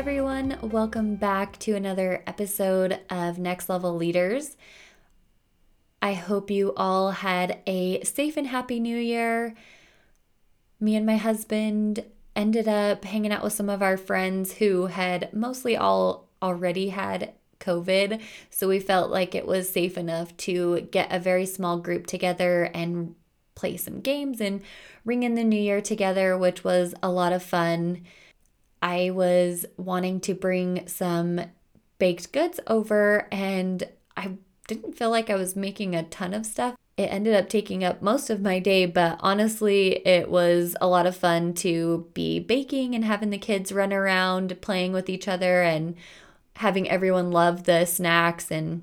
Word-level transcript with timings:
everyone. 0.00 0.56
Welcome 0.62 1.16
back 1.16 1.58
to 1.58 1.74
another 1.74 2.22
episode 2.26 2.98
of 3.10 3.38
Next 3.38 3.68
Level 3.68 3.94
Leaders. 3.94 4.56
I 6.00 6.14
hope 6.14 6.50
you 6.50 6.72
all 6.74 7.10
had 7.10 7.58
a 7.66 8.02
safe 8.02 8.38
and 8.38 8.46
happy 8.46 8.80
new 8.80 8.96
year. 8.96 9.54
Me 10.80 10.96
and 10.96 11.04
my 11.04 11.18
husband 11.18 12.02
ended 12.34 12.66
up 12.66 13.04
hanging 13.04 13.30
out 13.30 13.44
with 13.44 13.52
some 13.52 13.68
of 13.68 13.82
our 13.82 13.98
friends 13.98 14.54
who 14.54 14.86
had 14.86 15.28
mostly 15.34 15.76
all 15.76 16.30
already 16.42 16.88
had 16.88 17.34
COVID. 17.58 18.22
So 18.48 18.68
we 18.68 18.80
felt 18.80 19.10
like 19.10 19.34
it 19.34 19.46
was 19.46 19.68
safe 19.68 19.98
enough 19.98 20.34
to 20.38 20.88
get 20.90 21.12
a 21.12 21.18
very 21.20 21.44
small 21.44 21.76
group 21.76 22.06
together 22.06 22.70
and 22.72 23.16
play 23.54 23.76
some 23.76 24.00
games 24.00 24.40
and 24.40 24.62
ring 25.04 25.24
in 25.24 25.34
the 25.34 25.44
new 25.44 25.60
year 25.60 25.82
together, 25.82 26.38
which 26.38 26.64
was 26.64 26.94
a 27.02 27.10
lot 27.10 27.34
of 27.34 27.42
fun. 27.42 28.00
I 28.82 29.10
was 29.10 29.66
wanting 29.76 30.20
to 30.20 30.34
bring 30.34 30.86
some 30.86 31.40
baked 31.98 32.32
goods 32.32 32.60
over 32.66 33.28
and 33.30 33.86
I 34.16 34.32
didn't 34.66 34.96
feel 34.96 35.10
like 35.10 35.30
I 35.30 35.34
was 35.34 35.56
making 35.56 35.94
a 35.94 36.04
ton 36.04 36.32
of 36.32 36.46
stuff. 36.46 36.76
It 36.96 37.12
ended 37.12 37.34
up 37.34 37.48
taking 37.48 37.82
up 37.82 38.02
most 38.02 38.30
of 38.30 38.40
my 38.40 38.58
day, 38.58 38.86
but 38.86 39.18
honestly, 39.20 40.06
it 40.06 40.30
was 40.30 40.76
a 40.80 40.86
lot 40.86 41.06
of 41.06 41.16
fun 41.16 41.54
to 41.54 42.06
be 42.14 42.38
baking 42.40 42.94
and 42.94 43.04
having 43.04 43.30
the 43.30 43.38
kids 43.38 43.72
run 43.72 43.92
around 43.92 44.60
playing 44.60 44.92
with 44.92 45.08
each 45.08 45.26
other 45.26 45.62
and 45.62 45.94
having 46.56 46.88
everyone 46.88 47.30
love 47.30 47.64
the 47.64 47.86
snacks 47.86 48.50
and 48.50 48.82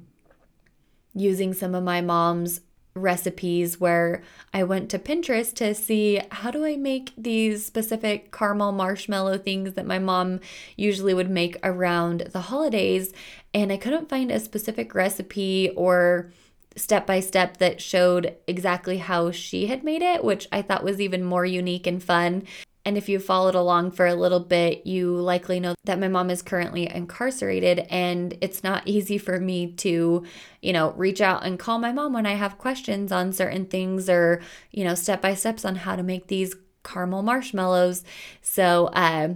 using 1.13 1.53
some 1.53 1.75
of 1.75 1.83
my 1.83 2.01
mom's 2.01 2.61
recipes 2.97 3.79
where 3.79 4.23
I 4.53 4.63
went 4.63 4.89
to 4.89 4.99
Pinterest 4.99 5.53
to 5.55 5.73
see 5.73 6.21
how 6.31 6.51
do 6.51 6.65
I 6.65 6.75
make 6.75 7.11
these 7.17 7.65
specific 7.65 8.31
caramel 8.31 8.71
marshmallow 8.71 9.37
things 9.37 9.73
that 9.73 9.85
my 9.85 9.99
mom 9.99 10.39
usually 10.75 11.13
would 11.13 11.29
make 11.29 11.57
around 11.63 12.29
the 12.31 12.41
holidays 12.41 13.13
and 13.53 13.71
I 13.71 13.77
couldn't 13.77 14.09
find 14.09 14.31
a 14.31 14.39
specific 14.39 14.93
recipe 14.93 15.71
or 15.75 16.31
step 16.75 17.07
by 17.07 17.19
step 17.19 17.57
that 17.57 17.81
showed 17.81 18.35
exactly 18.45 18.97
how 18.99 19.31
she 19.31 19.67
had 19.67 19.83
made 19.83 20.01
it, 20.01 20.23
which 20.23 20.47
I 20.51 20.61
thought 20.61 20.83
was 20.83 21.01
even 21.01 21.23
more 21.23 21.45
unique 21.45 21.87
and 21.87 22.01
fun. 22.01 22.43
And 22.87 22.97
if 22.97 23.09
you 23.09 23.19
followed 23.19 23.53
along 23.53 23.91
for 23.91 24.05
a 24.05 24.15
little 24.15 24.39
bit, 24.39 24.87
you 24.87 25.11
likely 25.17 25.59
know 25.59 25.75
that 25.83 25.99
my 25.99 26.07
mom 26.07 26.29
is 26.29 26.41
currently 26.41 26.89
incarcerated 26.89 27.79
and 27.89 28.37
it's 28.39 28.63
not 28.63 28.83
easy 28.85 29.17
for 29.17 29.41
me 29.41 29.73
to, 29.73 30.23
you 30.61 30.71
know, 30.71 30.91
reach 30.93 31.19
out 31.19 31.45
and 31.45 31.59
call 31.59 31.79
my 31.79 31.91
mom 31.91 32.13
when 32.13 32.25
I 32.25 32.35
have 32.35 32.57
questions 32.57 33.11
on 33.11 33.33
certain 33.33 33.65
things 33.65 34.09
or, 34.09 34.41
you 34.71 34.85
know, 34.85 34.95
step 34.95 35.21
by 35.21 35.33
steps 35.33 35.65
on 35.65 35.75
how 35.75 35.97
to 35.97 36.01
make 36.01 36.27
these 36.27 36.55
caramel 36.85 37.23
marshmallows. 37.23 38.05
So, 38.41 38.85
uh, 38.93 39.33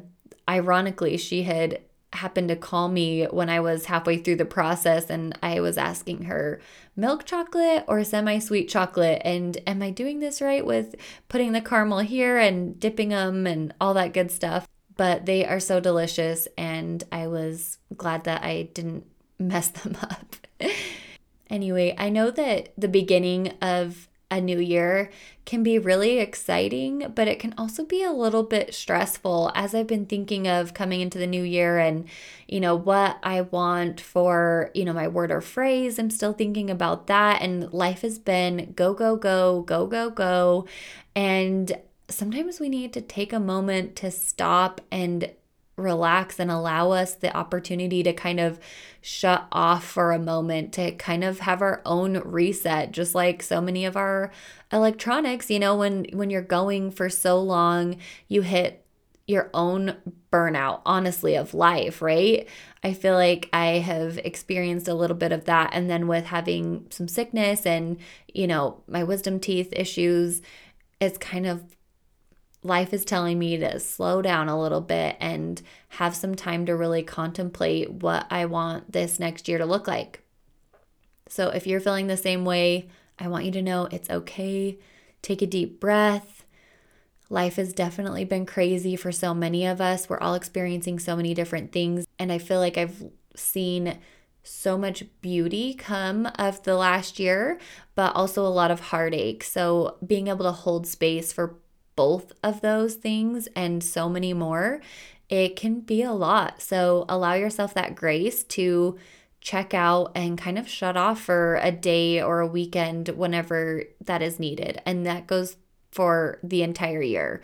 ironically, 0.47 1.17
she 1.17 1.43
had 1.43 1.81
happened 2.13 2.47
to 2.47 2.55
call 2.55 2.87
me 2.87 3.25
when 3.25 3.49
I 3.49 3.59
was 3.59 3.83
halfway 3.83 4.17
through 4.17 4.37
the 4.37 4.45
process 4.45 5.09
and 5.09 5.37
I 5.43 5.59
was 5.59 5.77
asking 5.77 6.23
her 6.23 6.61
milk 7.01 7.25
chocolate 7.25 7.83
or 7.87 8.03
semi 8.03 8.39
sweet 8.39 8.69
chocolate 8.69 9.21
and 9.25 9.57
am 9.67 9.81
I 9.81 9.89
doing 9.89 10.19
this 10.19 10.41
right 10.41 10.65
with 10.65 10.95
putting 11.27 11.51
the 11.51 11.59
caramel 11.59 11.99
here 11.99 12.37
and 12.37 12.79
dipping 12.79 13.09
them 13.09 13.47
and 13.47 13.73
all 13.81 13.95
that 13.95 14.13
good 14.13 14.31
stuff 14.31 14.67
but 15.01 15.25
they 15.25 15.43
are 15.43 15.59
so 15.59 15.79
delicious 15.79 16.47
and 16.59 17.03
I 17.11 17.25
was 17.25 17.79
glad 17.97 18.25
that 18.25 18.43
I 18.43 18.69
didn't 18.75 19.05
mess 19.39 19.69
them 19.69 19.97
up. 19.99 20.35
anyway, 21.49 21.95
I 21.97 22.09
know 22.09 22.29
that 22.29 22.73
the 22.77 22.87
beginning 22.87 23.53
of 23.63 24.07
a 24.31 24.41
new 24.41 24.57
year 24.57 25.11
can 25.45 25.61
be 25.61 25.77
really 25.77 26.19
exciting, 26.19 27.11
but 27.13 27.27
it 27.27 27.37
can 27.37 27.53
also 27.57 27.83
be 27.83 28.01
a 28.01 28.11
little 28.11 28.43
bit 28.43 28.73
stressful 28.73 29.51
as 29.53 29.75
I've 29.75 29.87
been 29.87 30.05
thinking 30.05 30.47
of 30.47 30.73
coming 30.73 31.01
into 31.01 31.17
the 31.17 31.27
new 31.27 31.43
year 31.43 31.77
and, 31.77 32.05
you 32.47 32.59
know, 32.61 32.75
what 32.75 33.17
I 33.21 33.41
want 33.41 33.99
for, 33.99 34.71
you 34.73 34.85
know, 34.85 34.93
my 34.93 35.07
word 35.07 35.29
or 35.29 35.41
phrase. 35.41 35.99
I'm 35.99 36.09
still 36.09 36.33
thinking 36.33 36.69
about 36.69 37.07
that. 37.07 37.41
And 37.41 37.71
life 37.73 38.01
has 38.01 38.17
been 38.17 38.73
go, 38.75 38.93
go, 38.93 39.17
go, 39.17 39.61
go, 39.63 39.85
go, 39.85 40.09
go. 40.09 40.65
And 41.15 41.77
sometimes 42.07 42.59
we 42.59 42.69
need 42.69 42.93
to 42.93 43.01
take 43.01 43.33
a 43.33 43.39
moment 43.39 43.95
to 43.97 44.11
stop 44.11 44.79
and 44.91 45.31
relax 45.81 46.39
and 46.39 46.51
allow 46.51 46.91
us 46.91 47.15
the 47.15 47.35
opportunity 47.35 48.03
to 48.03 48.13
kind 48.13 48.39
of 48.39 48.59
shut 49.01 49.47
off 49.51 49.83
for 49.83 50.11
a 50.11 50.19
moment 50.19 50.71
to 50.73 50.91
kind 50.91 51.23
of 51.23 51.39
have 51.39 51.61
our 51.61 51.81
own 51.85 52.19
reset 52.19 52.91
just 52.91 53.15
like 53.15 53.41
so 53.41 53.59
many 53.59 53.85
of 53.85 53.97
our 53.97 54.31
electronics. 54.71 55.49
You 55.49 55.59
know 55.59 55.75
when 55.75 56.05
when 56.13 56.29
you're 56.29 56.41
going 56.41 56.91
for 56.91 57.09
so 57.09 57.39
long 57.41 57.97
you 58.27 58.41
hit 58.41 58.85
your 59.27 59.49
own 59.53 59.95
burnout 60.31 60.81
honestly 60.85 61.35
of 61.35 61.53
life 61.53 62.01
right? 62.01 62.47
I 62.83 62.93
feel 62.93 63.13
like 63.13 63.49
i 63.53 63.79
have 63.79 64.17
experienced 64.19 64.87
a 64.87 64.93
little 64.93 65.17
bit 65.17 65.31
of 65.31 65.45
that. 65.45 65.71
And 65.73 65.89
then 65.89 66.07
with 66.07 66.25
having 66.25 66.87
some 66.89 67.07
sickness 67.07 67.65
and 67.65 67.97
you 68.33 68.47
know 68.47 68.83
my 68.87 69.03
wisdom 69.03 69.39
teeth 69.39 69.73
issues 69.73 70.41
it's 70.99 71.17
kind 71.17 71.47
of 71.47 71.63
life 72.63 72.93
is 72.93 73.05
telling 73.05 73.39
me 73.39 73.57
to 73.57 73.79
slow 73.79 74.21
down 74.21 74.47
a 74.47 74.59
little 74.59 74.81
bit 74.81 75.17
and 75.19 75.61
have 75.89 76.15
some 76.15 76.35
time 76.35 76.65
to 76.65 76.75
really 76.75 77.03
contemplate 77.03 77.91
what 77.91 78.27
I 78.29 78.45
want 78.45 78.91
this 78.91 79.19
next 79.19 79.47
year 79.47 79.57
to 79.57 79.65
look 79.65 79.87
like. 79.87 80.21
So, 81.27 81.49
if 81.49 81.65
you're 81.65 81.79
feeling 81.79 82.07
the 82.07 82.17
same 82.17 82.45
way, 82.45 82.89
I 83.17 83.27
want 83.27 83.45
you 83.45 83.51
to 83.51 83.61
know 83.61 83.87
it's 83.91 84.09
okay. 84.09 84.77
Take 85.21 85.41
a 85.41 85.47
deep 85.47 85.79
breath. 85.79 86.45
Life 87.29 87.55
has 87.55 87.71
definitely 87.71 88.25
been 88.25 88.45
crazy 88.45 88.95
for 88.95 89.11
so 89.11 89.33
many 89.33 89.65
of 89.65 89.79
us. 89.79 90.09
We're 90.09 90.19
all 90.19 90.35
experiencing 90.35 90.99
so 90.99 91.15
many 91.15 91.33
different 91.33 91.71
things. 91.71 92.05
And 92.19 92.31
I 92.31 92.37
feel 92.37 92.59
like 92.59 92.77
I've 92.77 93.05
seen 93.35 93.97
so 94.43 94.77
much 94.77 95.03
beauty 95.21 95.73
come 95.73 96.25
of 96.35 96.63
the 96.63 96.75
last 96.75 97.19
year, 97.19 97.59
but 97.95 98.13
also 98.15 98.45
a 98.45 98.49
lot 98.49 98.71
of 98.71 98.79
heartache. 98.79 99.43
So, 99.43 99.97
being 100.05 100.27
able 100.27 100.45
to 100.45 100.51
hold 100.51 100.85
space 100.85 101.31
for 101.31 101.60
both 102.01 102.33
of 102.41 102.61
those 102.61 102.95
things 102.95 103.47
and 103.55 103.83
so 103.83 104.09
many 104.09 104.33
more, 104.33 104.81
it 105.29 105.55
can 105.55 105.81
be 105.81 106.01
a 106.01 106.11
lot. 106.11 106.59
So 106.59 107.05
allow 107.07 107.35
yourself 107.35 107.75
that 107.75 107.93
grace 107.93 108.43
to 108.55 108.97
check 109.39 109.75
out 109.75 110.11
and 110.15 110.35
kind 110.35 110.57
of 110.57 110.67
shut 110.67 110.97
off 110.97 111.21
for 111.21 111.59
a 111.61 111.71
day 111.71 112.19
or 112.19 112.39
a 112.39 112.47
weekend 112.47 113.09
whenever 113.09 113.83
that 114.03 114.23
is 114.23 114.39
needed. 114.39 114.81
And 114.83 115.05
that 115.05 115.27
goes 115.27 115.57
for 115.91 116.39
the 116.41 116.63
entire 116.63 117.03
year. 117.03 117.39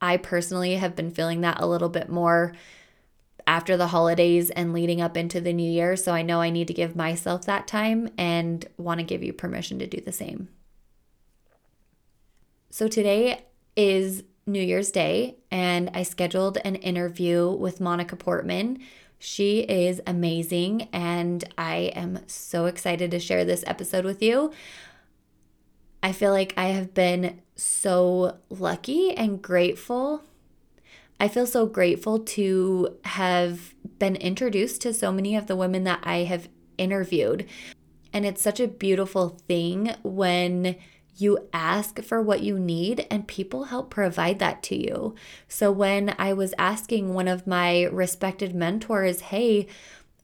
I 0.00 0.16
personally 0.16 0.76
have 0.76 0.94
been 0.94 1.10
feeling 1.10 1.40
that 1.40 1.60
a 1.60 1.66
little 1.66 1.88
bit 1.88 2.08
more 2.08 2.54
after 3.48 3.76
the 3.76 3.88
holidays 3.88 4.50
and 4.50 4.72
leading 4.72 5.00
up 5.00 5.16
into 5.16 5.40
the 5.40 5.52
new 5.52 5.68
year. 5.68 5.96
So 5.96 6.12
I 6.12 6.22
know 6.22 6.40
I 6.40 6.50
need 6.50 6.68
to 6.68 6.74
give 6.74 6.94
myself 6.94 7.46
that 7.46 7.66
time 7.66 8.10
and 8.16 8.64
want 8.76 9.00
to 9.00 9.04
give 9.04 9.24
you 9.24 9.32
permission 9.32 9.80
to 9.80 9.88
do 9.88 10.00
the 10.00 10.12
same. 10.12 10.50
So 12.70 12.86
today 12.88 13.44
is 13.76 14.24
New 14.46 14.62
Year's 14.62 14.90
Day, 14.90 15.36
and 15.50 15.90
I 15.94 16.02
scheduled 16.02 16.58
an 16.64 16.76
interview 16.76 17.50
with 17.50 17.80
Monica 17.80 18.16
Portman. 18.16 18.78
She 19.18 19.60
is 19.60 20.00
amazing, 20.06 20.88
and 20.92 21.44
I 21.56 21.92
am 21.94 22.20
so 22.26 22.66
excited 22.66 23.10
to 23.12 23.20
share 23.20 23.44
this 23.44 23.62
episode 23.66 24.04
with 24.04 24.22
you. 24.22 24.52
I 26.02 26.12
feel 26.12 26.32
like 26.32 26.52
I 26.56 26.66
have 26.66 26.92
been 26.92 27.40
so 27.54 28.38
lucky 28.50 29.16
and 29.16 29.40
grateful. 29.40 30.24
I 31.20 31.28
feel 31.28 31.46
so 31.46 31.66
grateful 31.66 32.18
to 32.18 32.98
have 33.04 33.74
been 34.00 34.16
introduced 34.16 34.82
to 34.82 34.92
so 34.92 35.12
many 35.12 35.36
of 35.36 35.46
the 35.46 35.54
women 35.54 35.84
that 35.84 36.00
I 36.02 36.24
have 36.24 36.48
interviewed. 36.76 37.46
And 38.12 38.26
it's 38.26 38.42
such 38.42 38.58
a 38.58 38.66
beautiful 38.66 39.38
thing 39.46 39.94
when 40.02 40.76
you 41.16 41.48
ask 41.52 42.02
for 42.02 42.22
what 42.22 42.42
you 42.42 42.58
need, 42.58 43.06
and 43.10 43.26
people 43.28 43.64
help 43.64 43.90
provide 43.90 44.38
that 44.38 44.62
to 44.64 44.76
you. 44.76 45.14
So, 45.48 45.70
when 45.70 46.14
I 46.18 46.32
was 46.32 46.54
asking 46.58 47.12
one 47.12 47.28
of 47.28 47.46
my 47.46 47.84
respected 47.84 48.54
mentors, 48.54 49.20
hey, 49.20 49.66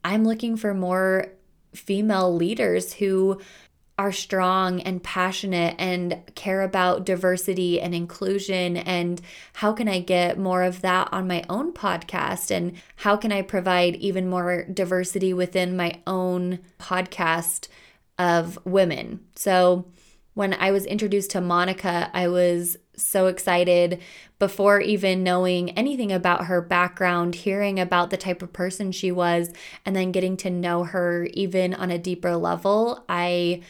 I'm 0.05 0.25
looking 0.25 0.56
for 0.56 0.75
more 0.75 1.32
female 1.75 2.35
leaders 2.35 2.94
who 2.94 3.40
are 3.99 4.12
strong 4.12 4.81
and 4.82 5.02
passionate 5.02 5.75
and 5.76 6.23
care 6.37 6.62
about 6.62 7.05
diversity 7.05 7.81
and 7.81 7.94
inclusion 7.94 8.76
and 8.76 9.20
how 9.55 9.73
can 9.73 9.88
I 9.88 9.99
get 9.99 10.38
more 10.38 10.62
of 10.62 10.82
that 10.82 11.08
on 11.11 11.26
my 11.26 11.44
own 11.49 11.73
podcast 11.73 12.52
and 12.52 12.75
how 12.96 13.17
can 13.17 13.32
I 13.32 13.43
provide 13.43 13.96
even 13.96 14.31
more 14.31 14.62
diversity 14.73 15.35
within 15.35 15.76
my 15.76 16.00
own 16.06 16.61
podcast 16.79 17.67
of 18.20 18.56
women. 18.64 19.20
So 19.35 19.87
when 20.38 20.55
I 20.55 20.70
was 20.70 20.87
introduced 20.87 21.32
to 21.32 21.40
Monica, 21.40 22.12
I 22.14 22.29
was 22.29 22.76
so 22.96 23.26
excited 23.26 24.00
before 24.38 24.81
even 24.81 25.25
knowing 25.25 25.70
anything 25.70 26.12
about 26.12 26.44
her 26.44 26.61
background, 26.62 27.35
hearing 27.35 27.81
about 27.81 28.11
the 28.11 28.17
type 28.17 28.40
of 28.40 28.52
person 28.52 28.93
she 28.93 29.11
was, 29.11 29.52
and 29.85 29.96
then 29.96 30.12
getting 30.12 30.37
to 30.37 30.49
know 30.49 30.85
her 30.85 31.25
even 31.35 31.75
on 31.75 31.90
a 31.90 31.99
deeper 31.99 32.37
level. 32.37 33.05
I 33.08 33.62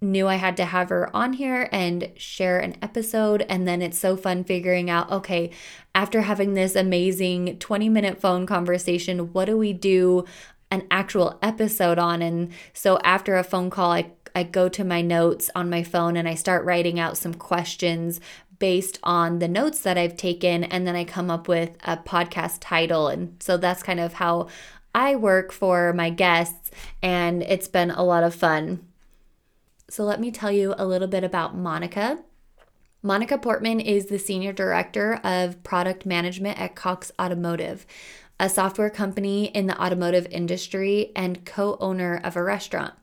knew 0.00 0.26
I 0.26 0.36
had 0.36 0.56
to 0.56 0.64
have 0.64 0.88
her 0.88 1.14
on 1.14 1.34
here 1.34 1.68
and 1.70 2.10
share 2.16 2.60
an 2.60 2.76
episode. 2.80 3.44
And 3.50 3.68
then 3.68 3.82
it's 3.82 3.98
so 3.98 4.16
fun 4.16 4.42
figuring 4.42 4.88
out 4.88 5.12
okay, 5.12 5.50
after 5.94 6.22
having 6.22 6.54
this 6.54 6.74
amazing 6.74 7.58
20 7.58 7.90
minute 7.90 8.18
phone 8.18 8.46
conversation, 8.46 9.34
what 9.34 9.44
do 9.44 9.58
we 9.58 9.74
do 9.74 10.24
an 10.70 10.86
actual 10.90 11.38
episode 11.42 11.98
on? 11.98 12.22
And 12.22 12.52
so 12.72 12.98
after 13.04 13.36
a 13.36 13.44
phone 13.44 13.68
call, 13.68 13.92
I 13.92 14.12
I 14.36 14.42
go 14.42 14.68
to 14.68 14.84
my 14.84 15.00
notes 15.00 15.50
on 15.54 15.70
my 15.70 15.82
phone 15.82 16.14
and 16.14 16.28
I 16.28 16.34
start 16.34 16.66
writing 16.66 17.00
out 17.00 17.16
some 17.16 17.32
questions 17.32 18.20
based 18.58 18.98
on 19.02 19.38
the 19.38 19.48
notes 19.48 19.80
that 19.80 19.96
I've 19.96 20.18
taken. 20.18 20.62
And 20.62 20.86
then 20.86 20.94
I 20.94 21.04
come 21.04 21.30
up 21.30 21.48
with 21.48 21.70
a 21.84 21.96
podcast 21.96 22.58
title. 22.60 23.08
And 23.08 23.34
so 23.40 23.56
that's 23.56 23.82
kind 23.82 23.98
of 23.98 24.12
how 24.12 24.48
I 24.94 25.16
work 25.16 25.52
for 25.52 25.94
my 25.94 26.10
guests. 26.10 26.70
And 27.02 27.42
it's 27.44 27.66
been 27.66 27.90
a 27.90 28.02
lot 28.02 28.24
of 28.24 28.34
fun. 28.34 28.86
So, 29.88 30.04
let 30.04 30.20
me 30.20 30.30
tell 30.30 30.52
you 30.52 30.74
a 30.76 30.84
little 30.84 31.08
bit 31.08 31.24
about 31.24 31.56
Monica. 31.56 32.18
Monica 33.02 33.38
Portman 33.38 33.80
is 33.80 34.06
the 34.06 34.18
Senior 34.18 34.52
Director 34.52 35.20
of 35.24 35.62
Product 35.62 36.04
Management 36.04 36.60
at 36.60 36.74
Cox 36.74 37.12
Automotive, 37.18 37.86
a 38.38 38.50
software 38.50 38.90
company 38.90 39.46
in 39.46 39.66
the 39.66 39.80
automotive 39.80 40.26
industry 40.30 41.12
and 41.14 41.46
co 41.46 41.78
owner 41.80 42.20
of 42.22 42.36
a 42.36 42.42
restaurant. 42.42 42.94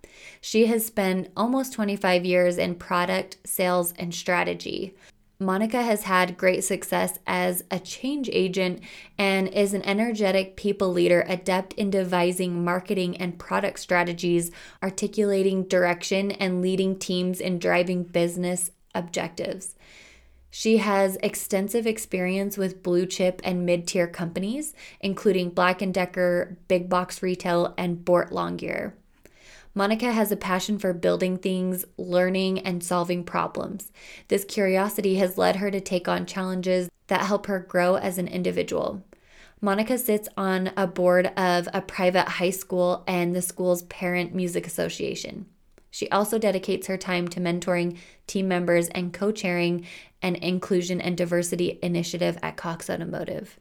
She 0.42 0.66
has 0.68 0.86
spent 0.86 1.30
almost 1.36 1.74
25 1.74 2.26
years 2.26 2.58
in 2.58 2.76
product, 2.76 3.38
sales, 3.46 3.94
and 3.98 4.14
strategy. 4.14 4.96
Monica 5.40 5.82
has 5.82 6.04
had 6.04 6.38
great 6.38 6.64
success 6.64 7.20
as 7.28 7.64
a 7.70 7.80
change 7.80 8.30
agent 8.32 8.82
and 9.18 9.48
is 9.50 9.74
an 9.74 9.82
energetic 9.84 10.56
people 10.56 10.92
leader, 10.92 11.26
adept 11.28 11.74
in 11.74 11.90
devising 11.90 12.64
marketing 12.64 13.18
and 13.18 13.38
product 13.40 13.80
strategies, 13.80 14.52
articulating 14.82 15.68
direction, 15.68 16.32
and 16.32 16.62
leading 16.62 16.98
teams 16.98 17.42
in 17.42 17.60
driving 17.60 18.04
business 18.04 18.72
objectives. 18.96 19.76
She 20.50 20.78
has 20.78 21.18
extensive 21.24 21.88
experience 21.88 22.58
with 22.58 22.84
blue 22.84 23.08
chip 23.08 23.42
and 23.44 23.66
mid-tier 23.66 24.08
companies, 24.08 24.76
including 25.02 25.50
Black 25.50 25.80
& 25.80 25.92
Decker, 25.92 26.60
Big 26.68 26.90
Box 26.90 27.24
Retail, 27.24 27.74
and 27.76 28.06
Boart 28.06 28.30
Longyear. 28.30 28.94
Monica 29.76 30.12
has 30.12 30.32
a 30.32 30.38
passion 30.38 30.78
for 30.78 30.94
building 30.94 31.38
things, 31.38 31.84
learning, 31.98 32.60
and 32.60 32.84
solving 32.84 33.24
problems. 33.24 33.92
This 34.28 34.46
curiosity 34.46 35.16
has 35.16 35.38
led 35.38 35.56
her 35.56 35.72
to 35.72 35.82
take 35.82 36.08
on 36.08 36.28
challenges 36.28 36.90
that 37.08 37.26
help 37.26 37.48
her 37.48 37.60
grow 37.60 37.96
as 37.96 38.20
an 38.20 38.28
individual. 38.28 39.04
Monica 39.62 39.98
sits 39.98 40.30
on 40.38 40.72
a 40.78 40.86
board 40.86 41.28
of 41.38 41.68
a 41.74 41.82
private 41.82 42.28
high 42.28 42.52
school 42.52 43.04
and 43.08 43.36
the 43.36 43.42
school's 43.42 43.84
parent 43.84 44.36
music 44.36 44.68
association. 44.68 45.48
She 45.90 46.10
also 46.10 46.38
dedicates 46.38 46.88
her 46.88 46.98
time 46.98 47.28
to 47.30 47.40
mentoring 47.40 47.98
team 48.28 48.48
members 48.48 48.90
and 48.90 49.14
co 49.14 49.32
chairing 49.32 49.88
an 50.22 50.36
inclusion 50.36 51.02
and 51.02 51.18
diversity 51.18 51.80
initiative 51.82 52.38
at 52.44 52.58
Cox 52.58 52.90
Automotive. 52.90 53.60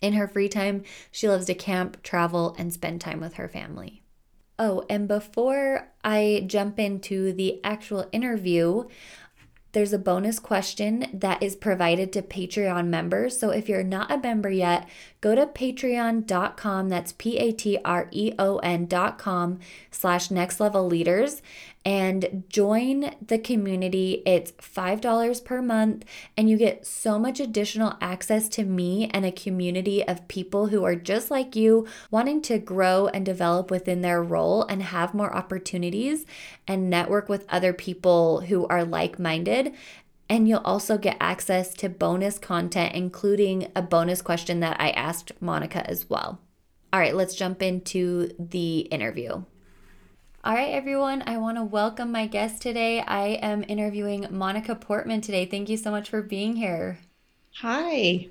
In 0.00 0.14
her 0.14 0.26
free 0.26 0.48
time, 0.48 0.82
she 1.12 1.28
loves 1.28 1.46
to 1.46 1.54
camp, 1.54 2.02
travel, 2.02 2.56
and 2.58 2.72
spend 2.72 3.00
time 3.00 3.20
with 3.20 3.34
her 3.34 3.48
family. 3.48 3.99
Oh, 4.62 4.84
and 4.90 5.08
before 5.08 5.88
I 6.04 6.44
jump 6.46 6.78
into 6.78 7.32
the 7.32 7.64
actual 7.64 8.06
interview, 8.12 8.84
there's 9.72 9.94
a 9.94 9.98
bonus 9.98 10.38
question 10.38 11.06
that 11.14 11.42
is 11.42 11.56
provided 11.56 12.12
to 12.12 12.20
Patreon 12.20 12.88
members. 12.88 13.38
So 13.38 13.48
if 13.50 13.70
you're 13.70 13.82
not 13.82 14.10
a 14.10 14.18
member 14.18 14.50
yet, 14.50 14.86
go 15.22 15.34
to 15.34 15.46
patreon.com. 15.46 16.90
That's 16.90 17.12
P 17.12 17.38
A 17.38 17.52
T 17.52 17.78
R 17.84 18.08
E 18.10 18.32
O 18.38 18.58
N.com 18.58 19.60
slash 19.90 20.30
next 20.30 20.60
level 20.60 20.86
leaders 20.86 21.40
and 21.84 22.44
join 22.48 23.14
the 23.26 23.38
community. 23.38 24.22
It's 24.26 24.52
$5 24.52 25.44
per 25.44 25.62
month, 25.62 26.04
and 26.36 26.50
you 26.50 26.56
get 26.56 26.86
so 26.86 27.18
much 27.18 27.40
additional 27.40 27.96
access 28.00 28.48
to 28.50 28.64
me 28.64 29.10
and 29.14 29.24
a 29.24 29.32
community 29.32 30.06
of 30.06 30.28
people 30.28 30.66
who 30.66 30.84
are 30.84 30.94
just 30.94 31.30
like 31.30 31.56
you, 31.56 31.86
wanting 32.10 32.42
to 32.42 32.58
grow 32.58 33.06
and 33.08 33.24
develop 33.24 33.70
within 33.70 34.02
their 34.02 34.22
role 34.22 34.64
and 34.64 34.82
have 34.82 35.14
more 35.14 35.34
opportunities 35.34 36.26
and 36.68 36.90
network 36.90 37.28
with 37.28 37.46
other 37.48 37.72
people 37.72 38.42
who 38.42 38.66
are 38.66 38.84
like 38.84 39.18
minded. 39.18 39.74
And 40.28 40.46
you'll 40.46 40.58
also 40.58 40.96
get 40.96 41.16
access 41.18 41.74
to 41.74 41.88
bonus 41.88 42.38
content, 42.38 42.94
including 42.94 43.68
a 43.74 43.82
bonus 43.82 44.22
question 44.22 44.60
that 44.60 44.76
I 44.80 44.90
asked 44.90 45.32
Monica 45.40 45.88
as 45.90 46.08
well. 46.08 46.40
All 46.92 47.00
right, 47.00 47.16
let's 47.16 47.34
jump 47.34 47.62
into 47.62 48.30
the 48.38 48.80
interview. 48.80 49.44
All 50.42 50.54
right, 50.54 50.72
everyone, 50.72 51.22
I 51.26 51.36
want 51.36 51.58
to 51.58 51.64
welcome 51.64 52.10
my 52.10 52.26
guest 52.26 52.62
today. 52.62 53.02
I 53.02 53.38
am 53.42 53.62
interviewing 53.68 54.26
Monica 54.30 54.74
Portman 54.74 55.20
today. 55.20 55.44
Thank 55.44 55.68
you 55.68 55.76
so 55.76 55.90
much 55.90 56.08
for 56.08 56.22
being 56.22 56.56
here. 56.56 56.98
Hi. 57.56 58.28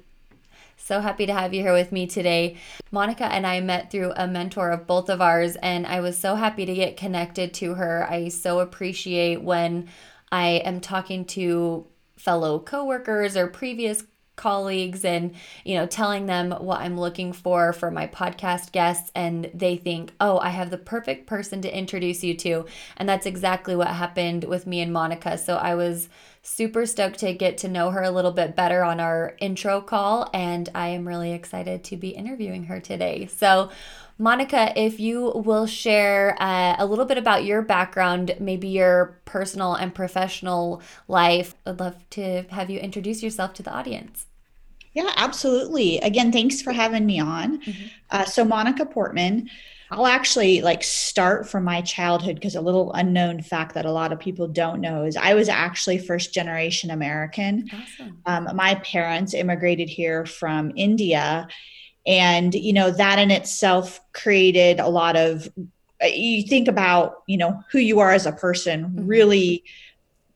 So 0.76 1.02
happy 1.02 1.28
to 1.28 1.34
have 1.34 1.54
you 1.54 1.62
here 1.62 1.72
with 1.72 1.92
me 1.92 2.08
today. 2.08 2.58
Monica 2.90 3.26
and 3.26 3.46
I 3.46 3.62
met 3.62 3.92
through 3.92 4.14
a 4.16 4.26
mentor 4.26 4.72
of 4.72 4.88
both 4.88 5.08
of 5.08 5.22
ours, 5.22 5.56
and 5.58 5.86
I 5.86 6.00
was 6.00 6.18
so 6.18 6.34
happy 6.34 6.66
to 6.66 6.74
get 6.74 6.98
connected 6.98 7.54
to 7.56 7.76
her. 7.76 8.08
I 8.10 8.30
so 8.30 8.60
appreciate 8.60 9.44
when 9.44 9.88
I 10.32 10.64
am 10.66 10.82
talking 10.82 11.26
to 11.26 11.86
fellow 12.18 12.58
coworkers 12.58 13.38
or 13.38 13.46
previous 13.46 14.04
colleagues 14.40 15.06
and 15.06 15.36
you 15.64 15.76
know 15.76 15.86
telling 15.86 16.26
them 16.26 16.52
what 16.52 16.80
I'm 16.80 17.00
looking 17.00 17.34
for 17.34 17.74
for 17.74 17.92
my 17.92 18.08
podcast 18.08 18.72
guests 18.72 19.12
and 19.14 19.52
they 19.54 19.78
think, 19.78 20.14
"Oh, 20.20 20.40
I 20.40 20.50
have 20.50 20.72
the 20.72 20.78
perfect 20.78 21.28
person 21.28 21.62
to 21.62 21.78
introduce 21.78 22.24
you 22.24 22.34
to." 22.38 22.66
And 22.98 23.08
that's 23.08 23.28
exactly 23.28 23.76
what 23.76 23.90
happened 23.90 24.46
with 24.46 24.66
me 24.66 24.82
and 24.82 24.92
Monica. 24.92 25.38
So 25.38 25.58
I 25.58 25.76
was 25.76 26.10
super 26.42 26.86
stoked 26.86 27.20
to 27.20 27.34
get 27.34 27.58
to 27.60 27.68
know 27.68 27.92
her 27.92 28.02
a 28.02 28.12
little 28.12 28.32
bit 28.32 28.56
better 28.56 28.84
on 28.84 29.00
our 29.00 29.36
intro 29.40 29.82
call 29.82 30.30
and 30.34 30.70
I 30.74 30.88
am 30.90 31.08
really 31.08 31.34
excited 31.34 31.84
to 31.86 31.98
be 31.98 32.10
interviewing 32.10 32.66
her 32.66 32.80
today. 32.80 33.28
So 33.28 33.70
Monica, 34.18 34.74
if 34.76 35.00
you 35.00 35.32
will 35.34 35.66
share 35.66 36.36
uh, 36.42 36.76
a 36.78 36.86
little 36.86 37.06
bit 37.06 37.18
about 37.18 37.46
your 37.46 37.62
background, 37.62 38.36
maybe 38.40 38.68
your 38.68 39.18
personal 39.24 39.76
and 39.76 39.96
professional 39.96 40.82
life, 41.08 41.56
I'd 41.66 41.80
love 41.80 41.96
to 42.12 42.44
have 42.50 42.70
you 42.70 42.80
introduce 42.80 43.24
yourself 43.24 43.54
to 43.54 43.64
the 43.64 43.72
audience. 43.72 44.26
Yeah, 44.94 45.12
absolutely. 45.16 46.00
Again, 46.00 46.32
thanks 46.32 46.62
for 46.62 46.72
having 46.72 47.06
me 47.06 47.20
on. 47.20 47.62
Mm-hmm. 47.62 47.88
Uh, 48.10 48.26
so, 48.26 48.44
Monica 48.44 48.86
Portman, 48.86 49.50
I'll 49.92 50.08
actually 50.08 50.62
like 50.62 50.84
start 50.84 51.50
from 51.50 51.64
my 51.64 51.82
childhood 51.82 52.36
because 52.36 52.56
a 52.56 52.62
little 52.62 52.92
unknown 52.94 53.42
fact 53.42 53.74
that 53.74 53.86
a 53.86 53.92
lot 53.92 54.14
of 54.14 54.20
people 54.20 54.48
don't 54.48 54.82
know 54.82 55.04
is 55.04 55.18
I 55.18 55.34
was 55.34 55.50
actually 55.50 55.98
first 55.98 56.34
generation 56.34 56.92
American. 56.92 57.68
Awesome. 57.74 58.22
Um, 58.26 58.56
my 58.56 58.76
parents 58.76 59.34
immigrated 59.34 59.90
here 59.90 60.26
from 60.26 60.72
India. 60.76 61.48
And, 62.06 62.54
you 62.54 62.74
know, 62.74 62.92
that 62.92 63.20
in 63.20 63.32
itself 63.32 64.00
created 64.14 64.80
a 64.80 64.88
lot 64.88 65.16
of, 65.16 65.50
uh, 66.04 66.08
you 66.08 66.44
think 66.44 66.68
about, 66.68 67.24
you 67.28 67.38
know, 67.38 67.62
who 67.72 67.80
you 67.80 68.00
are 68.00 68.12
as 68.12 68.26
a 68.26 68.32
person, 68.32 68.86
mm-hmm. 68.86 69.08
really 69.08 69.64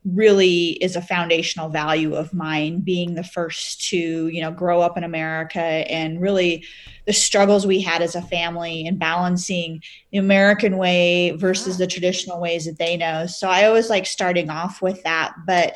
really 0.05 0.72
is 0.83 0.95
a 0.95 1.01
foundational 1.01 1.69
value 1.69 2.13
of 2.15 2.33
mine 2.33 2.81
being 2.81 3.15
the 3.15 3.24
first 3.24 3.88
to 3.88 4.27
you 4.27 4.41
know 4.41 4.51
grow 4.51 4.81
up 4.81 4.98
in 4.98 5.03
america 5.03 5.62
and 5.62 6.19
really 6.19 6.65
the 7.05 7.13
struggles 7.13 7.65
we 7.65 7.81
had 7.81 8.01
as 8.01 8.15
a 8.15 8.22
family 8.22 8.86
and 8.86 9.00
balancing 9.00 9.81
the 10.12 10.17
american 10.17 10.77
way 10.77 11.31
versus 11.31 11.77
the 11.77 11.88
traditional 11.88 12.39
ways 12.39 12.65
that 12.65 12.77
they 12.77 12.98
know. 12.98 13.25
So 13.25 13.50
i 13.50 13.65
always 13.65 13.89
like 13.89 14.05
starting 14.05 14.50
off 14.50 14.81
with 14.81 15.01
that. 15.03 15.33
But 15.45 15.75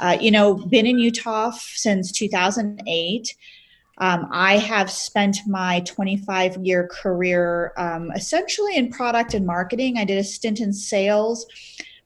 uh, 0.00 0.16
you 0.20 0.30
know 0.30 0.54
been 0.54 0.86
in 0.86 0.98
utah 0.98 1.50
since 1.50 2.10
2008 2.12 3.36
um, 3.98 4.28
I 4.32 4.56
have 4.56 4.90
spent 4.90 5.36
my 5.46 5.80
25 5.80 6.56
year 6.64 6.88
career 6.90 7.74
um, 7.76 8.10
essentially 8.12 8.74
in 8.74 8.90
product 8.90 9.34
and 9.34 9.44
marketing. 9.44 9.98
I 9.98 10.06
did 10.06 10.16
a 10.16 10.24
stint 10.24 10.58
in 10.58 10.72
sales 10.72 11.44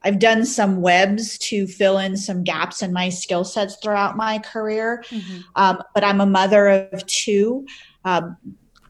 I've 0.05 0.19
done 0.19 0.45
some 0.45 0.81
webs 0.81 1.39
to 1.39 1.65
fill 1.65 1.97
in 1.97 2.15
some 2.15 2.43
gaps 2.43 2.83
in 2.83 2.93
my 2.93 3.09
skill 3.09 3.43
sets 3.43 3.77
throughout 3.77 4.15
my 4.15 4.37
career. 4.37 5.03
Mm-hmm. 5.09 5.39
Um, 5.55 5.81
but 5.95 6.03
I'm 6.03 6.21
a 6.21 6.27
mother 6.27 6.67
of 6.67 7.05
two. 7.07 7.65
Um, 8.05 8.37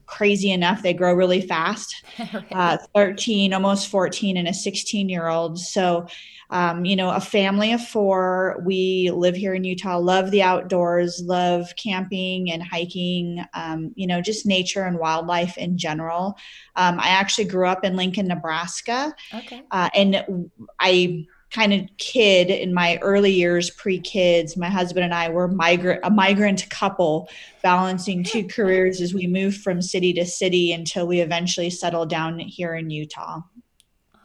crazy 0.04 0.52
enough, 0.52 0.82
they 0.82 0.92
grow 0.92 1.14
really 1.14 1.40
fast 1.40 2.04
uh, 2.52 2.76
13, 2.94 3.54
almost 3.54 3.88
14, 3.88 4.36
and 4.36 4.46
a 4.46 4.54
16 4.54 5.08
year 5.08 5.28
old. 5.28 5.58
So, 5.58 6.06
um, 6.50 6.84
you 6.84 6.96
know, 6.96 7.10
a 7.10 7.20
family 7.20 7.72
of 7.72 7.86
four. 7.86 8.62
We 8.64 9.10
live 9.12 9.34
here 9.34 9.54
in 9.54 9.64
Utah, 9.64 9.98
love 9.98 10.30
the 10.30 10.42
outdoors, 10.42 11.22
love 11.24 11.74
camping 11.76 12.50
and 12.50 12.62
hiking, 12.62 13.44
um, 13.54 13.92
you 13.96 14.06
know, 14.06 14.20
just 14.20 14.46
nature 14.46 14.84
and 14.84 14.98
wildlife 14.98 15.58
in 15.58 15.76
general. 15.76 16.36
Um, 16.76 17.00
I 17.00 17.08
actually 17.08 17.46
grew 17.46 17.66
up 17.66 17.84
in 17.84 17.96
Lincoln, 17.96 18.28
Nebraska. 18.28 19.14
Okay. 19.34 19.62
Uh, 19.70 19.90
and 19.94 20.50
I 20.78 21.26
kind 21.50 21.72
of 21.72 21.88
kid 21.98 22.50
in 22.50 22.74
my 22.74 22.98
early 23.02 23.30
years 23.30 23.70
pre-kids 23.70 24.56
my 24.56 24.68
husband 24.68 25.04
and 25.04 25.14
i 25.14 25.28
were 25.28 25.46
migrant 25.46 26.00
a 26.02 26.10
migrant 26.10 26.68
couple 26.70 27.28
balancing 27.62 28.24
two 28.24 28.44
careers 28.48 29.00
as 29.00 29.14
we 29.14 29.28
moved 29.28 29.62
from 29.62 29.80
city 29.80 30.12
to 30.12 30.26
city 30.26 30.72
until 30.72 31.06
we 31.06 31.20
eventually 31.20 31.70
settled 31.70 32.10
down 32.10 32.38
here 32.40 32.74
in 32.74 32.90
utah 32.90 33.40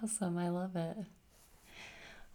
awesome 0.04 0.36
i 0.38 0.50
love 0.50 0.76
it 0.76 0.98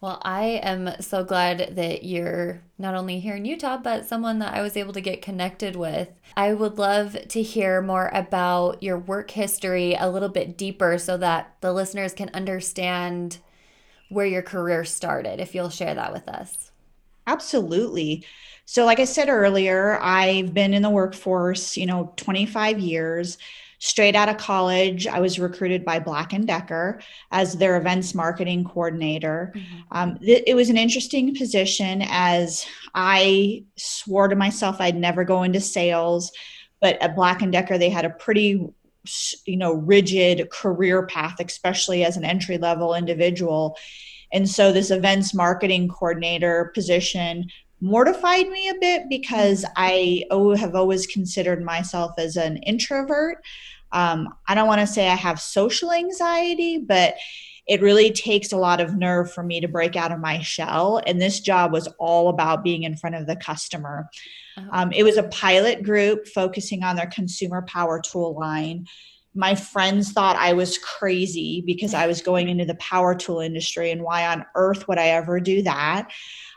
Well, 0.01 0.21
I 0.23 0.61
am 0.63 1.01
so 1.01 1.25
glad 1.25 1.75
that 1.77 2.05
you're 2.05 2.61
not 2.79 2.95
only 2.95 3.19
here 3.19 3.37
in 3.37 3.47
Utah, 3.47 3.79
but 3.79 4.05
someone 4.05 4.39
that 4.41 4.55
I 4.55 4.61
was 4.61 4.77
able 4.77 4.93
to 4.93 5.01
get 5.01 5.23
connected 5.23 5.75
with. 5.75 6.11
I 6.37 6.53
would 6.53 6.79
love 6.79 7.17
to 7.29 7.43
hear 7.43 7.81
more 7.81 8.11
about 8.13 8.83
your 8.83 8.99
work 8.99 9.31
history 9.31 9.95
a 9.95 10.11
little 10.11 10.29
bit 10.29 10.59
deeper 10.59 10.99
so 10.99 11.17
that 11.17 11.57
the 11.63 11.73
listeners 11.73 12.13
can 12.13 12.31
understand 12.35 13.39
where 14.11 14.27
your 14.27 14.43
career 14.43 14.85
started, 14.85 15.41
if 15.41 15.55
you'll 15.55 15.71
share 15.71 15.95
that 15.95 16.13
with 16.13 16.29
us. 16.29 16.71
Absolutely. 17.27 18.25
So, 18.67 18.85
like 18.85 19.01
I 19.01 19.05
said 19.05 19.29
earlier, 19.29 19.99
I've 20.01 20.55
been 20.55 20.75
in 20.75 20.83
the 20.83 20.91
workforce, 20.91 21.77
you 21.77 21.87
know, 21.87 22.13
25 22.17 22.79
years. 22.79 23.39
Straight 23.79 24.17
out 24.17 24.29
of 24.29 24.39
college, 24.39 25.07
I 25.07 25.21
was 25.21 25.39
recruited 25.39 25.85
by 25.85 25.99
Black 25.99 26.33
and 26.33 26.47
Decker 26.47 27.01
as 27.31 27.55
their 27.55 27.77
events 27.77 28.15
marketing 28.15 28.65
coordinator. 28.65 29.53
Mm-hmm. 29.55 29.77
Um, 29.91 30.19
th- 30.19 30.45
it 30.47 30.55
was 30.55 30.71
an 30.71 30.77
interesting 30.77 31.35
position 31.35 32.03
as 32.09 32.67
I 32.95 33.65
swore 33.77 34.29
to 34.29 34.37
myself 34.37 34.77
I'd 34.81 34.97
never 34.97 35.25
go 35.25 35.43
into 35.43 35.61
sales, 35.61 36.33
but 36.81 37.01
at 37.03 37.17
Black 37.17 37.43
and 37.43 37.53
Decker 37.53 37.79
they 37.79 37.91
had 37.91 38.05
a 38.05 38.11
pretty 38.11 38.67
you 39.45 39.57
know 39.57 39.73
rigid 39.73 40.51
career 40.51 41.07
path 41.07 41.37
especially 41.39 42.05
as 42.05 42.17
an 42.17 42.25
entry 42.25 42.59
level 42.59 42.93
individual 42.93 43.77
and 44.33 44.49
so 44.49 44.73
this 44.73 44.91
events 44.91 45.33
marketing 45.33 45.89
coordinator 45.89 46.73
position 46.75 47.45
mortified 47.81 48.49
me 48.49 48.69
a 48.69 48.75
bit 48.75 49.05
because. 49.09 49.65
I 49.77 50.25
have 50.59 50.75
always 50.75 51.07
considered 51.07 51.63
myself 51.63 52.13
as 52.19 52.37
an 52.37 52.59
introvert. 52.59 53.45
Um, 53.93 54.29
I 54.49 54.55
don't 54.55 54.67
want 54.67 54.81
to 54.81 54.87
say 54.87 55.09
I 55.09 55.15
have 55.15 55.41
social 55.41 55.93
anxiety, 55.93 56.79
but 56.79 57.15
it 57.67 57.83
really 57.83 58.13
takes 58.13 58.53
a 58.53 58.57
lot 58.57 58.81
of 58.81 58.97
nerve 58.97 59.33
for 59.33 59.43
me 59.43 59.61
to 59.61 59.69
break 59.69 59.97
out 59.97 60.13
of 60.13 60.21
my 60.21 60.41
shell. 60.41 61.01
And 61.07 61.21
this 61.21 61.41
job 61.41 61.73
was 61.73 61.89
all 61.99 62.29
about 62.29 62.63
being 62.63 62.85
in 62.85 62.97
front 62.97 63.17
of 63.17 63.27
the 63.27 63.37
customer. 63.37 64.09
Uh-huh. 64.57 64.69
Um, 64.73 64.93
it 64.93 65.03
was 65.03 65.17
a 65.17 65.25
pilot 65.25 65.83
group 65.83 66.27
focusing 66.29 66.83
on 66.83 66.97
their 66.97 67.09
consumer 67.09 67.63
power 67.63 68.01
tool 68.01 68.39
line. 68.39 68.87
My 69.35 69.55
friends 69.55 70.13
thought 70.13 70.37
I 70.37 70.53
was 70.55 70.79
crazy 70.79 71.63
because 71.67 71.93
I 71.93 72.07
was 72.07 72.23
going 72.23 72.49
into 72.49 72.65
the 72.65 72.77
power 72.77 73.15
tool 73.15 73.41
industry, 73.41 73.91
and 73.91 74.03
why 74.03 74.27
on 74.27 74.47
earth 74.55 74.89
would 74.89 74.99
I 74.99 75.09
ever 75.09 75.41
do 75.41 75.63
that? 75.63 76.11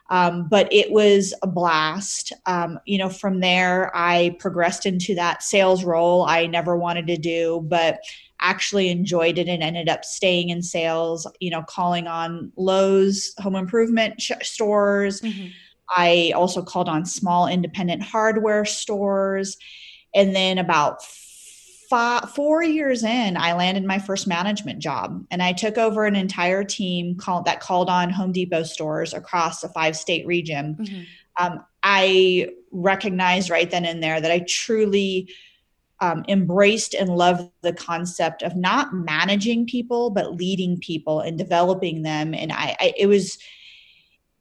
Um, 0.10 0.48
but 0.50 0.72
it 0.72 0.92
was 0.92 1.34
a 1.44 1.48
blast. 1.48 2.34
Um, 2.46 2.80
you 2.86 2.98
know, 2.98 3.10
from 3.10 3.39
there, 3.39 3.92
I 3.96 4.36
progressed 4.39 4.86
into 4.86 5.16
that 5.16 5.44
sales 5.44 5.84
role 5.84 6.24
I 6.24 6.48
never 6.48 6.78
wanted 6.78 7.08
to 7.08 7.18
do, 7.18 7.62
but 7.68 8.00
actually 8.42 8.89
enjoyed 8.89 9.38
it 9.38 9.48
and 9.48 9.62
ended 9.62 9.89
up 9.89 10.06
staying 10.06 10.50
in 10.50 10.62
sales, 10.62 11.28
you 11.39 11.51
know, 11.51 11.63
calling 11.63 12.08
on 12.08 12.51
Lowe's 12.56 13.34
home 13.39 13.56
improvement 13.56 14.22
sh- 14.22 14.32
stores. 14.42 15.22
Mm-hmm. 15.22 15.48
I 15.96 16.34
also 16.36 16.62
called 16.62 16.88
on 16.88 17.06
small 17.06 17.48
independent 17.48 18.01
hardware 18.01 18.66
stores. 18.66 19.58
And 20.16 20.36
then 20.36 20.58
about 20.58 21.04
five, 21.89 22.29
four 22.31 22.62
years 22.62 23.03
in, 23.03 23.36
I 23.36 23.53
landed 23.53 23.84
my 23.84 23.98
first 23.98 24.27
management 24.27 24.79
job 24.79 25.25
and 25.31 25.41
I 25.41 25.53
took 25.53 25.77
over 25.77 26.05
an 26.05 26.15
entire 26.15 26.63
team 26.63 27.15
called, 27.15 27.46
that 27.46 27.60
called 27.60 27.89
on 27.89 28.12
Home 28.12 28.31
Depot 28.31 28.63
stores 28.63 29.13
across 29.13 29.63
a 29.63 29.69
five 29.69 29.96
state 29.98 30.25
region. 30.27 30.75
Mm-hmm. 30.75 31.01
Um, 31.43 31.65
I 31.81 32.50
recognized 32.72 33.50
right 33.50 33.69
then 33.69 33.86
and 33.86 34.03
there 34.03 34.22
that 34.22 34.31
I 34.31 34.46
truly 34.48 35.29
um, 36.01 36.24
embraced 36.27 36.93
and 36.93 37.10
loved 37.10 37.50
the 37.62 37.74
concept 37.74 38.43
of 38.43 38.55
not 38.55 38.93
managing 38.93 39.65
people, 39.65 40.12
but 40.12 40.36
leading 40.36 40.79
people 40.79 41.22
and 41.22 41.38
developing 41.38 42.03
them. 42.03 42.34
And 42.34 42.51
I, 42.51 42.75
I 42.79 42.93
it 42.98 43.08
was, 43.08 43.38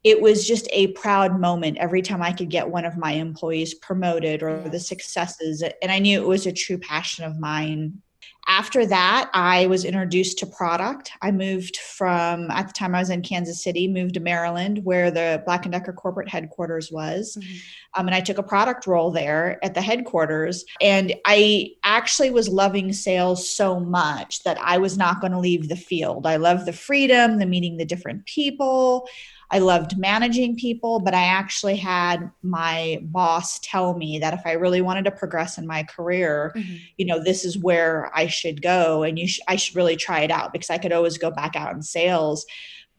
it 0.03 0.21
was 0.21 0.47
just 0.47 0.67
a 0.71 0.87
proud 0.87 1.39
moment 1.39 1.77
every 1.77 2.01
time 2.01 2.21
I 2.21 2.31
could 2.31 2.49
get 2.49 2.69
one 2.69 2.85
of 2.85 2.97
my 2.97 3.11
employees 3.11 3.73
promoted 3.75 4.43
or 4.43 4.67
the 4.69 4.79
successes. 4.79 5.63
And 5.81 5.91
I 5.91 5.99
knew 5.99 6.21
it 6.21 6.27
was 6.27 6.45
a 6.45 6.53
true 6.53 6.77
passion 6.77 7.25
of 7.25 7.39
mine. 7.39 8.01
After 8.47 8.83
that, 8.87 9.29
I 9.33 9.67
was 9.67 9.85
introduced 9.85 10.39
to 10.39 10.47
product. 10.47 11.11
I 11.21 11.29
moved 11.29 11.77
from 11.77 12.49
at 12.49 12.67
the 12.67 12.73
time 12.73 12.95
I 12.95 12.99
was 12.99 13.11
in 13.11 13.21
Kansas 13.21 13.63
City, 13.63 13.87
moved 13.87 14.15
to 14.15 14.19
Maryland, 14.19 14.83
where 14.83 15.11
the 15.11 15.43
Black 15.45 15.65
and 15.65 15.73
Decker 15.73 15.93
corporate 15.93 16.29
headquarters 16.29 16.91
was, 16.91 17.37
mm-hmm. 17.39 17.57
um, 17.93 18.07
and 18.07 18.15
I 18.15 18.21
took 18.21 18.39
a 18.39 18.43
product 18.43 18.87
role 18.87 19.11
there 19.11 19.63
at 19.63 19.75
the 19.75 19.83
headquarters. 19.83 20.65
And 20.81 21.13
I 21.27 21.73
actually 21.83 22.31
was 22.31 22.49
loving 22.49 22.91
sales 22.91 23.47
so 23.47 23.79
much 23.79 24.41
that 24.43 24.57
I 24.59 24.79
was 24.79 24.97
not 24.97 25.21
going 25.21 25.33
to 25.33 25.39
leave 25.39 25.69
the 25.69 25.75
field. 25.75 26.25
I 26.25 26.37
love 26.37 26.65
the 26.65 26.73
freedom, 26.73 27.37
the 27.37 27.45
meeting 27.45 27.77
the 27.77 27.85
different 27.85 28.25
people. 28.25 29.07
I 29.51 29.59
loved 29.59 29.97
managing 29.97 30.55
people, 30.55 30.99
but 30.99 31.15
I 31.15 31.23
actually 31.23 31.75
had 31.75 32.29
my 32.43 32.99
boss 33.03 33.59
tell 33.59 33.97
me 33.97 34.19
that 34.19 34.33
if 34.33 34.41
I 34.45 34.51
really 34.51 34.81
wanted 34.81 35.05
to 35.05 35.11
progress 35.11 35.57
in 35.57 35.65
my 35.65 35.83
career, 35.83 36.53
mm-hmm. 36.55 36.75
you 36.97 37.05
know, 37.05 37.23
this 37.23 37.43
is 37.43 37.57
where 37.57 38.11
I 38.13 38.27
should 38.27 38.61
go 38.61 39.03
and 39.03 39.17
you 39.17 39.27
sh- 39.27 39.39
I 39.47 39.55
should 39.55 39.75
really 39.75 39.95
try 39.95 40.21
it 40.21 40.29
out 40.29 40.53
because 40.53 40.69
I 40.69 40.77
could 40.77 40.93
always 40.93 41.17
go 41.17 41.31
back 41.31 41.55
out 41.55 41.73
in 41.73 41.81
sales. 41.81 42.45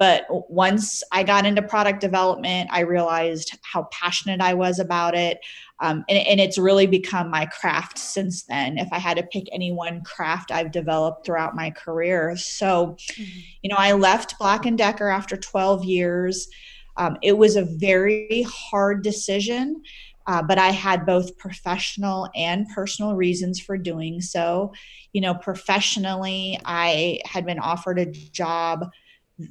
But 0.01 0.25
once 0.51 1.03
I 1.13 1.23
got 1.23 1.45
into 1.45 1.61
product 1.61 2.01
development, 2.01 2.71
I 2.73 2.81
realized 2.81 3.59
how 3.63 3.87
passionate 3.93 4.41
I 4.41 4.55
was 4.55 4.79
about 4.79 5.15
it. 5.15 5.41
Um, 5.79 6.07
and, 6.09 6.27
and, 6.27 6.41
it's 6.41 6.57
really 6.57 6.87
become 6.87 7.31
my 7.31 7.47
craft 7.47 7.99
since 7.99 8.45
then 8.45 8.77
if 8.79 8.89
i 8.93 8.99
had 8.99 9.17
to 9.17 9.23
pick 9.23 9.47
any 9.53 9.73
one 9.73 10.03
craft 10.03 10.51
i've 10.51 10.73
developed 10.73 11.25
throughout 11.25 11.57
my 11.57 11.71
career 11.71 12.37
so 12.37 12.97
mm-hmm. 13.13 13.41
you 13.63 13.71
know 13.71 13.77
i 13.79 13.93
left 13.93 14.39
black 14.39 14.67
and 14.67 14.77
decker 14.77 15.09
after 15.09 15.37
12 15.37 15.85
years 15.85 16.49
um, 16.97 17.17
it 17.23 17.37
was 17.37 17.57
a 17.57 17.65
very 17.65 18.45
hard 18.49 19.03
decision 19.03 19.83
uh, 20.27 20.43
but 20.43 20.59
i 20.59 20.69
had 20.69 21.07
both 21.07 21.37
professional 21.39 22.29
and 22.35 22.67
personal 22.75 23.15
reasons 23.15 23.61
for 23.61 23.77
doing 23.77 24.21
so 24.21 24.73
you 25.13 25.21
know 25.21 25.35
professionally 25.35 26.59
i 26.65 27.19
had 27.25 27.45
been 27.47 27.59
offered 27.59 27.99
a 27.99 28.07
job 28.07 28.91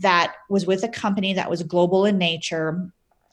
that 0.02 0.36
was 0.50 0.66
with 0.66 0.84
a 0.84 0.90
company 0.90 1.34
that 1.34 1.50
was 1.50 1.64
global 1.64 2.06
in 2.06 2.18
nature 2.18 2.92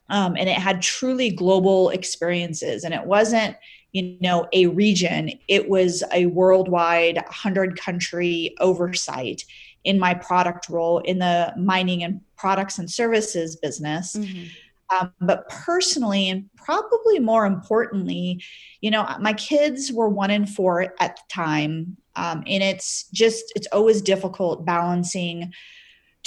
um, 0.09 0.35
and 0.37 0.47
it 0.47 0.57
had 0.57 0.81
truly 0.81 1.29
global 1.29 1.89
experiences. 1.89 2.83
And 2.83 2.93
it 2.93 3.05
wasn't 3.05 3.55
you 3.93 4.17
know 4.19 4.47
a 4.53 4.67
region. 4.67 5.31
It 5.47 5.69
was 5.69 6.03
a 6.13 6.25
worldwide 6.27 7.15
100 7.15 7.79
country 7.79 8.55
oversight 8.59 9.43
in 9.83 9.99
my 9.99 10.13
product 10.13 10.67
role 10.69 10.99
in 10.99 11.19
the 11.19 11.53
mining 11.57 12.03
and 12.03 12.21
products 12.35 12.77
and 12.77 12.89
services 12.89 13.55
business. 13.55 14.15
Mm-hmm. 14.15 14.47
um, 14.95 15.13
but 15.21 15.47
personally 15.49 16.29
and 16.29 16.49
probably 16.55 17.19
more 17.19 17.45
importantly 17.45 18.41
you 18.81 18.91
know 18.91 19.07
my 19.19 19.33
kids 19.33 19.91
were 19.91 20.09
one 20.09 20.31
and 20.31 20.49
four 20.49 20.93
at 20.99 21.15
the 21.15 21.21
time. 21.29 21.97
Um, 22.15 22.43
and 22.47 22.63
it's 22.63 23.07
just 23.11 23.45
it's 23.55 23.67
always 23.71 24.01
difficult 24.01 24.65
balancing 24.65 25.53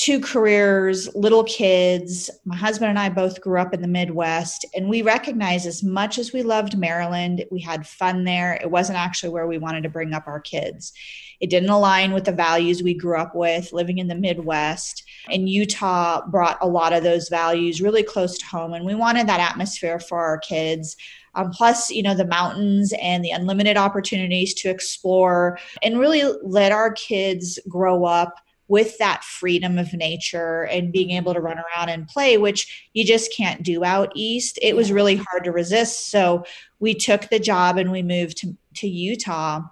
two 0.01 0.19
careers, 0.19 1.15
little 1.15 1.45
kids. 1.45 2.31
My 2.47 2.57
husband 2.57 2.89
and 2.89 2.99
I 2.99 3.11
both 3.11 3.43
grew 3.43 3.61
up 3.61 3.75
in 3.75 3.83
the 3.83 3.87
Midwest, 3.87 4.65
and 4.75 4.89
we 4.89 5.03
recognized 5.03 5.67
as 5.67 5.83
much 5.83 6.17
as 6.17 6.33
we 6.33 6.43
loved 6.43 6.79
Maryland, 6.79 7.45
we 7.51 7.61
had 7.61 7.87
fun 7.87 8.25
there. 8.25 8.59
It 8.63 8.71
wasn't 8.71 8.97
actually 8.97 9.29
where 9.29 9.47
we 9.47 9.59
wanted 9.59 9.83
to 9.83 9.91
bring 9.91 10.15
up 10.15 10.27
our 10.27 10.41
kids. 10.41 10.95
It 11.39 11.51
didn't 11.51 11.69
align 11.69 12.15
with 12.15 12.25
the 12.25 12.33
values 12.33 12.83
we 12.83 12.95
grew 12.95 13.19
up 13.19 13.35
with 13.35 13.75
living 13.75 13.99
in 13.99 14.09
the 14.09 14.15
Midwest. 14.15 15.05
And 15.29 15.51
Utah 15.51 16.27
brought 16.29 16.57
a 16.63 16.67
lot 16.67 16.95
of 16.95 17.03
those 17.03 17.29
values 17.29 17.83
really 17.83 18.03
close 18.03 18.39
to 18.39 18.47
home, 18.47 18.73
and 18.73 18.87
we 18.87 18.95
wanted 18.95 19.27
that 19.27 19.51
atmosphere 19.51 19.99
for 19.99 20.19
our 20.19 20.39
kids. 20.39 20.97
Um, 21.35 21.51
plus 21.51 21.91
you 21.91 22.03
know 22.03 22.15
the 22.15 22.25
mountains 22.25 22.95
and 23.01 23.23
the 23.23 23.31
unlimited 23.31 23.77
opportunities 23.77 24.55
to 24.55 24.71
explore 24.71 25.59
and 25.83 26.01
really 26.01 26.23
let 26.43 26.73
our 26.73 26.91
kids 26.93 27.59
grow 27.69 28.05
up 28.05 28.35
with 28.71 28.97
that 28.99 29.25
freedom 29.25 29.79
of 29.79 29.93
nature 29.93 30.63
and 30.67 30.93
being 30.93 31.11
able 31.11 31.35
to 31.35 31.41
run 31.41 31.59
around 31.59 31.89
and 31.89 32.07
play, 32.07 32.39
which 32.39 32.89
you 32.95 33.05
just 33.05 33.35
can't 33.37 33.65
do 33.65 33.85
out 33.85 34.13
east, 34.15 34.61
it 34.63 34.77
was 34.77 34.93
really 34.93 35.17
hard 35.17 35.43
to 35.43 35.51
resist. 35.51 36.09
So 36.09 36.45
we 36.79 36.95
took 36.95 37.29
the 37.29 37.41
job 37.41 37.79
and 37.79 37.91
we 37.91 38.05
moved 38.05 38.37
to, 38.39 38.57
to 38.77 38.89
Utah. 38.89 39.63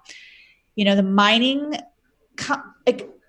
You 0.75 0.83
know, 0.83 0.97
the 0.97 1.03
mining 1.03 1.77
co- 2.35 2.61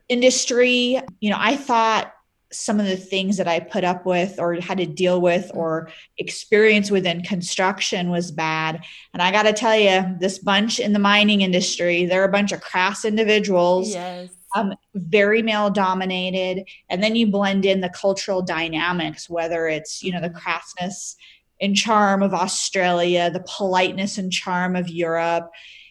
industry, 0.09 1.00
you 1.21 1.31
know, 1.31 1.39
I 1.39 1.55
thought 1.55 2.15
some 2.50 2.81
of 2.81 2.87
the 2.87 2.97
things 2.97 3.37
that 3.37 3.47
I 3.47 3.61
put 3.61 3.85
up 3.85 4.05
with 4.05 4.41
or 4.41 4.55
had 4.55 4.79
to 4.79 4.87
deal 4.87 5.21
with 5.21 5.50
mm-hmm. 5.50 5.59
or 5.59 5.91
experience 6.19 6.91
within 6.91 7.23
construction 7.23 8.11
was 8.11 8.33
bad. 8.33 8.85
And 9.15 9.23
I 9.23 9.31
got 9.31 9.45
to 9.45 9.53
tell 9.53 9.77
you, 9.77 10.17
this 10.19 10.41
bunch 10.41 10.81
in 10.81 10.93
the 10.93 10.99
mining 10.99 11.43
industry, 11.43 12.07
they're 12.07 12.25
a 12.25 12.29
bunch 12.29 12.50
of 12.50 12.61
crass 12.61 13.05
individuals. 13.05 13.95
Yes 13.95 14.31
um, 14.54 14.75
very 14.95 15.42
male 15.42 15.71
dominated 15.71 16.64
and 16.88 17.02
then 17.02 17.16
you 17.16 17.26
blend 17.26 17.64
in 17.64 17.80
the 17.80 17.90
cultural 17.90 18.42
dynamics 18.42 19.28
whether 19.28 19.69
it's 19.69 20.02
you 20.02 20.12
know 20.12 20.21
the 20.21 20.30
crassness 20.30 21.14
and 21.61 21.76
charm 21.76 22.23
of 22.23 22.35
australia 22.35 23.30
the 23.30 23.45
politeness 23.47 24.19
and 24.19 24.33
charm 24.33 24.76
of 24.76 24.88
europe 24.88 25.50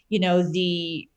you 0.10 0.20
know 0.20 0.44
the 0.44 1.08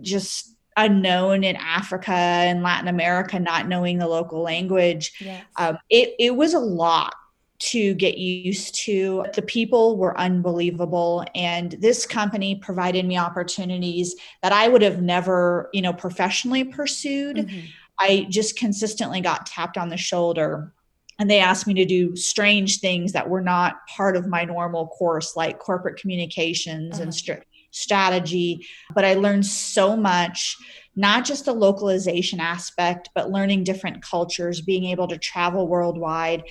just 0.00 0.56
unknown 0.76 1.44
in 1.44 1.56
Africa 1.56 2.12
and 2.12 2.62
Latin 2.62 2.88
America, 2.88 3.38
not 3.38 3.68
knowing 3.68 3.98
the 3.98 4.06
local 4.06 4.40
language. 4.40 5.12
Yes. 5.20 5.44
Um, 5.56 5.78
it, 5.90 6.14
it 6.18 6.36
was 6.36 6.54
a 6.54 6.60
lot 6.60 7.14
to 7.60 7.94
get 7.94 8.18
used 8.18 8.74
to. 8.84 9.26
The 9.34 9.42
people 9.42 9.96
were 9.96 10.18
unbelievable. 10.18 11.24
And 11.34 11.72
this 11.72 12.06
company 12.06 12.56
provided 12.56 13.04
me 13.04 13.18
opportunities 13.18 14.16
that 14.42 14.52
I 14.52 14.68
would 14.68 14.82
have 14.82 15.02
never, 15.02 15.68
you 15.72 15.82
know, 15.82 15.92
professionally 15.92 16.64
pursued. 16.64 17.36
Mm-hmm. 17.36 17.66
I 17.98 18.26
just 18.30 18.56
consistently 18.56 19.20
got 19.20 19.46
tapped 19.46 19.76
on 19.76 19.90
the 19.90 19.98
shoulder 19.98 20.72
and 21.20 21.30
they 21.30 21.38
asked 21.38 21.66
me 21.66 21.74
to 21.74 21.84
do 21.84 22.16
strange 22.16 22.80
things 22.80 23.12
that 23.12 23.28
were 23.28 23.42
not 23.42 23.86
part 23.94 24.16
of 24.16 24.26
my 24.26 24.44
normal 24.44 24.88
course 24.88 25.36
like 25.36 25.58
corporate 25.58 26.00
communications 26.00 26.94
uh-huh. 26.94 27.02
and 27.02 27.14
st- 27.14 27.44
strategy 27.72 28.66
but 28.94 29.04
i 29.04 29.14
learned 29.14 29.46
so 29.46 29.96
much 29.96 30.56
not 30.96 31.24
just 31.24 31.44
the 31.44 31.52
localization 31.52 32.40
aspect 32.40 33.10
but 33.14 33.30
learning 33.30 33.62
different 33.62 34.02
cultures 34.02 34.60
being 34.60 34.86
able 34.86 35.06
to 35.06 35.16
travel 35.16 35.68
worldwide 35.68 36.42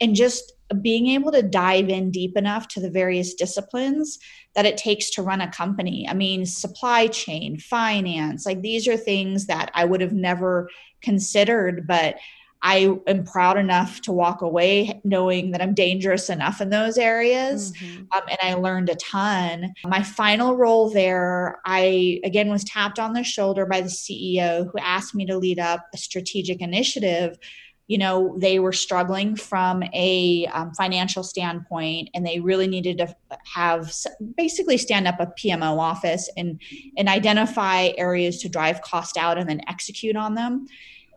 and 0.00 0.14
just 0.14 0.52
being 0.82 1.08
able 1.08 1.32
to 1.32 1.42
dive 1.42 1.88
in 1.88 2.10
deep 2.10 2.36
enough 2.36 2.68
to 2.68 2.80
the 2.80 2.90
various 2.90 3.34
disciplines 3.34 4.18
that 4.54 4.66
it 4.66 4.76
takes 4.76 5.10
to 5.10 5.22
run 5.22 5.40
a 5.40 5.50
company. 5.50 6.06
I 6.08 6.14
mean, 6.14 6.44
supply 6.44 7.06
chain, 7.06 7.58
finance, 7.58 8.44
like 8.44 8.60
these 8.60 8.86
are 8.86 8.96
things 8.96 9.46
that 9.46 9.70
I 9.74 9.84
would 9.84 10.00
have 10.00 10.12
never 10.12 10.68
considered, 11.00 11.86
but 11.86 12.16
I 12.60 12.96
am 13.06 13.24
proud 13.24 13.56
enough 13.56 14.00
to 14.02 14.12
walk 14.12 14.42
away 14.42 15.00
knowing 15.04 15.52
that 15.52 15.62
I'm 15.62 15.74
dangerous 15.74 16.28
enough 16.28 16.60
in 16.60 16.70
those 16.70 16.98
areas. 16.98 17.72
Mm-hmm. 17.72 18.04
Um, 18.12 18.22
and 18.28 18.38
I 18.42 18.54
learned 18.54 18.90
a 18.90 18.96
ton. 18.96 19.72
My 19.84 20.02
final 20.02 20.56
role 20.56 20.90
there, 20.90 21.60
I 21.64 22.20
again 22.24 22.50
was 22.50 22.64
tapped 22.64 22.98
on 22.98 23.12
the 23.12 23.22
shoulder 23.22 23.64
by 23.64 23.80
the 23.80 23.88
CEO 23.88 24.64
who 24.64 24.78
asked 24.78 25.14
me 25.14 25.24
to 25.26 25.38
lead 25.38 25.60
up 25.60 25.86
a 25.94 25.98
strategic 25.98 26.60
initiative 26.60 27.38
you 27.88 27.96
know 27.96 28.36
they 28.38 28.60
were 28.60 28.72
struggling 28.72 29.34
from 29.34 29.82
a 29.94 30.46
um, 30.52 30.72
financial 30.74 31.24
standpoint 31.24 32.10
and 32.14 32.24
they 32.24 32.38
really 32.38 32.68
needed 32.68 32.98
to 32.98 33.16
have 33.52 33.92
basically 34.36 34.76
stand 34.78 35.08
up 35.08 35.18
a 35.18 35.26
pmo 35.26 35.78
office 35.78 36.30
and 36.36 36.60
and 36.96 37.08
identify 37.08 37.90
areas 37.96 38.40
to 38.42 38.48
drive 38.48 38.82
cost 38.82 39.16
out 39.16 39.38
and 39.38 39.48
then 39.48 39.60
execute 39.66 40.14
on 40.14 40.34
them. 40.34 40.66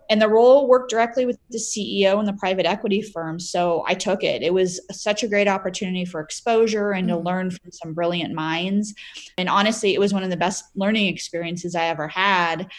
And 0.10 0.22
the 0.22 0.28
role 0.28 0.68
worked 0.68 0.90
directly 0.90 1.26
with 1.26 1.38
the 1.50 1.58
ceo 1.58 2.20
and 2.20 2.28
the 2.28 2.34
private 2.34 2.66
equity 2.66 3.02
firm 3.02 3.38
so 3.40 3.84
i 3.86 3.94
took 3.94 4.24
it. 4.24 4.42
It 4.42 4.54
was 4.54 4.80
such 4.92 5.24
a 5.24 5.28
great 5.28 5.50
opportunity 5.50 6.06
for 6.06 6.22
exposure 6.22 6.92
and 6.92 7.10
mm-hmm. 7.10 7.18
to 7.18 7.24
learn 7.24 7.52
from 7.52 7.72
some 7.72 7.94
brilliant 7.94 8.34
minds. 8.34 8.94
And 9.38 9.50
honestly 9.50 9.94
it 9.94 10.00
was 10.00 10.14
one 10.14 10.24
of 10.24 10.30
the 10.30 10.38
best 10.38 10.66
learning 10.76 11.08
experiences 11.08 11.76
i 11.76 11.86
ever 11.86 12.08
had 12.08 12.70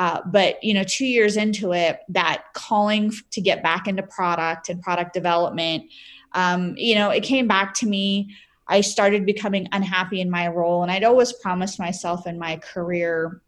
uh, 0.00 0.22
but 0.24 0.64
you 0.64 0.72
know, 0.72 0.82
two 0.82 1.04
years 1.04 1.36
into 1.36 1.74
it, 1.74 2.00
that 2.08 2.44
calling 2.54 3.12
to 3.30 3.38
get 3.38 3.62
back 3.62 3.86
into 3.86 4.02
product 4.02 4.70
and 4.70 4.80
product 4.80 5.12
development, 5.12 5.84
um, 6.32 6.74
you 6.78 6.94
know, 6.94 7.10
it 7.10 7.22
came 7.22 7.46
back 7.46 7.74
to 7.74 7.86
me. 7.86 8.34
I 8.66 8.80
started 8.80 9.26
becoming 9.26 9.68
unhappy 9.72 10.22
in 10.22 10.30
my 10.30 10.48
role, 10.48 10.82
and 10.82 10.90
I'd 10.90 11.04
always 11.04 11.34
promised 11.34 11.78
myself 11.78 12.26
in 12.26 12.38
my 12.38 12.56
career 12.56 13.42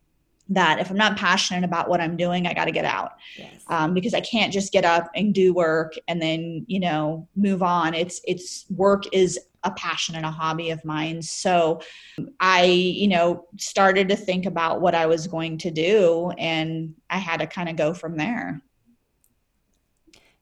that 0.50 0.78
if 0.78 0.90
I'm 0.90 0.98
not 0.98 1.16
passionate 1.16 1.64
about 1.64 1.88
what 1.88 2.02
I'm 2.02 2.18
doing, 2.18 2.46
I 2.46 2.52
got 2.52 2.66
to 2.66 2.70
get 2.70 2.84
out 2.84 3.12
yes. 3.38 3.64
um, 3.68 3.94
because 3.94 4.12
I 4.12 4.20
can't 4.20 4.52
just 4.52 4.74
get 4.74 4.84
up 4.84 5.10
and 5.14 5.32
do 5.32 5.54
work 5.54 5.94
and 6.06 6.20
then 6.20 6.66
you 6.68 6.80
know 6.80 7.26
move 7.34 7.62
on. 7.62 7.94
It's 7.94 8.20
it's 8.24 8.66
work 8.68 9.04
is 9.10 9.40
a 9.64 9.70
passion 9.72 10.14
and 10.14 10.27
a 10.27 10.31
hobby 10.31 10.70
of 10.70 10.85
mine. 10.85 11.22
So 11.22 11.81
I, 12.40 12.64
you 12.64 13.09
know, 13.09 13.46
started 13.59 14.09
to 14.09 14.16
think 14.16 14.46
about 14.46 14.81
what 14.81 14.94
I 14.94 15.07
was 15.07 15.27
going 15.27 15.59
to 15.59 15.70
do 15.70 16.33
and 16.38 16.94
I 17.11 17.18
had 17.18 17.40
to 17.40 17.46
kind 17.46 17.68
of 17.68 17.77
go 17.77 17.94
from 17.94 18.16
there. 18.16 18.61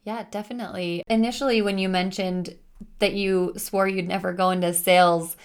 Yeah, 0.05 0.25
definitely. 0.31 1.03
Initially, 1.09 1.61
when 1.61 1.79
you 1.79 1.89
mentioned 1.89 2.57
that 2.99 3.13
you 3.13 3.53
swore 3.57 3.87
you'd 3.87 4.09
never 4.09 4.33
go 4.33 4.51
into 4.51 4.73
sales, 4.73 5.37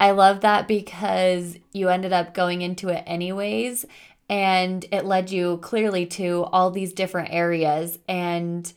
I 0.00 0.10
love 0.10 0.40
that 0.40 0.66
because 0.66 1.56
you 1.72 1.88
ended 1.88 2.12
up 2.12 2.34
going 2.34 2.62
into 2.62 2.88
it 2.88 3.04
anyways. 3.06 3.84
And 4.28 4.84
it 4.90 5.04
led 5.04 5.30
you 5.30 5.58
clearly 5.58 6.06
to 6.06 6.44
all 6.52 6.70
these 6.70 6.92
different 6.92 7.32
areas. 7.32 7.98
And 8.08 8.72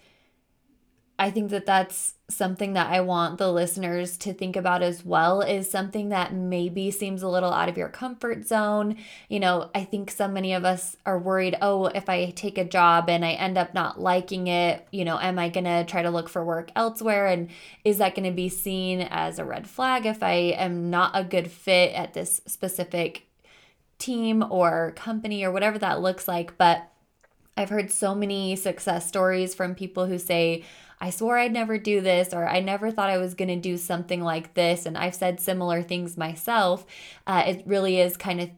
I 1.17 1.31
think 1.31 1.49
that 1.51 1.65
that's 1.65 2.14
something 2.27 2.73
that 2.73 2.91
I 2.91 3.01
want 3.01 3.37
the 3.37 3.51
listeners 3.51 4.17
to 4.17 4.33
think 4.33 4.55
about 4.55 4.81
as 4.81 5.05
well 5.05 5.41
is 5.41 5.69
something 5.69 6.09
that 6.09 6.33
maybe 6.33 6.89
seems 6.89 7.21
a 7.21 7.27
little 7.27 7.53
out 7.53 7.69
of 7.69 7.77
your 7.77 7.89
comfort 7.89 8.47
zone. 8.47 8.95
You 9.29 9.39
know, 9.39 9.69
I 9.75 9.83
think 9.83 10.09
so 10.09 10.27
many 10.27 10.53
of 10.53 10.65
us 10.65 10.97
are 11.05 11.19
worried, 11.19 11.55
oh, 11.61 11.85
if 11.85 12.09
I 12.09 12.31
take 12.31 12.57
a 12.57 12.65
job 12.65 13.09
and 13.09 13.23
I 13.23 13.33
end 13.33 13.59
up 13.59 13.75
not 13.75 14.01
liking 14.01 14.47
it, 14.47 14.87
you 14.91 15.05
know, 15.05 15.19
am 15.19 15.37
I 15.37 15.49
going 15.49 15.65
to 15.65 15.83
try 15.83 16.01
to 16.01 16.09
look 16.09 16.27
for 16.27 16.43
work 16.43 16.71
elsewhere 16.75 17.27
and 17.27 17.49
is 17.83 17.99
that 17.99 18.15
going 18.15 18.29
to 18.29 18.35
be 18.35 18.49
seen 18.49 19.01
as 19.01 19.37
a 19.37 19.45
red 19.45 19.67
flag 19.67 20.07
if 20.07 20.23
I 20.23 20.33
am 20.57 20.89
not 20.89 21.11
a 21.13 21.23
good 21.23 21.51
fit 21.51 21.93
at 21.93 22.13
this 22.13 22.41
specific 22.47 23.27
team 23.99 24.43
or 24.49 24.93
company 24.95 25.43
or 25.43 25.51
whatever 25.51 25.77
that 25.77 26.01
looks 26.01 26.27
like, 26.27 26.57
but 26.57 26.91
I've 27.57 27.69
heard 27.69 27.89
so 27.89 28.13
many 28.13 28.55
success 28.55 29.07
stories 29.07 29.55
from 29.55 29.75
people 29.75 30.07
who 30.07 30.17
say, 30.17 30.63
I 30.99 31.09
swore 31.09 31.37
I'd 31.37 31.53
never 31.53 31.77
do 31.77 32.01
this, 32.01 32.33
or 32.33 32.47
I 32.47 32.59
never 32.59 32.91
thought 32.91 33.09
I 33.09 33.17
was 33.17 33.33
going 33.33 33.49
to 33.49 33.55
do 33.55 33.77
something 33.77 34.21
like 34.21 34.53
this. 34.53 34.85
And 34.85 34.97
I've 34.97 35.15
said 35.15 35.39
similar 35.39 35.81
things 35.81 36.17
myself. 36.17 36.85
Uh, 37.27 37.43
it 37.47 37.63
really 37.65 37.99
is 37.99 38.17
kind 38.17 38.41
of 38.41 38.49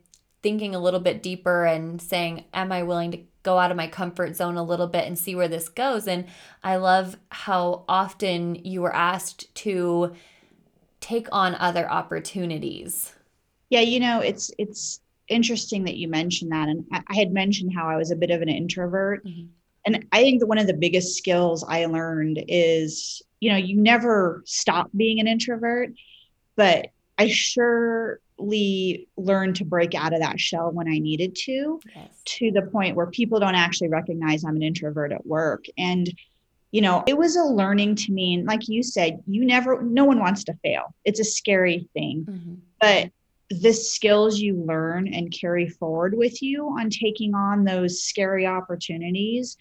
thinking 0.44 0.76
a 0.76 0.80
little 0.80 1.00
bit 1.00 1.24
deeper 1.24 1.66
and 1.66 2.02
saying, 2.02 2.46
Am 2.54 2.72
I 2.72 2.84
willing 2.84 3.12
to 3.12 3.20
go 3.44 3.58
out 3.58 3.72
of 3.72 3.78
my 3.78 3.88
comfort 3.88 4.36
zone 4.36 4.58
a 4.58 4.64
little 4.64 4.88
bit 4.88 5.06
and 5.06 5.18
see 5.18 5.36
where 5.36 5.48
this 5.48 5.70
goes? 5.70 6.08
And 6.08 6.26
I 6.64 6.76
love 6.78 7.18
how 7.30 7.86
often 7.88 8.56
you 8.56 8.82
were 8.82 8.96
asked 8.96 9.54
to 9.56 10.14
take 11.00 11.28
on 11.32 11.56
other 11.56 11.90
opportunities. 11.90 13.14
Yeah, 13.70 13.82
you 13.82 14.00
know, 14.00 14.20
it's, 14.20 14.52
it's, 14.58 15.02
interesting 15.30 15.84
that 15.84 15.98
you 15.98 16.08
mentioned 16.08 16.54
that 16.54 16.70
and 16.70 16.86
i 17.10 17.14
had 17.14 17.34
mentioned 17.34 17.74
how 17.76 17.86
i 17.86 17.98
was 17.98 18.12
a 18.12 18.16
bit 18.16 18.32
of 18.32 18.42
an 18.42 18.48
introvert 18.48 19.26
mm-hmm 19.26 19.48
and 19.88 20.06
i 20.12 20.22
think 20.22 20.40
that 20.40 20.46
one 20.48 20.60
of 20.60 20.68
the 20.68 20.74
biggest 20.74 21.18
skills 21.18 21.66
i 21.68 21.86
learned 21.86 22.44
is 22.48 23.24
you 23.40 23.50
know 23.50 23.58
you 23.58 23.76
never 23.76 24.44
stop 24.46 24.90
being 24.96 25.20
an 25.20 25.28
introvert 25.28 25.90
but 26.56 26.88
i 27.18 27.28
surely 27.28 29.08
learned 29.18 29.56
to 29.56 29.66
break 29.66 29.96
out 29.96 30.14
of 30.14 30.20
that 30.20 30.40
shell 30.40 30.72
when 30.72 30.88
i 30.88 31.00
needed 31.00 31.34
to 31.36 31.80
yes. 31.96 32.22
to 32.26 32.52
the 32.52 32.62
point 32.62 32.96
where 32.96 33.08
people 33.08 33.40
don't 33.40 33.56
actually 33.56 33.88
recognize 33.88 34.44
i'm 34.44 34.58
an 34.58 34.64
introvert 34.64 35.12
at 35.12 35.26
work 35.26 35.66
and 35.78 36.14
you 36.72 36.82
know 36.82 37.04
it 37.08 37.18
was 37.18 37.36
a 37.36 37.44
learning 37.44 37.96
to 37.96 38.12
me 38.12 38.36
and 38.36 38.46
like 38.46 38.68
you 38.68 38.84
said 38.84 39.24
you 39.26 39.46
never 39.46 39.82
no 39.82 40.06
one 40.06 40.20
wants 40.20 40.44
to 40.44 40.54
fail 40.64 40.94
it's 41.06 41.20
a 41.20 41.24
scary 41.24 41.88
thing 41.94 42.26
mm-hmm. 42.30 42.56
but 42.82 43.10
the 43.50 43.72
skills 43.72 44.40
you 44.40 44.56
learn 44.56 45.08
and 45.14 45.32
carry 45.32 45.70
forward 45.70 46.18
with 46.18 46.42
you 46.42 46.68
on 46.68 46.90
taking 46.90 47.34
on 47.34 47.64
those 47.64 48.04
scary 48.04 48.46
opportunities 48.46 49.58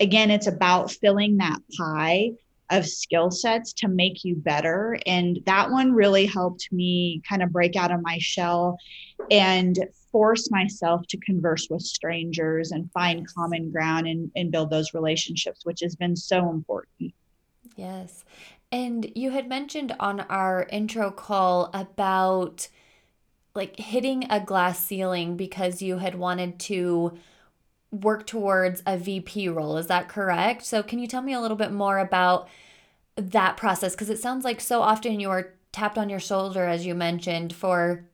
again, 0.00 0.30
it's 0.30 0.46
about 0.46 0.90
filling 0.90 1.36
that 1.38 1.58
pie 1.76 2.32
of 2.70 2.86
skill 2.86 3.30
sets 3.30 3.72
to 3.72 3.88
make 3.88 4.24
you 4.24 4.36
better. 4.36 4.98
And 5.06 5.40
that 5.46 5.70
one 5.70 5.92
really 5.92 6.26
helped 6.26 6.70
me 6.70 7.22
kind 7.28 7.42
of 7.42 7.52
break 7.52 7.76
out 7.76 7.90
of 7.90 8.02
my 8.02 8.18
shell 8.18 8.78
and 9.30 9.78
force 10.12 10.50
myself 10.50 11.06
to 11.08 11.16
converse 11.18 11.68
with 11.70 11.82
strangers 11.82 12.72
and 12.72 12.90
find 12.92 13.26
common 13.34 13.70
ground 13.70 14.06
and, 14.06 14.30
and 14.36 14.50
build 14.50 14.70
those 14.70 14.94
relationships, 14.94 15.64
which 15.64 15.80
has 15.80 15.96
been 15.96 16.16
so 16.16 16.50
important. 16.50 17.14
Yes. 17.76 18.24
And 18.70 19.10
you 19.14 19.30
had 19.30 19.48
mentioned 19.48 19.94
on 19.98 20.20
our 20.20 20.66
intro 20.70 21.10
call 21.10 21.70
about 21.72 22.68
like 23.54 23.78
hitting 23.78 24.24
a 24.30 24.40
glass 24.40 24.84
ceiling 24.84 25.36
because 25.36 25.80
you 25.80 25.98
had 25.98 26.14
wanted 26.14 26.58
to 26.60 27.18
work 27.90 28.26
towards 28.26 28.82
a 28.86 28.98
VP 28.98 29.48
role. 29.48 29.76
Is 29.76 29.86
that 29.86 30.08
correct? 30.08 30.64
So, 30.64 30.82
can 30.82 30.98
you 30.98 31.06
tell 31.06 31.22
me 31.22 31.32
a 31.32 31.40
little 31.40 31.56
bit 31.56 31.72
more 31.72 31.98
about 31.98 32.48
that 33.16 33.56
process? 33.56 33.94
Because 33.94 34.10
it 34.10 34.18
sounds 34.18 34.44
like 34.44 34.60
so 34.60 34.82
often 34.82 35.20
you're 35.20 35.54
tapped 35.72 35.98
on 35.98 36.08
your 36.08 36.20
shoulder, 36.20 36.64
as 36.64 36.86
you 36.86 36.94
mentioned, 36.94 37.54
for 37.54 38.04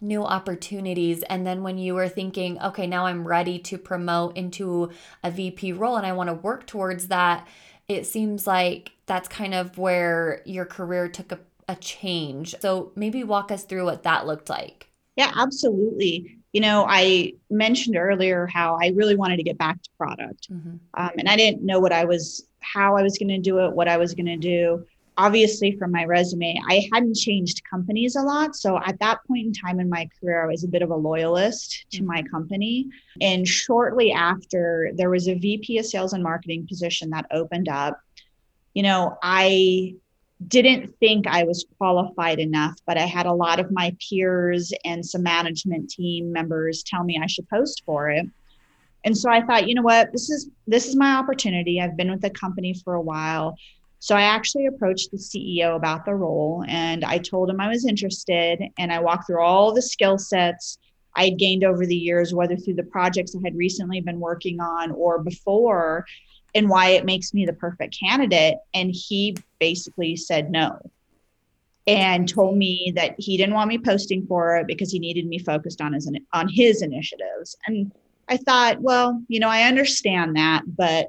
new 0.00 0.24
opportunities. 0.24 1.22
And 1.24 1.46
then 1.46 1.62
when 1.62 1.76
you 1.78 1.94
were 1.94 2.08
thinking, 2.08 2.60
okay, 2.62 2.86
now 2.86 3.06
I'm 3.06 3.26
ready 3.26 3.58
to 3.60 3.78
promote 3.78 4.36
into 4.36 4.90
a 5.24 5.30
VP 5.30 5.72
role 5.72 5.96
and 5.96 6.06
I 6.06 6.12
want 6.12 6.28
to 6.28 6.34
work 6.34 6.66
towards 6.66 7.08
that, 7.08 7.46
it 7.88 8.06
seems 8.06 8.46
like 8.46 8.92
that's 9.06 9.28
kind 9.28 9.54
of 9.54 9.76
where 9.78 10.42
your 10.44 10.64
career 10.64 11.08
took 11.08 11.32
a, 11.32 11.40
a 11.68 11.76
change. 11.76 12.54
So, 12.60 12.92
maybe 12.96 13.24
walk 13.24 13.50
us 13.50 13.64
through 13.64 13.84
what 13.84 14.04
that 14.04 14.26
looked 14.26 14.48
like. 14.48 14.86
Yeah, 15.16 15.32
absolutely 15.34 16.37
you 16.52 16.60
know, 16.60 16.86
I 16.88 17.34
mentioned 17.50 17.96
earlier 17.96 18.46
how 18.46 18.78
I 18.80 18.92
really 18.94 19.16
wanted 19.16 19.36
to 19.36 19.42
get 19.42 19.58
back 19.58 19.82
to 19.82 19.90
product. 19.98 20.50
Mm-hmm. 20.50 20.76
Um, 20.94 21.10
and 21.18 21.28
I 21.28 21.36
didn't 21.36 21.62
know 21.62 21.78
what 21.78 21.92
I 21.92 22.04
was, 22.04 22.46
how 22.60 22.96
I 22.96 23.02
was 23.02 23.18
going 23.18 23.28
to 23.28 23.38
do 23.38 23.58
it, 23.60 23.72
what 23.72 23.88
I 23.88 23.96
was 23.98 24.14
going 24.14 24.26
to 24.26 24.36
do. 24.36 24.86
obviously 25.18 25.76
from 25.76 25.90
my 25.90 26.04
resume, 26.04 26.58
I 26.68 26.88
hadn't 26.92 27.16
changed 27.16 27.62
companies 27.68 28.14
a 28.16 28.22
lot. 28.22 28.54
So 28.54 28.78
at 28.78 28.98
that 29.00 29.18
point 29.26 29.46
in 29.46 29.52
time 29.52 29.80
in 29.80 29.88
my 29.90 30.08
career, 30.18 30.44
I 30.44 30.46
was 30.46 30.64
a 30.64 30.68
bit 30.68 30.80
of 30.80 30.90
a 30.90 30.96
loyalist 30.96 31.86
to 31.90 32.04
my 32.04 32.22
mm-hmm. 32.22 32.30
company. 32.30 32.88
And 33.20 33.46
shortly 33.46 34.12
after, 34.12 34.92
there 34.94 35.10
was 35.10 35.28
a 35.28 35.34
VP 35.34 35.78
of 35.78 35.86
sales 35.86 36.12
and 36.12 36.22
marketing 36.22 36.66
position 36.66 37.10
that 37.10 37.26
opened 37.32 37.68
up. 37.68 38.00
You 38.74 38.84
know, 38.84 39.18
I 39.22 39.96
didn't 40.46 40.94
think 41.00 41.26
I 41.26 41.42
was 41.42 41.66
qualified 41.78 42.38
enough, 42.38 42.76
but 42.86 42.96
I 42.96 43.06
had 43.06 43.26
a 43.26 43.32
lot 43.32 43.58
of 43.58 43.72
my 43.72 43.94
peers 44.08 44.72
and 44.84 45.04
some 45.04 45.22
management 45.22 45.90
team 45.90 46.32
members 46.32 46.84
tell 46.84 47.02
me 47.02 47.18
I 47.20 47.26
should 47.26 47.48
post 47.48 47.82
for 47.84 48.10
it. 48.10 48.26
And 49.04 49.16
so 49.16 49.30
I 49.30 49.42
thought, 49.42 49.68
you 49.68 49.74
know 49.74 49.82
what, 49.82 50.12
this 50.12 50.30
is 50.30 50.50
this 50.66 50.86
is 50.86 50.96
my 50.96 51.14
opportunity. 51.14 51.80
I've 51.80 51.96
been 51.96 52.10
with 52.10 52.20
the 52.20 52.30
company 52.30 52.74
for 52.84 52.94
a 52.94 53.00
while. 53.00 53.56
So 54.00 54.14
I 54.14 54.22
actually 54.22 54.66
approached 54.66 55.10
the 55.10 55.16
CEO 55.16 55.74
about 55.74 56.04
the 56.04 56.14
role 56.14 56.64
and 56.68 57.04
I 57.04 57.18
told 57.18 57.50
him 57.50 57.60
I 57.60 57.68
was 57.68 57.84
interested 57.84 58.62
and 58.78 58.92
I 58.92 59.00
walked 59.00 59.26
through 59.26 59.42
all 59.42 59.74
the 59.74 59.82
skill 59.82 60.18
sets 60.18 60.78
I 61.16 61.24
had 61.24 61.38
gained 61.38 61.64
over 61.64 61.84
the 61.84 61.96
years, 61.96 62.32
whether 62.32 62.56
through 62.56 62.74
the 62.74 62.84
projects 62.84 63.34
I 63.34 63.40
had 63.42 63.56
recently 63.56 64.00
been 64.00 64.20
working 64.20 64.60
on 64.60 64.92
or 64.92 65.18
before, 65.20 66.06
and 66.58 66.68
why 66.68 66.88
it 66.90 67.04
makes 67.04 67.32
me 67.32 67.46
the 67.46 67.52
perfect 67.52 67.96
candidate. 67.98 68.56
And 68.74 68.90
he 68.92 69.36
basically 69.58 70.16
said 70.16 70.50
no 70.50 70.90
and 71.86 72.28
told 72.28 72.58
me 72.58 72.92
that 72.96 73.14
he 73.18 73.38
didn't 73.38 73.54
want 73.54 73.68
me 73.68 73.78
posting 73.78 74.26
for 74.26 74.56
it 74.56 74.66
because 74.66 74.92
he 74.92 74.98
needed 74.98 75.26
me 75.26 75.38
focused 75.38 75.80
on 75.80 75.94
his 75.94 76.10
on 76.34 76.48
his 76.48 76.82
initiatives. 76.82 77.56
And 77.66 77.90
I 78.28 78.36
thought, 78.36 78.82
well, 78.82 79.22
you 79.28 79.40
know, 79.40 79.48
I 79.48 79.62
understand 79.62 80.36
that, 80.36 80.64
but 80.66 81.08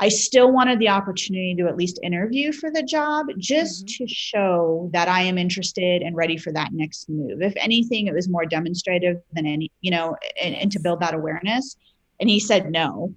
I 0.00 0.08
still 0.08 0.50
wanted 0.50 0.78
the 0.78 0.88
opportunity 0.88 1.54
to 1.56 1.68
at 1.68 1.76
least 1.76 2.00
interview 2.02 2.52
for 2.52 2.70
the 2.70 2.82
job 2.82 3.26
just 3.36 3.84
mm-hmm. 3.84 4.04
to 4.04 4.12
show 4.12 4.90
that 4.94 5.08
I 5.08 5.20
am 5.22 5.36
interested 5.36 6.00
and 6.02 6.16
ready 6.16 6.38
for 6.38 6.50
that 6.52 6.72
next 6.72 7.08
move. 7.10 7.42
If 7.42 7.52
anything, 7.56 8.06
it 8.06 8.14
was 8.14 8.28
more 8.28 8.46
demonstrative 8.46 9.20
than 9.34 9.46
any, 9.46 9.70
you 9.82 9.90
know, 9.90 10.16
and, 10.42 10.54
and 10.54 10.72
to 10.72 10.80
build 10.80 11.00
that 11.00 11.14
awareness. 11.14 11.76
And 12.18 12.30
he 12.30 12.40
said 12.40 12.70
no. 12.70 13.14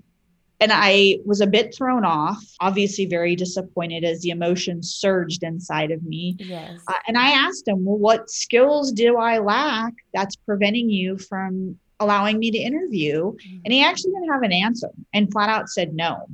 And 0.59 0.71
I 0.73 1.17
was 1.25 1.41
a 1.41 1.47
bit 1.47 1.75
thrown 1.75 2.05
off, 2.05 2.41
obviously 2.61 3.05
very 3.05 3.35
disappointed 3.35 4.05
as 4.05 4.21
the 4.21 4.29
emotions 4.29 4.93
surged 4.93 5.43
inside 5.43 5.91
of 5.91 6.03
me. 6.03 6.37
Yes. 6.39 6.79
Uh, 6.87 6.93
and 7.07 7.17
I 7.17 7.31
asked 7.31 7.67
him, 7.67 7.83
well, 7.83 7.97
what 7.97 8.29
skills 8.29 8.91
do 8.93 9.17
I 9.17 9.39
lack 9.39 9.93
that's 10.13 10.37
preventing 10.37 10.89
you 10.89 11.17
from 11.17 11.77
allowing 11.99 12.39
me 12.39 12.49
to 12.51 12.57
interview? 12.57 13.33
Mm-hmm. 13.33 13.59
And 13.65 13.73
he 13.73 13.83
actually 13.83 14.13
didn't 14.13 14.31
have 14.31 14.43
an 14.43 14.53
answer 14.53 14.89
and 15.13 15.31
flat 15.31 15.49
out 15.49 15.67
said 15.67 15.93
no. 15.93 16.27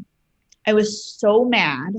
I 0.68 0.74
was 0.74 1.04
so 1.04 1.46
mad. 1.46 1.96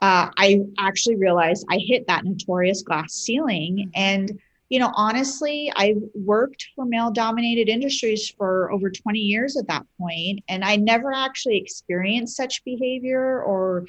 Uh, 0.00 0.30
I 0.38 0.60
actually 0.78 1.16
realized 1.16 1.66
I 1.68 1.78
hit 1.78 2.06
that 2.06 2.24
notorious 2.24 2.82
glass 2.82 3.12
ceiling. 3.12 3.90
And, 3.94 4.40
you 4.68 4.78
know, 4.80 4.90
honestly, 4.94 5.72
I've 5.76 6.02
worked 6.14 6.66
for 6.74 6.84
male 6.84 7.10
dominated 7.10 7.68
industries 7.68 8.28
for 8.28 8.72
over 8.72 8.90
20 8.90 9.18
years 9.18 9.56
at 9.56 9.68
that 9.68 9.86
point, 9.98 10.40
and 10.48 10.64
I 10.64 10.76
never 10.76 11.12
actually 11.12 11.56
experienced 11.56 12.36
such 12.36 12.64
behavior 12.64 13.42
or 13.42 13.86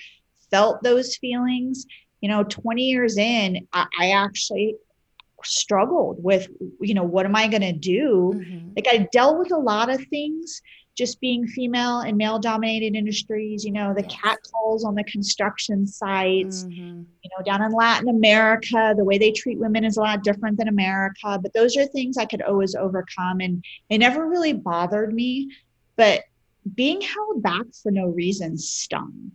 felt 0.51 0.83
those 0.83 1.15
feelings. 1.17 1.85
You 2.21 2.29
know, 2.29 2.43
20 2.43 2.83
years 2.83 3.17
in, 3.17 3.67
I, 3.73 3.85
I 3.99 4.11
actually 4.11 4.75
struggled 5.43 6.23
with, 6.23 6.47
you 6.81 6.93
know, 6.93 7.03
what 7.03 7.25
am 7.25 7.35
I 7.35 7.47
going 7.47 7.61
to 7.61 7.73
do? 7.73 8.33
Mm-hmm. 8.35 8.69
Like 8.75 8.87
I 8.89 9.07
dealt 9.11 9.39
with 9.39 9.51
a 9.51 9.57
lot 9.57 9.89
of 9.89 10.03
things 10.07 10.61
just 10.97 11.21
being 11.21 11.45
female 11.45 12.01
in 12.01 12.17
male 12.17 12.39
dominated 12.39 12.95
industries, 12.95 13.63
you 13.63 13.71
know, 13.71 13.93
the 13.93 14.01
yes. 14.01 14.19
cat 14.19 14.39
calls 14.51 14.83
on 14.83 14.95
the 14.95 15.03
construction 15.03 15.85
sites, 15.85 16.63
mm-hmm. 16.63 17.03
you 17.23 17.29
know, 17.37 17.43
down 17.45 17.61
in 17.61 17.71
Latin 17.71 18.09
America, 18.09 18.95
the 18.97 19.03
way 19.03 19.19
they 19.19 19.31
treat 19.31 19.59
women 19.59 19.85
is 19.85 19.97
a 19.97 20.01
lot 20.01 20.23
different 20.23 20.57
than 20.57 20.67
America. 20.67 21.39
But 21.41 21.53
those 21.53 21.77
are 21.77 21.85
things 21.85 22.17
I 22.17 22.25
could 22.25 22.41
always 22.41 22.73
overcome 22.73 23.41
and 23.41 23.63
it 23.89 23.99
never 23.99 24.27
really 24.27 24.53
bothered 24.53 25.13
me. 25.13 25.51
But 25.95 26.23
being 26.75 26.99
held 27.01 27.43
back 27.43 27.65
for 27.81 27.91
no 27.91 28.07
reason 28.07 28.57
stung. 28.57 29.31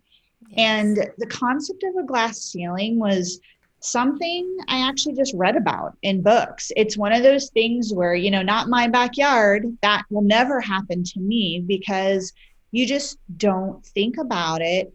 Yes. 0.49 0.59
And 0.59 0.97
the 1.19 1.27
concept 1.27 1.85
of 1.85 2.03
a 2.03 2.07
glass 2.07 2.43
ceiling 2.43 2.99
was 2.99 3.41
something 3.85 4.59
I 4.69 4.89
actually 4.89 5.15
just 5.15 5.35
read 5.35 5.57
about 5.57 5.97
in 6.03 6.23
books. 6.23 6.73
It's 6.77 6.97
one 6.97 7.13
of 7.13 7.23
those 7.23 7.51
things 7.51 7.93
where, 7.93 8.15
you 8.15 8.31
know, 8.31 8.43
not 8.43 8.69
my 8.69 8.89
backyard, 8.89 9.77
that 9.83 10.05
will 10.11 10.23
never 10.23 10.61
happen 10.61 11.05
to 11.05 11.21
me 11.21 11.65
because 11.67 12.33
you 12.71 12.87
just 12.87 13.19
don't 13.37 13.85
think 13.85 14.19
about 14.19 14.63
it. 14.63 14.93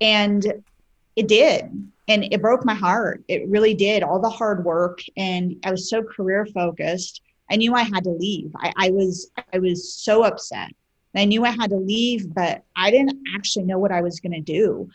And 0.00 0.62
it 1.16 1.28
did. 1.28 1.70
And 2.08 2.24
it 2.32 2.42
broke 2.42 2.64
my 2.64 2.74
heart. 2.74 3.22
It 3.28 3.48
really 3.48 3.74
did. 3.74 4.02
All 4.02 4.20
the 4.20 4.30
hard 4.30 4.64
work. 4.64 5.00
And 5.16 5.56
I 5.64 5.70
was 5.70 5.88
so 5.88 6.02
career 6.02 6.46
focused. 6.46 7.22
I 7.50 7.56
knew 7.56 7.74
I 7.74 7.82
had 7.82 8.04
to 8.04 8.10
leave. 8.10 8.52
I, 8.56 8.72
I 8.76 8.90
was 8.90 9.30
I 9.52 9.58
was 9.58 9.92
so 9.92 10.22
upset. 10.24 10.70
I 11.14 11.24
knew 11.24 11.44
I 11.44 11.50
had 11.50 11.70
to 11.70 11.76
leave, 11.76 12.32
but 12.32 12.62
I 12.76 12.90
didn't 12.90 13.18
actually 13.34 13.64
know 13.64 13.78
what 13.78 13.90
I 13.92 14.00
was 14.00 14.20
going 14.20 14.32
to 14.32 14.40
do 14.40 14.88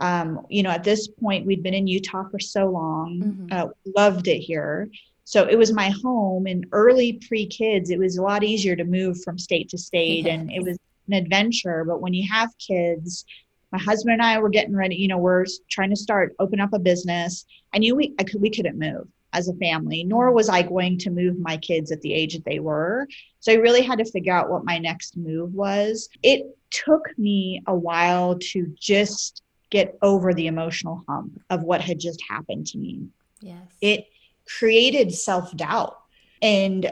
um, 0.00 0.46
you 0.48 0.62
know, 0.62 0.70
at 0.70 0.82
this 0.82 1.08
point, 1.08 1.46
we'd 1.46 1.62
been 1.62 1.74
in 1.74 1.86
Utah 1.86 2.24
for 2.30 2.40
so 2.40 2.66
long, 2.66 3.20
mm-hmm. 3.22 3.46
uh, 3.52 3.66
loved 3.96 4.28
it 4.28 4.38
here. 4.38 4.88
So 5.24 5.46
it 5.46 5.56
was 5.56 5.72
my 5.72 5.92
home. 6.02 6.46
And 6.46 6.66
early 6.72 7.20
pre 7.28 7.46
kids, 7.46 7.90
it 7.90 7.98
was 7.98 8.16
a 8.16 8.22
lot 8.22 8.42
easier 8.42 8.74
to 8.74 8.84
move 8.84 9.22
from 9.22 9.38
state 9.38 9.68
to 9.70 9.78
state, 9.78 10.26
and 10.26 10.50
it 10.50 10.62
was 10.62 10.76
an 11.06 11.14
adventure. 11.14 11.84
But 11.84 12.00
when 12.00 12.14
you 12.14 12.28
have 12.30 12.50
kids, 12.58 13.24
my 13.72 13.78
husband 13.78 14.14
and 14.14 14.22
I 14.22 14.38
were 14.38 14.48
getting 14.48 14.74
ready. 14.74 14.96
You 14.96 15.08
know, 15.08 15.18
we're 15.18 15.44
trying 15.70 15.90
to 15.90 15.96
start 15.96 16.34
open 16.40 16.60
up 16.60 16.72
a 16.72 16.78
business. 16.78 17.44
I 17.72 17.78
knew 17.78 17.94
we 17.94 18.14
I 18.18 18.24
could 18.24 18.40
we 18.40 18.50
couldn't 18.50 18.78
move 18.78 19.06
as 19.32 19.48
a 19.48 19.54
family, 19.54 20.02
nor 20.02 20.32
was 20.32 20.48
I 20.48 20.62
going 20.62 20.98
to 20.98 21.10
move 21.10 21.38
my 21.38 21.56
kids 21.58 21.92
at 21.92 22.00
the 22.00 22.12
age 22.12 22.34
that 22.34 22.44
they 22.44 22.58
were. 22.58 23.06
So 23.38 23.52
I 23.52 23.56
really 23.56 23.82
had 23.82 23.98
to 23.98 24.10
figure 24.10 24.32
out 24.32 24.50
what 24.50 24.64
my 24.64 24.78
next 24.78 25.16
move 25.16 25.54
was. 25.54 26.08
It 26.22 26.46
took 26.70 27.16
me 27.16 27.62
a 27.66 27.74
while 27.74 28.38
to 28.38 28.74
just 28.80 29.42
get 29.70 29.96
over 30.02 30.34
the 30.34 30.46
emotional 30.46 31.04
hump 31.08 31.40
of 31.48 31.62
what 31.62 31.80
had 31.80 31.98
just 31.98 32.20
happened 32.28 32.66
to 32.66 32.78
me. 32.78 33.06
Yes. 33.40 33.62
It 33.80 34.06
created 34.58 35.14
self-doubt 35.14 35.96
and 36.42 36.90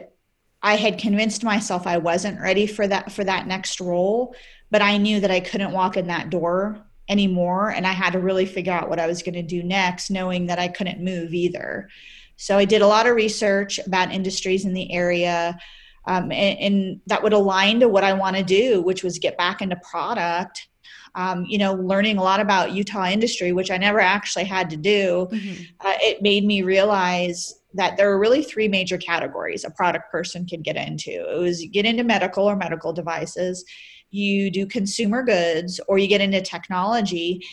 I 0.63 0.77
had 0.77 0.99
convinced 0.99 1.45
myself 1.45 1.87
I 1.87 1.99
wasn't 1.99 2.41
ready 2.41 2.67
for 2.67 2.87
that 2.87 3.13
for 3.13 3.25
that 3.25 3.47
next 3.47 3.81
role, 3.81 4.35
but 4.71 4.83
I 4.83 4.97
knew 4.97 5.21
that 5.21 5.31
I 5.31 5.41
couldn't 5.41 5.73
walk 5.73 5.97
in 5.97 6.09
that 6.09 6.31
door 6.31 6.85
anymore 7.09 7.71
and 7.71 7.87
I 7.87 7.93
had 7.93 8.13
to 8.13 8.21
really 8.21 8.47
figure 8.47 8.73
out 8.73 8.89
what 8.89 9.01
I 9.01 9.07
was 9.07 9.23
going 9.23 9.35
to 9.35 9.43
do 9.43 9.63
next 9.63 10.11
knowing 10.11 10.47
that 10.47 10.59
I 10.59 10.69
couldn't 10.69 11.03
move 11.03 11.33
either. 11.33 11.89
So 12.37 12.59
I 12.59 12.65
did 12.65 12.83
a 12.83 12.87
lot 12.87 13.07
of 13.07 13.17
research 13.17 13.79
about 13.79 14.13
industries 14.13 14.65
in 14.65 14.75
the 14.75 14.93
area 14.93 15.59
um, 16.07 16.33
and, 16.33 16.59
and 16.59 17.01
that 17.07 17.23
would 17.23 17.33
align 17.33 17.81
to 17.81 17.89
what 17.89 18.05
I 18.05 18.15
want 18.15 18.37
to 18.37 18.43
do, 18.43 18.81
which 18.81 19.05
was 19.05 19.19
get 19.19 19.37
back 19.37 19.61
into 19.61 19.77
product 19.77 20.69
um, 21.19 21.45
you 21.47 21.59
know, 21.59 21.75
learning 21.75 22.17
a 22.17 22.23
lot 22.23 22.39
about 22.39 22.71
Utah 22.71 23.07
industry, 23.07 23.53
which 23.53 23.73
I 23.73 23.77
never 23.77 23.99
actually 23.99 24.45
had 24.45 24.71
to 24.71 24.77
do, 24.77 25.27
mm-hmm. 25.33 25.63
uh, 25.81 25.95
it 26.01 26.23
made 26.23 26.45
me 26.45 26.63
realize 26.63 27.59
that 27.75 27.97
there 27.97 28.09
are 28.13 28.21
really 28.21 28.45
three 28.45 28.69
major 28.69 28.97
categories 28.97 29.65
a 29.65 29.71
product 29.73 30.13
person 30.13 30.47
can 30.47 30.63
get 30.63 30.77
into. 30.77 31.11
It 31.11 31.39
was 31.39 31.67
get 31.73 31.85
into 31.85 32.05
medical 32.05 32.45
or 32.45 32.55
medical 32.55 32.93
devices, 32.93 33.65
you 34.11 34.49
do 34.49 34.65
consumer 34.65 35.25
goods, 35.25 35.81
or 35.89 35.99
you 35.99 36.07
get 36.07 36.21
into 36.21 36.41
technology. 36.41 37.45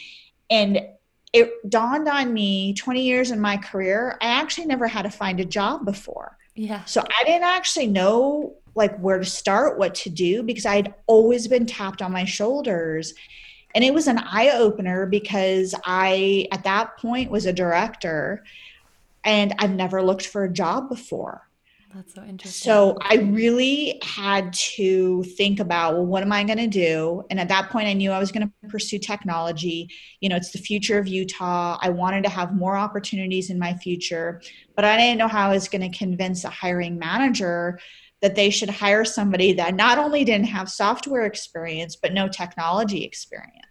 And 0.51 0.79
it 1.33 1.51
dawned 1.67 2.07
on 2.07 2.35
me 2.35 2.75
20 2.75 3.01
years 3.01 3.31
in 3.31 3.39
my 3.41 3.57
career, 3.57 4.15
I 4.21 4.27
actually 4.27 4.67
never 4.67 4.87
had 4.87 5.01
to 5.01 5.09
find 5.09 5.39
a 5.39 5.45
job 5.45 5.85
before. 5.85 6.37
Yeah. 6.53 6.83
So 6.85 7.01
I 7.01 7.23
didn't 7.23 7.43
actually 7.43 7.87
know 7.87 8.57
like 8.75 8.95
where 8.99 9.17
to 9.17 9.25
start, 9.25 9.79
what 9.79 9.95
to 9.95 10.11
do, 10.11 10.43
because 10.43 10.67
I'd 10.67 10.93
always 11.07 11.47
been 11.47 11.65
tapped 11.65 12.03
on 12.03 12.11
my 12.11 12.25
shoulders 12.25 13.15
and 13.75 13.83
it 13.83 13.93
was 13.93 14.07
an 14.07 14.17
eye 14.17 14.51
opener 14.53 15.05
because 15.05 15.75
I, 15.85 16.47
at 16.51 16.63
that 16.63 16.97
point, 16.97 17.29
was 17.29 17.45
a 17.45 17.53
director 17.53 18.43
and 19.25 19.53
I've 19.59 19.75
never 19.75 20.01
looked 20.01 20.25
for 20.25 20.45
a 20.45 20.51
job 20.51 20.87
before. 20.87 21.41
That's 21.93 22.13
so 22.13 22.23
interesting. 22.23 22.51
So 22.51 22.97
I 23.01 23.15
really 23.15 23.99
had 24.03 24.51
to 24.75 25.23
think 25.23 25.59
about, 25.59 25.93
well, 25.93 26.05
what 26.05 26.23
am 26.23 26.31
I 26.31 26.43
going 26.43 26.57
to 26.57 26.67
do? 26.67 27.23
And 27.29 27.39
at 27.39 27.47
that 27.47 27.69
point, 27.69 27.87
I 27.87 27.93
knew 27.93 28.11
I 28.11 28.19
was 28.19 28.31
going 28.33 28.47
to 28.47 28.69
pursue 28.69 28.99
technology. 28.99 29.89
You 30.19 30.27
know, 30.27 30.35
it's 30.35 30.51
the 30.51 30.57
future 30.57 30.97
of 30.97 31.07
Utah. 31.07 31.77
I 31.81 31.89
wanted 31.89 32.23
to 32.25 32.29
have 32.29 32.53
more 32.53 32.75
opportunities 32.75 33.49
in 33.49 33.57
my 33.57 33.73
future, 33.75 34.41
but 34.75 34.83
I 34.83 34.97
didn't 34.97 35.19
know 35.19 35.29
how 35.29 35.49
I 35.49 35.53
was 35.53 35.69
going 35.69 35.89
to 35.89 35.97
convince 35.97 36.43
a 36.43 36.49
hiring 36.49 36.99
manager 36.99 37.79
that 38.21 38.35
they 38.35 38.49
should 38.49 38.69
hire 38.69 39.05
somebody 39.05 39.53
that 39.53 39.75
not 39.75 39.97
only 39.97 40.23
didn't 40.23 40.47
have 40.47 40.69
software 40.69 41.25
experience, 41.25 41.95
but 41.95 42.13
no 42.13 42.27
technology 42.27 43.03
experience. 43.03 43.64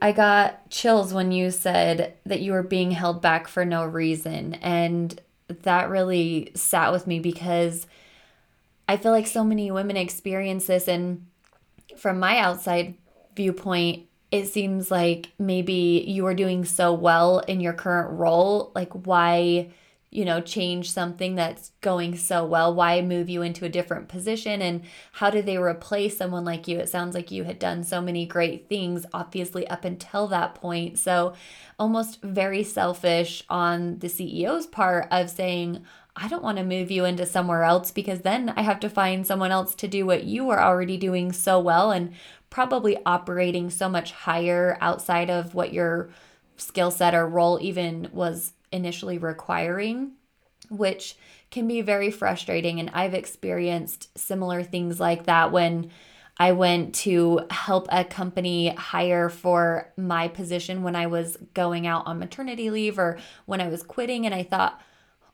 I 0.00 0.12
got 0.12 0.70
chills 0.70 1.12
when 1.12 1.32
you 1.32 1.50
said 1.50 2.14
that 2.24 2.40
you 2.40 2.52
were 2.52 2.62
being 2.62 2.92
held 2.92 3.20
back 3.20 3.48
for 3.48 3.64
no 3.64 3.84
reason. 3.84 4.54
And 4.54 5.20
that 5.48 5.90
really 5.90 6.52
sat 6.54 6.92
with 6.92 7.06
me 7.06 7.18
because 7.18 7.86
I 8.88 8.96
feel 8.96 9.12
like 9.12 9.26
so 9.26 9.44
many 9.44 9.70
women 9.70 9.96
experience 9.96 10.66
this. 10.66 10.88
And 10.88 11.26
from 11.96 12.20
my 12.20 12.38
outside 12.38 12.94
viewpoint, 13.34 14.06
it 14.30 14.46
seems 14.46 14.90
like 14.90 15.32
maybe 15.38 16.04
you 16.06 16.26
are 16.26 16.34
doing 16.34 16.64
so 16.64 16.92
well 16.92 17.40
in 17.40 17.60
your 17.60 17.72
current 17.72 18.18
role. 18.18 18.72
Like, 18.74 18.92
why? 18.92 19.70
You 20.10 20.24
know, 20.24 20.40
change 20.40 20.90
something 20.90 21.34
that's 21.34 21.72
going 21.80 22.16
so 22.16 22.44
well? 22.44 22.74
Why 22.74 23.02
move 23.02 23.28
you 23.28 23.42
into 23.42 23.64
a 23.64 23.70
different 23.70 24.08
position? 24.08 24.62
And 24.62 24.82
how 25.12 25.30
do 25.30 25.42
they 25.42 25.58
replace 25.58 26.16
someone 26.16 26.44
like 26.44 26.66
you? 26.66 26.78
It 26.78 26.88
sounds 26.88 27.14
like 27.14 27.30
you 27.30 27.44
had 27.44 27.58
done 27.58 27.84
so 27.84 28.00
many 28.00 28.26
great 28.26 28.68
things, 28.68 29.04
obviously, 29.12 29.66
up 29.68 29.84
until 29.84 30.26
that 30.28 30.54
point. 30.54 30.98
So, 30.98 31.34
almost 31.78 32.22
very 32.22 32.64
selfish 32.64 33.44
on 33.48 33.98
the 33.98 34.08
CEO's 34.08 34.66
part 34.66 35.06
of 35.10 35.30
saying, 35.30 35.84
I 36.16 36.26
don't 36.26 36.42
want 36.42 36.58
to 36.58 36.64
move 36.64 36.90
you 36.90 37.04
into 37.04 37.24
somewhere 37.24 37.62
else 37.62 37.92
because 37.92 38.22
then 38.22 38.52
I 38.56 38.62
have 38.62 38.80
to 38.80 38.90
find 38.90 39.24
someone 39.24 39.52
else 39.52 39.74
to 39.76 39.86
do 39.86 40.04
what 40.04 40.24
you 40.24 40.50
are 40.50 40.60
already 40.60 40.96
doing 40.96 41.32
so 41.32 41.60
well 41.60 41.92
and 41.92 42.12
probably 42.50 42.98
operating 43.06 43.70
so 43.70 43.88
much 43.88 44.10
higher 44.10 44.76
outside 44.80 45.30
of 45.30 45.54
what 45.54 45.72
your 45.72 46.10
skill 46.56 46.90
set 46.90 47.14
or 47.14 47.26
role 47.26 47.58
even 47.62 48.08
was 48.12 48.52
initially 48.72 49.18
requiring, 49.18 50.12
which 50.70 51.16
can 51.50 51.66
be 51.66 51.80
very 51.80 52.10
frustrating. 52.10 52.80
And 52.80 52.90
I've 52.90 53.14
experienced 53.14 54.16
similar 54.18 54.62
things 54.62 55.00
like 55.00 55.26
that 55.26 55.52
when 55.52 55.90
I 56.38 56.52
went 56.52 56.94
to 56.96 57.40
help 57.50 57.88
a 57.90 58.04
company 58.04 58.68
hire 58.70 59.28
for 59.28 59.92
my 59.96 60.28
position 60.28 60.82
when 60.84 60.94
I 60.94 61.08
was 61.08 61.36
going 61.52 61.86
out 61.86 62.06
on 62.06 62.20
maternity 62.20 62.70
leave 62.70 62.98
or 62.98 63.18
when 63.46 63.60
I 63.60 63.68
was 63.68 63.82
quitting. 63.82 64.24
And 64.24 64.34
I 64.34 64.44
thought, 64.44 64.80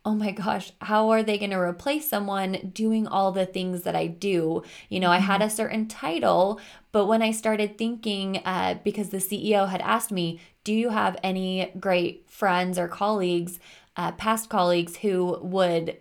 oh 0.05 0.15
my 0.15 0.31
gosh, 0.33 0.73
how 0.83 1.09
are 1.09 1.23
they 1.23 1.39
going 1.39 1.51
to 1.51 1.59
replace 1.59 2.09
someone 2.09 2.71
doing 2.75 3.07
all 3.07 3.33
the 3.33 3.47
things 3.47 3.83
that 3.83 3.97
I 3.97 4.07
do? 4.07 4.63
You 4.91 5.01
know, 5.01 5.11
I 5.11 5.19
had 5.19 5.41
mm-hmm. 5.41 5.49
a 5.49 5.51
certain 5.51 5.89
title, 5.89 6.61
but 6.93 7.07
when 7.07 7.23
I 7.23 7.31
started 7.31 7.79
thinking, 7.79 8.43
uh, 8.45 8.79
because 8.85 9.09
the 9.09 9.19
CEO 9.19 9.69
had 9.69 9.81
asked 9.81 10.13
me, 10.13 10.41
do 10.63 10.75
you 10.75 10.91
have 10.91 11.17
any 11.23 11.73
great 11.81 12.31
friends 12.31 12.79
or 12.79 12.87
colleagues, 12.87 13.59
uh, 13.97 14.13
past 14.13 14.51
colleagues 14.51 14.97
who 14.97 15.39
would 15.41 15.97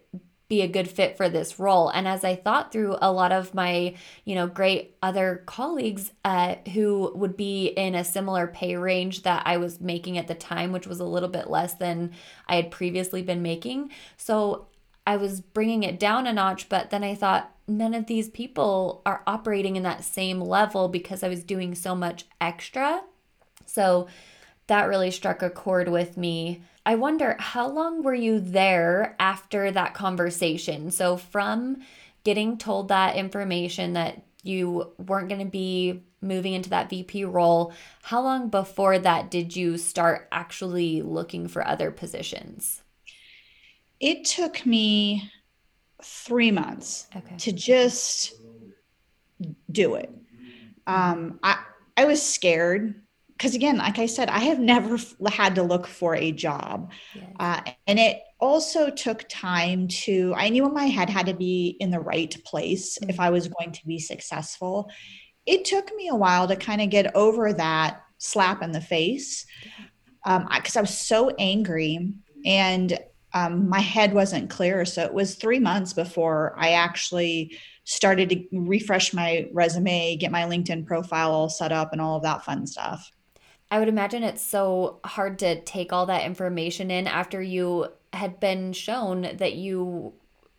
be 0.48 0.62
a 0.62 0.68
good 0.68 0.90
fit 0.90 1.18
for 1.18 1.30
this 1.30 1.60
role. 1.60 1.90
And 1.90 2.08
as 2.08 2.24
i 2.24 2.36
thought 2.36 2.72
through 2.72 2.98
a 3.02 3.12
lot 3.12 3.32
of 3.32 3.54
my 3.54 3.96
you 4.26 4.36
know 4.36 4.48
great 4.48 4.96
other 5.02 5.44
colleagues 5.46 6.12
uh, 6.24 6.56
who 6.74 7.12
would 7.16 7.38
be 7.38 7.68
in 7.68 7.96
a 7.96 8.04
similar 8.04 8.48
pay 8.48 8.76
range 8.76 9.24
that 9.24 9.44
i 9.46 9.58
was 9.58 9.82
making 9.82 10.18
at 10.18 10.28
the 10.28 10.36
time 10.36 10.72
which 10.72 10.88
was 10.88 11.00
a 11.00 11.06
little 11.06 11.30
bit 11.30 11.50
less 11.50 11.74
than 11.76 12.12
i 12.48 12.56
had 12.56 12.72
previously 12.72 13.22
been 13.22 13.42
making. 13.42 13.92
So 14.18 14.68
i 15.08 15.18
was 15.18 15.42
bringing 15.42 15.84
it 15.84 16.00
down 16.00 16.28
a 16.28 16.34
notch 16.34 16.70
but 16.70 16.90
then 16.90 17.04
i 17.04 17.16
thought 17.16 17.52
none 17.68 17.94
of 17.94 18.08
these 18.08 18.30
people 18.30 19.02
are 19.06 19.24
operating 19.26 19.76
in 19.76 19.84
that 19.84 20.04
same 20.04 20.40
level 20.40 20.88
because 20.90 21.24
i 21.24 21.30
was 21.30 21.44
doing 21.44 21.74
so 21.76 21.96
much 21.96 22.26
extra. 22.42 23.02
So 23.66 24.08
that 24.68 24.88
really 24.88 25.12
struck 25.12 25.42
a 25.42 25.50
chord 25.50 25.90
with 25.90 26.18
me. 26.18 26.62
I 26.86 26.96
wonder 26.96 27.36
how 27.40 27.70
long 27.70 28.04
were 28.04 28.14
you 28.14 28.40
there 28.40 29.16
after 29.20 29.72
that 29.72 29.94
conversation? 29.94 30.92
So, 30.92 31.18
from 31.18 31.82
getting 32.24 32.58
told 32.58 32.90
that 32.90 33.16
information 33.16 33.94
that 33.94 34.24
you 34.44 34.92
weren't 34.98 35.30
going 35.30 35.40
to 35.46 35.52
be 35.52 36.04
moving 36.22 36.54
into 36.54 36.70
that 36.70 36.90
VP 36.90 37.26
role, 37.26 37.74
how 38.02 38.22
long 38.22 38.50
before 38.50 39.00
that 39.00 39.32
did 39.32 39.56
you 39.56 39.78
start 39.78 40.28
actually 40.32 41.02
looking 41.02 41.48
for 41.48 41.66
other 41.66 41.92
positions? 41.92 42.82
It 44.00 44.26
took 44.26 44.66
me 44.66 45.32
three 46.02 46.52
months 46.52 47.08
okay. 47.16 47.38
to 47.38 47.52
just 47.54 48.34
do 49.72 49.96
it. 49.96 50.12
Um, 50.86 51.40
I 51.44 51.64
I 51.96 52.06
was 52.06 52.22
scared 52.22 53.03
because 53.38 53.56
again, 53.56 53.78
like 53.78 54.00
I 54.00 54.06
said, 54.06 54.30
I 54.30 54.40
have 54.40 54.60
never 54.60 54.98
had 55.28 55.56
to 55.56 55.64
look 55.64 55.88
for 55.88 56.16
a 56.16 56.32
job. 56.32 56.92
Yes. 57.14 57.26
Uh, 57.40 57.62
and 57.88 58.00
it 58.00 58.22
also 58.40 58.90
took 58.90 59.26
time 59.30 59.88
to, 59.88 60.34
I 60.36 60.50
knew 60.50 60.66
in 60.66 60.74
my 60.74 60.86
head 60.86 61.10
had 61.10 61.26
to 61.26 61.34
be 61.34 61.76
in 61.80 61.92
the 61.92 62.00
right 62.00 62.36
place 62.46 62.98
mm-hmm. 62.98 63.10
if 63.10 63.20
I 63.20 63.30
was 63.32 63.48
going 63.48 63.72
to 63.72 63.88
be 63.88 64.00
successful. 64.00 64.90
It 65.46 65.66
took 65.66 65.94
me 65.96 66.08
a 66.08 66.16
while 66.16 66.48
to 66.48 66.56
kind 66.56 66.82
of 66.82 66.90
get 66.90 67.16
over 67.16 67.52
that 67.54 68.04
slap 68.18 68.62
in 68.62 68.72
the 68.72 68.82
face 68.82 69.46
because 70.24 70.76
um, 70.76 70.78
I 70.78 70.82
was 70.82 70.98
so 70.98 71.32
angry 71.38 72.14
and 72.46 72.98
um, 73.34 73.68
my 73.68 73.80
head 73.80 74.14
wasn't 74.14 74.50
clear. 74.50 74.86
So 74.86 75.04
it 75.04 75.14
was 75.14 75.36
three 75.36 75.60
months 75.60 75.94
before 75.94 76.56
I 76.58 76.74
actually 76.74 77.58
started 77.84 78.30
to 78.30 78.46
refresh 78.52 79.14
my 79.14 79.50
resume, 79.52 80.16
get 80.16 80.32
my 80.32 80.44
LinkedIn 80.44 80.86
profile 80.86 81.32
all 81.32 81.50
set 81.50 81.72
up, 81.72 81.92
and 81.92 82.00
all 82.00 82.18
of 82.18 82.24
that 82.24 82.46
fun 82.46 82.68
stuff. 82.68 83.12
I 83.74 83.80
would 83.80 83.88
imagine 83.88 84.22
it's 84.22 84.46
so 84.46 85.00
hard 85.04 85.40
to 85.40 85.60
take 85.62 85.92
all 85.92 86.06
that 86.06 86.28
information 86.28 86.92
in 86.92 87.08
after 87.08 87.42
you 87.42 87.88
had 88.14 88.40
been 88.40 88.72
shown 88.72 89.24
that 89.38 89.56
you 89.56 90.14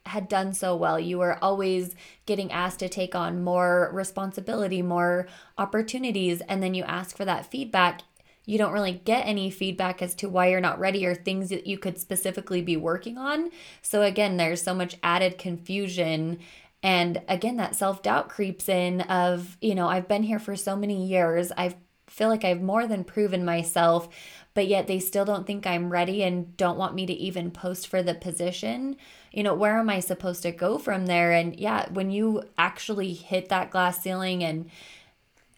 had 0.05 0.27
done 0.27 0.53
so 0.53 0.75
well. 0.75 0.99
You 0.99 1.19
were 1.19 1.39
always 1.41 1.95
getting 2.27 2.51
asked 2.51 2.81
to 2.81 2.89
take 2.89 3.15
on 3.15 3.45
more 3.45 3.89
responsibility, 3.93 4.83
more 4.83 5.29
opportunities, 5.57 6.41
and 6.49 6.61
then 6.61 6.75
you 6.75 6.83
ask 6.83 7.17
for 7.17 7.25
that 7.25 7.47
feedback. 7.47 8.01
You 8.47 8.59
don't 8.59 8.73
really 8.73 9.01
get 9.05 9.29
any 9.29 9.49
feedback 9.49 10.03
as 10.03 10.17
to 10.17 10.29
why 10.29 10.49
you're 10.49 10.59
not 10.59 10.81
ready 10.81 11.07
or 11.07 11.15
things 11.15 11.51
that 11.51 11.69
you 11.69 11.79
could 11.79 12.01
specifically 12.01 12.63
be 12.63 12.77
working 12.77 13.17
on. 13.17 13.51
So, 13.81 14.03
again, 14.03 14.39
there's 14.39 14.61
so 14.61 14.75
much 14.75 14.97
added 15.05 15.39
confusion. 15.39 16.41
And 16.83 17.23
again, 17.29 17.59
that 17.59 17.77
self 17.77 18.03
doubt 18.03 18.29
creeps 18.29 18.69
in 18.69 19.03
of, 19.03 19.57
you 19.61 19.77
know, 19.77 19.89
I've 19.89 20.09
been 20.09 20.25
here 20.25 20.41
for 20.41 20.57
so 20.57 20.75
many 20.75 21.07
years. 21.07 21.53
I've 21.57 21.77
feel 22.15 22.29
like 22.29 22.45
I've 22.45 22.63
more 22.63 22.87
than 22.87 23.03
proven 23.03 23.45
myself, 23.45 24.09
but 24.55 24.69
yet 24.69 24.87
they 24.87 25.01
still 25.01 25.25
don't 25.25 25.49
think 25.49 25.67
I'm 25.67 25.91
ready 25.91 26.23
and 26.23 26.57
don't 26.57 26.79
want 26.79 26.95
me 26.95 27.07
to 27.07 27.13
even 27.13 27.51
post 27.51 27.89
for 27.89 28.05
the 28.05 28.15
position. 28.15 28.97
You 29.33 29.43
know, 29.43 29.55
where 29.55 29.79
am 29.79 29.91
I 29.91 29.99
supposed 29.99 30.43
to 30.43 30.53
go 30.53 30.79
from 30.79 31.07
there? 31.07 31.33
And 31.33 31.59
yeah, 31.59 31.91
when 31.91 32.13
you 32.13 32.45
actually 32.57 33.15
hit 33.15 33.49
that 33.49 33.73
glass 33.73 34.01
ceiling 34.01 34.45
and 34.45 34.71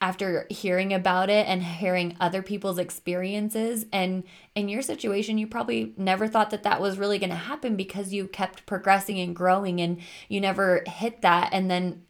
after 0.00 0.46
hearing 0.48 0.94
about 0.94 1.28
it 1.28 1.46
and 1.46 1.62
hearing 1.62 2.16
other 2.20 2.40
people's 2.40 2.78
experiences 2.78 3.86
and 3.92 4.24
in 4.54 4.68
your 4.68 4.82
situation 4.82 5.38
you 5.38 5.46
probably 5.46 5.94
never 5.96 6.28
thought 6.28 6.50
that 6.50 6.64
that 6.64 6.82
was 6.82 6.98
really 6.98 7.18
going 7.18 7.30
to 7.30 7.34
happen 7.34 7.76
because 7.76 8.12
you 8.12 8.28
kept 8.28 8.66
progressing 8.66 9.18
and 9.18 9.34
growing 9.34 9.80
and 9.80 9.98
you 10.28 10.38
never 10.38 10.84
hit 10.86 11.22
that 11.22 11.48
and 11.50 11.70
then 11.70 12.02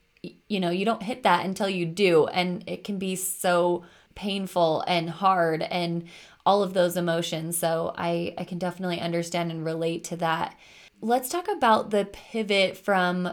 you 0.49 0.59
know 0.59 0.71
you 0.71 0.85
don't 0.85 1.05
hit 1.05 1.23
that 1.23 1.45
until 1.45 1.69
you 1.69 1.87
do 1.87 2.27
and 2.27 2.65
it 2.67 2.83
can 2.83 2.99
be 2.99 3.15
so 3.15 3.85
painful 4.17 4.83
and 4.89 5.09
hard 5.09 5.63
and 5.63 6.05
all 6.45 6.63
of 6.63 6.75
those 6.75 6.97
emotions. 6.97 7.57
So 7.57 7.95
I, 7.97 8.35
I 8.37 8.45
can 8.45 8.59
definitely 8.59 9.01
understand 9.01 9.53
and 9.53 9.65
relate 9.65 10.03
to 10.05 10.17
that. 10.17 10.57
Let's 11.01 11.29
talk 11.29 11.47
about 11.49 11.91
the 11.91 12.07
pivot 12.07 12.77
from 12.77 13.31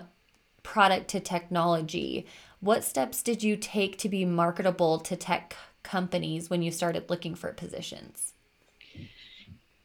product 0.61 1.07
to 1.09 1.19
technology. 1.19 2.27
What 2.59 2.83
steps 2.83 3.23
did 3.23 3.41
you 3.43 3.57
take 3.57 3.97
to 3.99 4.09
be 4.09 4.25
marketable 4.25 4.99
to 4.99 5.15
tech 5.15 5.55
companies 5.81 6.49
when 6.49 6.61
you 6.61 6.71
started 6.71 7.09
looking 7.09 7.35
for 7.35 7.51
positions? 7.51 8.33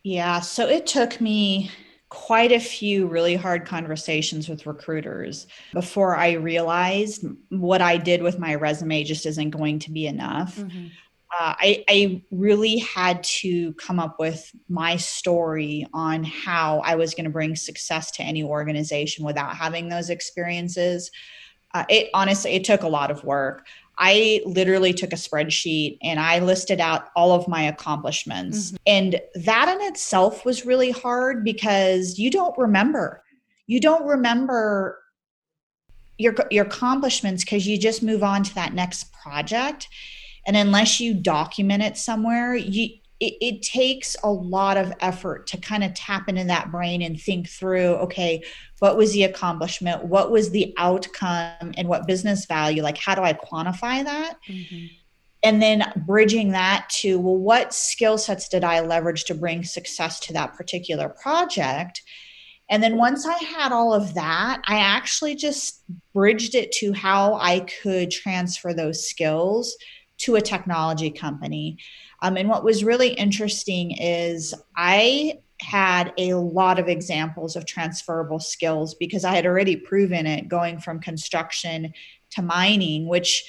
Yeah, 0.03 0.41
so 0.41 0.69
it 0.69 0.87
took 0.87 1.21
me 1.21 1.71
quite 2.11 2.53
a 2.53 2.61
few 2.61 3.07
really 3.07 3.37
hard 3.37 3.67
conversations 3.67 4.49
with 4.49 4.67
recruiters 4.67 5.47
before 5.75 6.17
I 6.17 6.33
realized 6.33 7.25
what 7.51 7.83
I 7.83 7.99
did 7.99 8.23
with 8.23 8.39
my 8.39 8.55
resume 8.55 9.05
just 9.05 9.27
isn't 9.27 9.51
going 9.51 9.79
to 9.81 9.91
be 9.91 10.07
enough. 10.07 10.57
Mm-hmm. 10.57 10.87
Uh, 11.39 11.55
I, 11.59 11.85
I 11.89 12.23
really 12.31 12.79
had 12.79 13.23
to 13.23 13.75
come 13.75 14.01
up 14.01 14.19
with 14.19 14.51
my 14.71 14.97
story 14.97 15.87
on 15.93 16.25
how 16.25 16.81
I 16.81 16.95
was 16.95 17.15
going 17.15 17.27
to 17.27 17.31
bring 17.31 17.55
success 17.55 18.11
to 18.13 18.23
any 18.23 18.43
organization 18.43 19.27
without 19.27 19.55
having 19.55 19.91
those 19.91 20.09
experiences. 20.09 21.11
Uh, 21.75 21.85
it 21.91 22.09
honestly, 22.15 22.53
it 22.53 22.65
took 22.65 22.83
a 22.83 22.89
lot 22.89 23.11
of 23.11 23.25
work. 23.25 23.67
I 23.99 24.43
literally 24.47 24.93
took 24.93 25.13
a 25.13 25.17
spreadsheet 25.17 25.99
and 26.03 26.21
I 26.21 26.39
listed 26.39 26.81
out 26.81 27.09
all 27.17 27.33
of 27.33 27.49
my 27.49 27.63
accomplishments. 27.63 28.69
Mm-hmm. 28.69 28.77
And 28.87 29.21
that 29.45 29.69
in 29.69 29.87
itself 29.89 30.45
was 30.45 30.65
really 30.65 30.93
hard 30.93 31.45
because 31.45 32.19
you 32.19 32.31
don't 32.31 32.57
remember. 32.57 33.23
You 33.67 33.81
don't 33.81 34.07
remember 34.07 34.99
your 36.17 36.35
your 36.51 36.67
accomplishments 36.67 37.45
because 37.45 37.67
you 37.67 37.79
just 37.79 38.03
move 38.03 38.23
on 38.23 38.45
to 38.45 38.55
that 38.55 38.73
next 38.73 39.13
project. 39.13 39.89
And 40.47 40.57
unless 40.57 41.01
you 41.01 41.13
document 41.13 41.83
it 41.83 41.99
somewhere, 41.99 42.55
you 42.55 42.98
it, 43.21 43.35
it, 43.41 43.63
takes 43.63 44.17
a 44.23 44.31
lot 44.31 44.77
of 44.77 44.93
effort 45.01 45.49
to 45.49 45.57
kind 45.57 45.83
of 45.83 45.93
tap 45.95 46.29
into 46.29 46.45
that 46.45 46.71
brain 46.71 47.03
and 47.03 47.21
think 47.21 47.49
through 47.49 47.95
okay 47.95 48.43
what 48.79 48.97
was 48.97 49.13
the 49.13 49.25
accomplishment 49.25 50.05
what 50.05 50.31
was 50.31 50.51
the 50.51 50.73
outcome 50.79 51.73
and 51.77 51.89
what 51.89 52.07
business 52.07 52.47
value 52.47 52.83
like 52.83 52.97
how 52.99 53.15
do 53.15 53.23
i 53.23 53.33
quantify 53.33 54.05
that 54.05 54.37
mm-hmm. 54.49 54.87
and 55.43 55.61
then 55.61 55.85
bridging 56.07 56.53
that 56.53 56.89
to 56.91 57.19
well 57.19 57.37
what 57.37 57.75
skill 57.75 58.17
sets 58.17 58.49
did 58.49 58.65
i 58.65 58.81
leverage 58.81 59.25
to 59.25 59.35
bring 59.35 59.65
success 59.65 60.21
to 60.21 60.33
that 60.33 60.55
particular 60.55 61.09
project 61.09 62.03
and 62.71 62.83
then 62.83 62.97
once 62.97 63.27
i 63.27 63.37
had 63.45 63.73
all 63.73 63.93
of 63.93 64.15
that 64.15 64.63
i 64.67 64.79
actually 64.79 65.35
just 65.35 65.83
bridged 66.15 66.55
it 66.55 66.71
to 66.71 66.93
how 66.93 67.35
i 67.35 67.61
could 67.83 68.11
transfer 68.11 68.73
those 68.73 69.09
skills 69.09 69.77
to 70.19 70.37
a 70.37 70.41
technology 70.41 71.11
company. 71.11 71.79
Um, 72.21 72.37
and 72.37 72.49
what 72.49 72.65
was 72.65 72.85
really 72.85 73.11
interesting 73.11 73.93
is 73.93 74.55
I 74.77 75.39
had 75.61 76.13
a 76.19 76.35
lot 76.35 76.79
of 76.79 76.89
examples 76.89 77.57
of 77.57 77.67
transferable 77.67 78.39
skills 78.39 78.95
because 78.95 79.25
I 79.25 79.35
had 79.35 79.47
already 79.47 79.77
proven 79.77 80.27
it 80.27 80.49
going 80.49 80.79
from 80.79 81.01
construction 81.01 81.93
to 82.31 82.43
mining, 82.43 83.09
which 83.09 83.45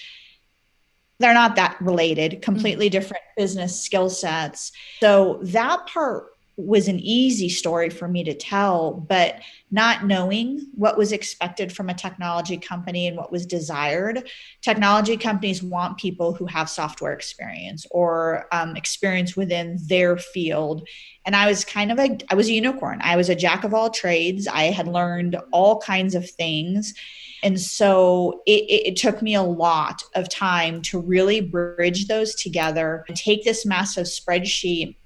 they're 1.20 1.34
not 1.34 1.56
that 1.58 1.80
related, 1.82 2.42
completely 2.42 2.88
mm-hmm. 2.88 2.94
different 2.94 3.24
business 3.38 3.80
skill 3.80 4.10
sets. 4.10 4.72
So 5.02 5.40
that 5.44 5.86
part 5.88 6.28
was 6.66 6.88
an 6.88 7.00
easy 7.00 7.48
story 7.48 7.90
for 7.90 8.08
me 8.08 8.24
to 8.24 8.34
tell, 8.34 8.94
but 8.94 9.40
not 9.72 10.06
knowing 10.06 10.68
what 10.74 10.98
was 10.98 11.12
expected 11.12 11.72
from 11.72 11.90
a 11.90 11.94
technology 11.94 12.58
company 12.58 13.08
and 13.08 13.16
what 13.16 13.32
was 13.32 13.46
desired. 13.46 14.30
Technology 14.62 15.16
companies 15.16 15.64
want 15.64 15.98
people 15.98 16.34
who 16.34 16.46
have 16.46 16.70
software 16.70 17.14
experience 17.14 17.86
or 17.92 18.48
um, 18.52 18.76
experience 18.76 19.38
within 19.38 19.78
their 19.88 20.18
field. 20.18 20.88
And 21.26 21.36
I 21.36 21.48
was 21.48 21.64
kind 21.64 21.92
of 21.92 22.00
a, 22.00 22.18
I 22.30 22.36
was 22.36 22.50
a 22.50 22.54
unicorn. 22.54 23.00
I 23.02 23.16
was 23.16 23.30
a 23.30 23.36
jack 23.36 23.64
of 23.64 23.74
all 23.74 23.90
trades. 23.90 24.48
I 24.48 24.64
had 24.64 24.88
learned 24.88 25.38
all 25.52 25.80
kinds 25.80 26.16
of 26.16 26.30
things. 26.30 26.94
And 27.42 27.60
so 27.60 28.42
it, 28.46 28.66
it, 28.88 28.96
took 28.98 29.22
me 29.22 29.34
a 29.34 29.42
lot 29.42 30.04
of 30.16 30.28
time 30.28 30.82
to 30.84 31.00
really 31.00 31.40
bridge 31.40 32.08
those 32.08 32.36
together 32.36 33.06
and 33.08 33.16
take 33.16 33.46
this 33.46 33.66
massive 33.66 34.08
spreadsheet 34.08 34.98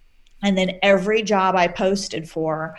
and 0.43 0.57
then 0.57 0.77
every 0.81 1.23
job 1.23 1.55
I 1.55 1.67
posted 1.67 2.29
for, 2.29 2.77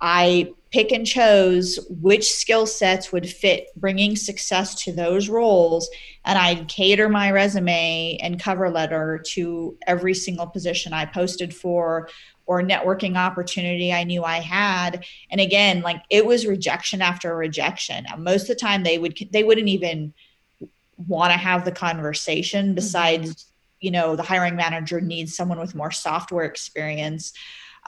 I 0.00 0.52
pick 0.70 0.92
and 0.92 1.06
chose 1.06 1.78
which 1.88 2.30
skill 2.30 2.66
sets 2.66 3.10
would 3.10 3.26
fit 3.28 3.68
bringing 3.76 4.14
success 4.14 4.74
to 4.84 4.92
those 4.92 5.28
roles. 5.28 5.88
And 6.24 6.38
I'd 6.38 6.68
cater 6.68 7.08
my 7.08 7.30
resume 7.30 8.18
and 8.20 8.40
cover 8.40 8.68
letter 8.68 9.22
to 9.28 9.78
every 9.86 10.12
single 10.12 10.46
position 10.46 10.92
I 10.92 11.06
posted 11.06 11.54
for 11.54 12.10
or 12.44 12.62
networking 12.62 13.16
opportunity 13.16 13.92
I 13.92 14.04
knew 14.04 14.22
I 14.22 14.40
had. 14.40 15.04
And 15.30 15.40
again, 15.40 15.80
like 15.80 16.02
it 16.10 16.26
was 16.26 16.46
rejection 16.46 17.00
after 17.00 17.34
rejection. 17.34 18.04
Most 18.18 18.42
of 18.42 18.48
the 18.48 18.54
time 18.56 18.82
they 18.82 18.98
would 18.98 19.16
they 19.32 19.44
wouldn't 19.44 19.68
even 19.68 20.12
want 21.08 21.32
to 21.32 21.38
have 21.38 21.64
the 21.64 21.72
conversation 21.72 22.74
besides 22.74 23.30
mm-hmm 23.30 23.52
you 23.80 23.90
know 23.90 24.16
the 24.16 24.22
hiring 24.22 24.56
manager 24.56 25.00
needs 25.00 25.36
someone 25.36 25.58
with 25.58 25.74
more 25.74 25.90
software 25.90 26.44
experience. 26.44 27.32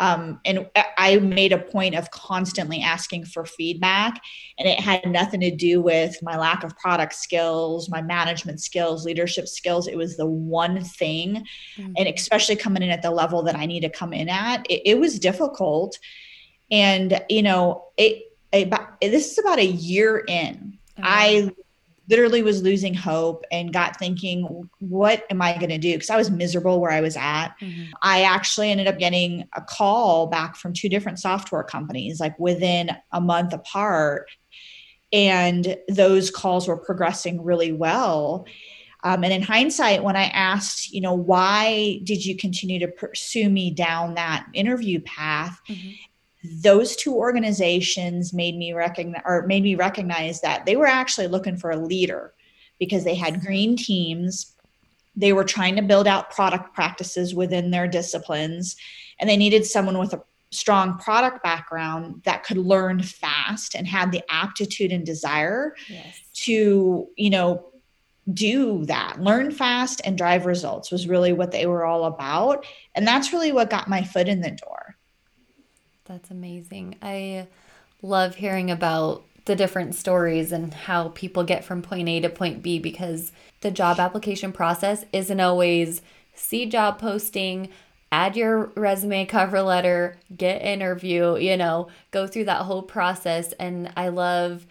Um, 0.01 0.41
and 0.45 0.71
i 0.97 1.17
made 1.17 1.53
a 1.53 1.59
point 1.59 1.97
of 1.97 2.09
constantly 2.13 2.81
asking 2.83 3.25
for 3.25 3.45
feedback 3.45 4.23
and 4.57 4.69
it 4.69 4.79
had 4.79 5.05
nothing 5.11 5.41
to 5.41 5.51
do 5.51 5.83
with 5.83 6.17
my 6.23 6.37
lack 6.37 6.63
of 6.63 6.79
product 6.79 7.15
skills 7.15 7.89
my 7.91 8.01
management 8.01 8.61
skills 8.61 9.05
leadership 9.05 9.49
skills. 9.49 9.89
It 9.89 9.97
was 9.97 10.17
the 10.17 10.25
one 10.25 10.85
thing. 10.85 11.45
Mm-hmm. 11.77 11.95
and 11.97 12.07
especially 12.07 12.55
coming 12.55 12.85
in 12.85 12.91
at 12.91 13.03
the 13.03 13.11
level 13.11 13.43
that 13.43 13.57
i 13.57 13.67
need 13.67 13.81
to 13.81 13.91
come 13.91 14.13
in 14.13 14.29
at 14.29 14.65
it, 14.71 14.83
it 14.89 15.01
was 15.01 15.19
difficult. 15.19 15.99
And 16.71 17.21
you 17.29 17.43
know 17.43 17.87
it, 17.97 18.23
it, 18.53 18.73
this 19.01 19.33
is 19.33 19.39
about 19.39 19.59
a 19.59 19.67
year 19.67 20.25
in. 20.29 20.79
Mm-hmm. 20.97 21.03
i 21.05 21.51
literally 22.09 22.43
was 22.43 22.63
losing 22.63 22.95
hope 22.95 23.45
and 23.51 23.73
got 23.73 23.99
thinking, 23.99 24.69
what 24.79 25.25
am 25.31 25.43
I 25.43 25.57
going 25.59 25.71
to 25.71 25.79
do? 25.79 25.93
Because 25.93 26.11
I 26.11 26.17
was 26.17 26.31
miserable 26.31 26.81
where 26.81 26.91
I 26.91 27.01
was 27.01 27.17
at. 27.17 27.51
Mm-hmm. 27.61 27.93
I 28.03 28.23
actually 28.23 28.71
ended 28.71 28.87
up 28.87 28.99
getting 28.99 29.49
a 29.55 29.61
call 29.61 30.27
back 30.27 30.57
from 30.57 30.73
two 30.73 30.89
different 30.89 31.19
software 31.19 31.65
companies, 31.65 32.21
like 32.21 32.39
within 32.39 32.91
a 33.13 33.21
month 33.21 33.53
apart. 33.53 34.31
And 35.13 35.77
those 35.89 36.31
calls 36.31 36.69
were 36.69 36.77
progressing 36.77 37.43
really 37.43 37.73
well. 37.73 38.47
Um, 39.05 39.23
and 39.23 39.33
in 39.33 39.43
hindsight, 39.43 40.03
when 40.03 40.17
I 40.17 40.25
asked, 40.25 40.93
you 40.93 41.01
know, 41.01 41.15
why 41.15 42.01
did 42.03 42.25
you 42.25 42.37
continue 42.37 42.81
to 42.81 42.89
pursue 42.89 43.49
me 43.49 43.71
down 43.71 44.15
that 44.15 44.47
interview 44.55 45.01
path? 45.01 45.61
Mm-hmm 45.69 45.91
those 46.45 46.95
two 46.97 47.15
organizations 47.15 48.33
made 48.33 48.57
me 48.57 48.73
recognize 48.73 49.23
or 49.25 49.47
made 49.47 49.63
me 49.63 49.75
recognize 49.75 50.41
that 50.41 50.67
they 50.67 50.77
were 50.77 50.87
actually 50.87 51.27
looking 51.27 51.57
for 51.57 51.71
a 51.71 51.77
leader 51.77 52.33
because 52.79 53.05
they 53.05 53.15
had 53.15 53.41
green 53.41 53.77
teams. 53.77 54.55
They 55.17 55.33
were 55.33 55.45
trying 55.45 55.77
to 55.77 55.83
build 55.83 56.07
out 56.07 56.31
product 56.31 56.75
practices 56.75 57.35
within 57.35 57.71
their 57.71 57.89
disciplines 57.89 58.77
and 59.19 59.29
they 59.29 59.37
needed 59.37 59.67
someone 59.67 59.99
with 59.99 60.13
a 60.13 60.23
strong 60.51 60.97
product 60.99 61.43
background 61.43 62.23
that 62.25 62.45
could 62.45 62.57
learn 62.57 63.03
fast 63.03 63.75
and 63.75 63.87
had 63.87 64.13
the 64.13 64.23
aptitude 64.31 64.93
and 64.93 65.05
desire 65.05 65.75
yes. 65.89 66.21
to 66.33 67.07
you 67.17 67.31
know 67.31 67.65
do 68.33 68.85
that. 68.87 69.21
Learn 69.21 69.51
fast 69.51 70.01
and 70.05 70.19
drive 70.19 70.47
results 70.47 70.91
was 70.91 71.09
really 71.09 71.33
what 71.33 71.51
they 71.51 71.67
were 71.67 71.85
all 71.85 72.05
about. 72.05 72.67
And 72.95 73.07
that's 73.07 73.33
really 73.33 73.53
what 73.53 73.71
got 73.71 73.89
my 73.89 74.03
foot 74.03 74.29
in 74.29 74.43
the 74.43 74.51
door 74.51 74.78
that's 76.09 76.31
amazing. 76.31 76.97
I 77.03 77.47
love 78.03 78.37
hearing 78.37 78.71
about 78.71 79.25
the 79.45 79.55
different 79.55 79.95
stories 79.95 80.53
and 80.53 80.73
how 80.73 81.09
people 81.11 81.45
get 81.45 81.65
from 81.65 81.83
point 81.83 82.09
A 82.09 82.21
to 82.21 82.29
point 82.29 82.63
B 82.63 82.79
because 82.79 83.33
the 83.61 83.71
job 83.71 84.01
application 84.01 84.53
process 84.53 85.05
isn't 85.13 85.41
always 85.41 86.03
see 86.35 86.67
job 86.67 86.99
posting, 86.99 87.69
add 88.11 88.37
your 88.37 88.73
resume 88.75 89.27
cover 89.27 89.63
letter, 89.63 90.17
get 90.35 90.63
interview, 90.63 91.37
you 91.37 91.57
know, 91.57 91.89
go 92.11 92.27
through 92.27 92.45
that 92.45 92.63
whole 92.63 92.83
process 92.83 93.53
and 93.53 93.93
I 93.97 94.09
love 94.09 94.67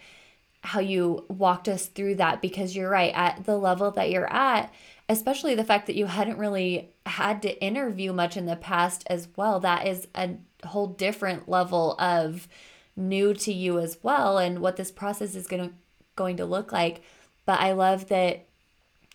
how 0.62 0.80
you 0.80 1.24
walked 1.28 1.68
us 1.68 1.86
through 1.86 2.16
that 2.16 2.42
because 2.42 2.74
you're 2.74 2.90
right 2.90 3.12
at 3.14 3.44
the 3.44 3.56
level 3.56 3.90
that 3.92 4.10
you're 4.10 4.32
at 4.32 4.72
especially 5.08 5.54
the 5.54 5.64
fact 5.64 5.86
that 5.86 5.96
you 5.96 6.06
hadn't 6.06 6.36
really 6.36 6.90
had 7.06 7.40
to 7.42 7.62
interview 7.62 8.12
much 8.12 8.36
in 8.36 8.46
the 8.46 8.56
past 8.56 9.04
as 9.06 9.28
well 9.36 9.60
that 9.60 9.86
is 9.86 10.08
a 10.14 10.30
whole 10.64 10.88
different 10.88 11.48
level 11.48 11.94
of 11.98 12.48
new 12.96 13.32
to 13.32 13.52
you 13.52 13.78
as 13.78 13.98
well 14.02 14.38
and 14.38 14.58
what 14.58 14.76
this 14.76 14.90
process 14.90 15.34
is 15.34 15.46
going 15.46 15.68
to 15.68 15.74
going 16.16 16.36
to 16.36 16.44
look 16.44 16.72
like. 16.72 17.00
But 17.46 17.60
i 17.60 17.72
love 17.72 18.08
that 18.08 18.44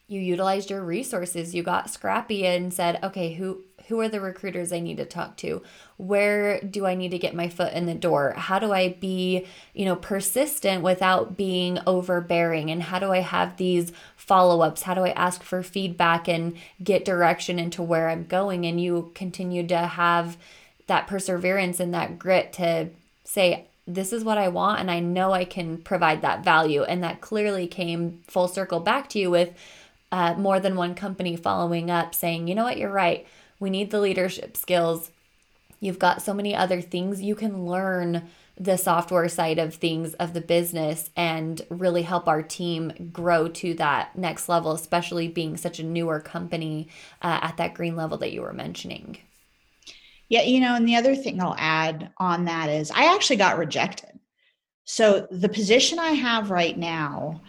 you 0.08 0.20
utilized 0.20 0.70
your 0.70 0.84
resources. 0.84 1.56
You 1.56 1.64
got 1.64 1.90
scrappy 1.90 2.46
and 2.46 2.74
said 2.74 3.00
okay 3.04 3.34
who 3.34 3.64
who 3.88 4.00
are 4.00 4.08
the 4.08 4.22
recruiters 4.22 4.72
i 4.72 4.80
need 4.80 4.98
to 4.98 5.06
talk 5.06 5.36
to? 5.38 5.62
Where 5.98 6.62
do 6.62 6.86
i 6.86 6.96
need 6.96 7.12
to 7.12 7.18
get 7.18 7.36
my 7.36 7.50
foot 7.50 7.74
in 7.74 7.86
the 7.86 7.94
door? 7.94 8.34
How 8.38 8.58
do 8.58 8.72
i 8.72 8.90
be 8.90 9.46
you 9.74 9.86
know 9.86 9.96
persistent 9.98 10.82
without 10.82 11.36
being 11.36 11.80
overbearing? 11.86 12.72
And 12.72 12.84
how 12.84 13.00
do 13.00 13.12
i 13.12 13.20
have 13.20 13.58
these 13.58 13.92
follow-ups? 14.16 14.84
How 14.84 14.94
do 14.94 15.02
i 15.02 15.10
ask 15.12 15.44
for 15.44 15.62
feedback 15.62 16.28
and 16.30 16.56
get 16.82 17.06
direction 17.06 17.60
into 17.60 17.84
where 17.84 18.10
i'm 18.10 18.26
going? 18.26 18.66
And 18.66 18.80
you 18.80 19.12
continue 19.14 19.68
to 19.68 19.78
have 19.78 20.38
that 20.88 21.08
perseverance 21.08 21.80
and 21.80 21.94
that 21.94 22.20
grit 22.20 22.54
to 22.54 22.90
say, 23.24 23.68
this 23.86 24.14
is 24.14 24.24
what 24.24 24.38
I 24.38 24.48
want, 24.48 24.80
and 24.80 24.90
I 24.90 25.00
know 25.00 25.34
I 25.34 25.44
can 25.44 25.78
provide 25.78 26.22
that 26.22 26.44
value. 26.44 26.84
And 26.84 27.04
that 27.04 27.22
clearly 27.22 27.68
came 27.68 28.22
full 28.28 28.48
circle 28.48 28.80
back 28.80 29.10
to 29.10 29.20
you 29.20 29.30
with 29.30 29.54
uh, 30.12 30.36
more 30.36 30.60
than 30.60 30.76
one 30.76 30.96
company 30.96 31.36
following 31.36 31.90
up 31.90 32.16
saying, 32.16 32.48
you 32.48 32.56
know 32.56 32.64
what, 32.64 32.78
you're 32.78 32.90
right. 32.90 33.28
We 33.60 33.70
need 33.70 33.92
the 33.92 34.00
leadership 34.00 34.56
skills. 34.56 35.12
You've 35.80 36.00
got 36.00 36.22
so 36.22 36.34
many 36.34 36.56
other 36.56 36.82
things 36.82 37.22
you 37.22 37.36
can 37.36 37.66
learn 37.66 38.30
the 38.58 38.78
software 38.78 39.28
side 39.28 39.58
of 39.58 39.74
things 39.74 40.14
of 40.14 40.34
the 40.34 40.42
business 40.42 41.10
and 41.16 41.62
really 41.70 42.04
help 42.04 42.28
our 42.28 42.44
team 42.44 43.10
grow 43.12 43.48
to 43.48 43.74
that 43.74 44.16
next 44.16 44.48
level, 44.48 44.72
especially 44.74 45.28
being 45.28 45.58
such 45.58 45.80
a 45.80 45.84
newer 45.84 46.20
company 46.20 46.88
uh, 47.22 47.40
at 47.42 47.58
that 47.58 47.74
green 47.74 47.96
level 47.96 48.18
that 48.20 48.32
you 48.32 48.42
were 48.42 48.54
mentioning. 48.54 49.18
Yeah, 50.34 50.42
you 50.42 50.62
know, 50.62 50.74
and 50.74 50.90
the 50.90 50.96
other 50.96 51.16
thing 51.16 51.40
I'll 51.40 51.54
add 51.60 52.10
on 52.18 52.46
that 52.46 52.68
is 52.68 52.90
I 52.90 53.14
actually 53.14 53.36
got 53.36 53.60
rejected. 53.60 54.18
So 54.84 55.28
the 55.30 55.48
position 55.48 56.00
I 56.00 56.14
have 56.14 56.50
right 56.50 56.76
now, 56.76 57.44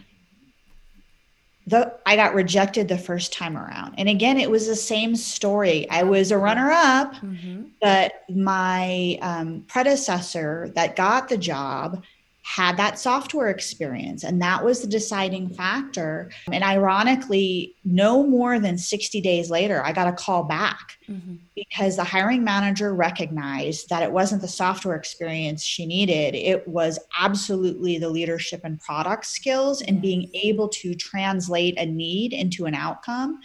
the 1.67 1.95
I 2.05 2.15
got 2.15 2.35
rejected 2.35 2.89
the 2.89 2.99
first 2.99 3.33
time 3.33 3.57
around. 3.57 3.95
And 3.97 4.07
again, 4.07 4.39
it 4.39 4.51
was 4.51 4.67
the 4.67 4.77
same 4.77 5.17
story. 5.17 5.89
I 5.89 6.03
was 6.03 6.31
a 6.31 6.37
runner 6.37 6.71
up, 6.73 7.15
mm-hmm. 7.15 7.69
but 7.81 8.13
my 8.29 9.19
um, 9.23 9.65
predecessor 9.67 10.71
that 10.75 10.95
got 10.95 11.31
the 11.31 11.39
job 11.39 12.05
had 12.45 12.77
that 12.77 12.99
software 12.99 13.49
experience 13.49 14.23
and 14.23 14.41
that 14.41 14.63
was 14.63 14.83
the 14.83 14.87
deciding 14.87 15.49
factor. 15.49 16.31
And 16.53 16.63
ironically 16.63 17.75
no 17.85 18.27
more 18.27 18.61
than 18.61 18.79
60 18.79 19.21
days 19.21 19.51
later 19.51 19.83
i 19.85 19.93
got 19.93 20.09
a 20.09 20.13
call 20.13 20.45
back 20.45 20.99
mm-hmm. 21.09 21.37
because 21.55 21.97
the 21.97 22.05
hiring 22.05 22.45
manager 22.45 22.95
recognized 22.95 23.89
that 23.89 24.03
it 24.03 24.13
wasn't 24.13 24.43
the 24.43 24.49
software 24.49 24.97
experience 24.97 25.63
she 25.63 25.87
needed. 25.87 26.35
It 26.35 26.67
was 26.67 26.99
absolutely 27.19 27.99
the 27.99 28.09
leadership 28.09 28.61
and 28.65 28.81
product 28.81 29.27
skills 29.27 29.83
and 29.83 30.03
being 30.03 30.31
able 30.35 30.69
to 30.69 30.95
translate 30.95 31.79
a 31.79 31.87
need 31.87 32.33
into 32.33 32.67
an 32.67 32.75
outcome. 32.75 33.41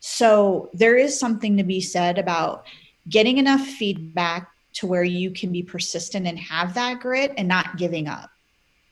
So 0.00 0.70
there 0.72 0.96
is 0.96 1.18
something 1.18 1.56
to 1.56 1.64
be 1.64 1.80
said 1.80 2.18
about 2.18 2.66
getting 3.08 3.38
enough 3.38 3.64
feedback 3.66 4.48
to 4.76 4.86
where 4.86 5.04
you 5.04 5.30
can 5.30 5.52
be 5.52 5.62
persistent 5.62 6.26
and 6.26 6.38
have 6.38 6.74
that 6.74 7.00
grit 7.00 7.32
and 7.36 7.48
not 7.48 7.76
giving 7.76 8.08
up. 8.08 8.30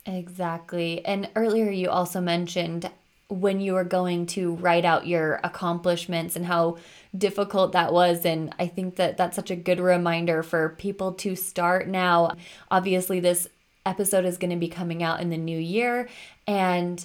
Exactly. 0.06 1.04
And 1.04 1.30
earlier 1.36 1.70
you 1.70 1.90
also 1.90 2.20
mentioned 2.20 2.90
when 3.28 3.60
you 3.60 3.74
were 3.74 3.84
going 3.84 4.26
to 4.26 4.54
write 4.56 4.84
out 4.84 5.06
your 5.06 5.40
accomplishments 5.42 6.36
and 6.36 6.44
how 6.44 6.76
difficult 7.16 7.72
that 7.72 7.92
was. 7.92 8.24
And 8.24 8.54
I 8.58 8.66
think 8.66 8.96
that 8.96 9.16
that's 9.16 9.36
such 9.36 9.50
a 9.50 9.56
good 9.56 9.80
reminder 9.80 10.42
for 10.42 10.70
people 10.70 11.12
to 11.14 11.34
start 11.36 11.88
now. 11.88 12.36
Obviously, 12.70 13.20
this 13.20 13.48
episode 13.86 14.24
is 14.24 14.38
going 14.38 14.50
to 14.50 14.56
be 14.56 14.68
coming 14.68 15.02
out 15.02 15.20
in 15.20 15.30
the 15.30 15.36
new 15.36 15.58
year. 15.58 16.08
And 16.46 17.04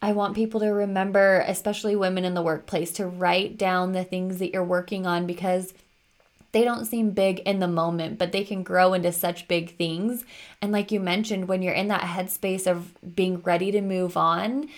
I 0.00 0.12
want 0.12 0.36
people 0.36 0.60
to 0.60 0.68
remember, 0.68 1.44
especially 1.46 1.96
women 1.96 2.24
in 2.24 2.34
the 2.34 2.42
workplace, 2.42 2.92
to 2.92 3.06
write 3.06 3.58
down 3.58 3.92
the 3.92 4.04
things 4.04 4.38
that 4.38 4.52
you're 4.52 4.64
working 4.64 5.06
on 5.06 5.26
because 5.26 5.74
they 6.52 6.64
don't 6.64 6.86
seem 6.86 7.10
big 7.10 7.40
in 7.40 7.58
the 7.58 7.68
moment, 7.68 8.18
but 8.18 8.32
they 8.32 8.44
can 8.44 8.62
grow 8.62 8.94
into 8.94 9.12
such 9.12 9.48
big 9.48 9.76
things. 9.76 10.24
And 10.62 10.72
like 10.72 10.90
you 10.90 11.00
mentioned, 11.00 11.48
when 11.48 11.62
you're 11.62 11.74
in 11.74 11.88
that 11.88 12.02
headspace 12.02 12.66
of 12.66 12.94
being 13.14 13.40
ready 13.42 13.70
to 13.70 13.80
move 13.80 14.16
on, 14.16 14.68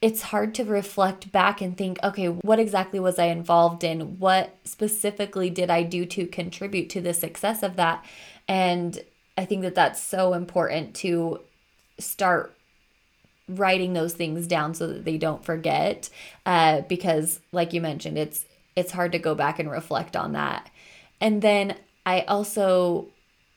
it's 0.00 0.22
hard 0.22 0.54
to 0.54 0.64
reflect 0.64 1.32
back 1.32 1.60
and 1.60 1.76
think, 1.76 1.98
okay, 2.04 2.26
what 2.28 2.60
exactly 2.60 3.00
was 3.00 3.18
I 3.18 3.26
involved 3.26 3.82
in? 3.82 4.18
What 4.18 4.56
specifically 4.62 5.50
did 5.50 5.70
I 5.70 5.82
do 5.82 6.04
to 6.06 6.26
contribute 6.26 6.90
to 6.90 7.00
the 7.00 7.14
success 7.14 7.62
of 7.62 7.76
that? 7.76 8.04
And 8.46 9.00
I 9.36 9.44
think 9.44 9.62
that 9.62 9.74
that's 9.74 10.00
so 10.00 10.34
important 10.34 10.94
to 10.96 11.40
start 11.98 12.54
writing 13.48 13.92
those 13.92 14.14
things 14.14 14.46
down 14.46 14.74
so 14.74 14.86
that 14.88 15.04
they 15.04 15.18
don't 15.18 15.44
forget 15.44 16.10
uh, 16.44 16.80
because 16.82 17.40
like 17.52 17.72
you 17.72 17.80
mentioned 17.80 18.18
it's 18.18 18.44
it's 18.74 18.90
hard 18.90 19.12
to 19.12 19.18
go 19.18 19.34
back 19.36 19.60
and 19.60 19.70
reflect 19.70 20.16
on 20.16 20.32
that 20.32 20.68
and 21.20 21.42
then 21.42 21.76
i 22.04 22.20
also 22.22 23.06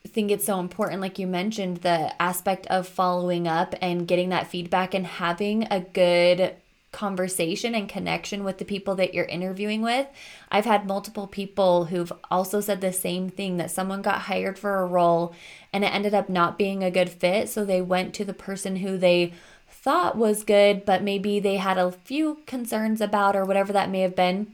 think 0.06 0.30
it's 0.30 0.46
so 0.46 0.58
important 0.58 1.00
like 1.00 1.18
you 1.18 1.26
mentioned 1.26 1.78
the 1.78 2.20
aspect 2.20 2.66
of 2.68 2.88
following 2.88 3.46
up 3.46 3.74
and 3.80 4.08
getting 4.08 4.30
that 4.30 4.46
feedback 4.46 4.94
and 4.94 5.06
having 5.06 5.66
a 5.70 5.80
good 5.80 6.54
conversation 6.92 7.74
and 7.74 7.88
connection 7.88 8.42
with 8.42 8.58
the 8.58 8.64
people 8.64 8.96
that 8.96 9.14
you're 9.14 9.24
interviewing 9.26 9.80
with. 9.82 10.06
I've 10.50 10.64
had 10.64 10.86
multiple 10.86 11.26
people 11.26 11.86
who've 11.86 12.12
also 12.30 12.60
said 12.60 12.80
the 12.80 12.92
same 12.92 13.28
thing 13.28 13.58
that 13.58 13.70
someone 13.70 14.02
got 14.02 14.22
hired 14.22 14.58
for 14.58 14.80
a 14.80 14.86
role 14.86 15.34
and 15.72 15.84
it 15.84 15.94
ended 15.94 16.14
up 16.14 16.28
not 16.28 16.58
being 16.58 16.82
a 16.82 16.90
good 16.90 17.08
fit. 17.08 17.48
So 17.48 17.64
they 17.64 17.80
went 17.80 18.12
to 18.14 18.24
the 18.24 18.34
person 18.34 18.76
who 18.76 18.98
they 18.98 19.32
thought 19.68 20.16
was 20.16 20.42
good, 20.42 20.84
but 20.84 21.02
maybe 21.02 21.38
they 21.38 21.56
had 21.56 21.78
a 21.78 21.92
few 21.92 22.40
concerns 22.46 23.00
about 23.00 23.36
or 23.36 23.44
whatever 23.44 23.72
that 23.72 23.90
may 23.90 24.00
have 24.00 24.16
been. 24.16 24.52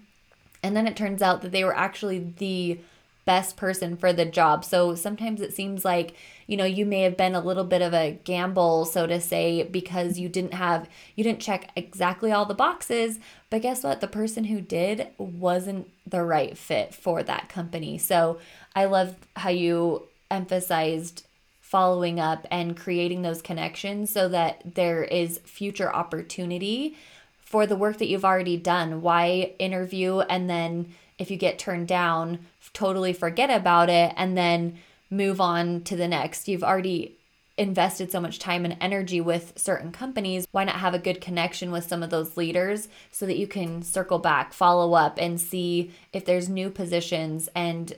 And 0.63 0.77
then 0.77 0.87
it 0.87 0.97
turns 0.97 1.23
out 1.23 1.43
that 1.43 1.53
they 1.53 1.65
were 1.65 1.77
actually 1.77 2.33
the 2.37 2.79
best 3.27 3.57
person 3.57 3.97
for 3.97 4.13
the 4.13 4.25
job. 4.25 4.65
So 4.65 4.95
sometimes 4.95 5.43
it 5.43 5.53
seems 5.53 5.85
like, 5.85 6.15
you 6.47 6.57
know, 6.57 6.65
you 6.65 6.87
may 6.87 7.03
have 7.03 7.17
been 7.17 7.35
a 7.35 7.41
little 7.41 7.65
bit 7.65 7.83
of 7.83 7.93
a 7.93 8.19
gamble, 8.25 8.87
so 8.87 9.07
to 9.07 9.21
say, 9.21 9.65
because 9.65 10.19
you 10.19 10.29
didn't 10.29 10.55
have, 10.55 10.89
you 11.17 11.25
didn't 11.25 11.41
check 11.41 11.71
exactly 11.77 12.33
all 12.33 12.47
the 12.47 12.55
boxes. 12.55 13.19
But 13.51 13.63
guess 13.63 13.83
what? 13.83 14.01
The 14.01 14.07
person 14.07 14.45
who 14.45 14.61
did 14.61 15.09
wasn't 15.19 15.91
the 16.07 16.23
right 16.23 16.57
fit 16.57 16.95
for 16.95 17.23
that 17.25 17.49
company. 17.49 17.99
So 17.99 18.39
I 18.75 18.85
love 18.85 19.17
how 19.35 19.51
you 19.51 20.05
emphasized 20.31 21.27
following 21.61 22.21
up 22.21 22.47
and 22.49 22.77
creating 22.77 23.23
those 23.23 23.43
connections 23.43 24.11
so 24.11 24.29
that 24.29 24.77
there 24.77 25.03
is 25.03 25.41
future 25.45 25.93
opportunity 25.93 26.97
for 27.41 27.67
the 27.67 27.77
work 27.77 27.99
that 27.99 28.07
you've 28.07 28.25
already 28.25 28.57
done. 28.57 29.03
Why 29.03 29.53
interview 29.59 30.21
and 30.21 30.49
then 30.49 30.95
if 31.19 31.31
you 31.31 31.37
get 31.37 31.59
turned 31.59 31.89
down, 31.89 32.41
totally 32.77 33.15
forget 33.15 33.51
about 33.51 33.89
it 33.89 34.13
and 34.17 34.37
then 34.37 34.79
move 35.09 35.41
on 35.41 35.83
to 35.85 35.97
the 35.97 36.07
next. 36.07 36.47
You've 36.47 36.63
already 36.63 37.17
invested 37.57 38.13
so 38.13 38.21
much 38.21 38.39
time 38.39 38.67
and 38.67 38.77
energy 38.83 39.19
with 39.19 39.55
certain 39.57 39.91
companies. 39.91 40.47
Why 40.53 40.65
not 40.65 40.77
have 40.77 40.93
a 40.93 40.99
good 40.99 41.23
connection 41.23 41.71
with 41.71 41.89
some 41.89 42.03
of 42.03 42.11
those 42.11 42.37
leaders 42.37 42.89
so 43.11 43.25
that 43.25 43.39
you 43.39 43.47
can 43.47 43.83
circle 43.83 44.19
back, 44.19 44.53
follow 44.53 44.93
up, 44.93 45.17
and 45.19 45.41
see 45.41 45.91
if 46.13 46.27
there's 46.27 46.51
new 46.51 46.69
positions? 46.69 47.49
And, 47.55 47.95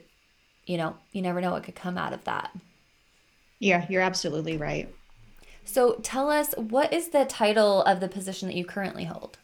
you 0.64 0.76
know, 0.76 0.96
you 1.10 1.22
never 1.22 1.40
know 1.40 1.50
what 1.50 1.64
could 1.64 1.74
come 1.74 1.98
out 1.98 2.12
of 2.12 2.22
that. 2.22 2.52
Yeah, 3.58 3.84
you're 3.88 4.02
absolutely 4.02 4.56
right. 4.56 4.94
So 5.64 5.94
tell 6.04 6.30
us, 6.30 6.54
what 6.56 6.92
is 6.92 7.08
the 7.08 7.24
title 7.24 7.82
of 7.82 7.98
the 7.98 8.08
position 8.08 8.46
that 8.46 8.56
you 8.56 8.64
currently 8.64 9.04
hold? 9.04 9.38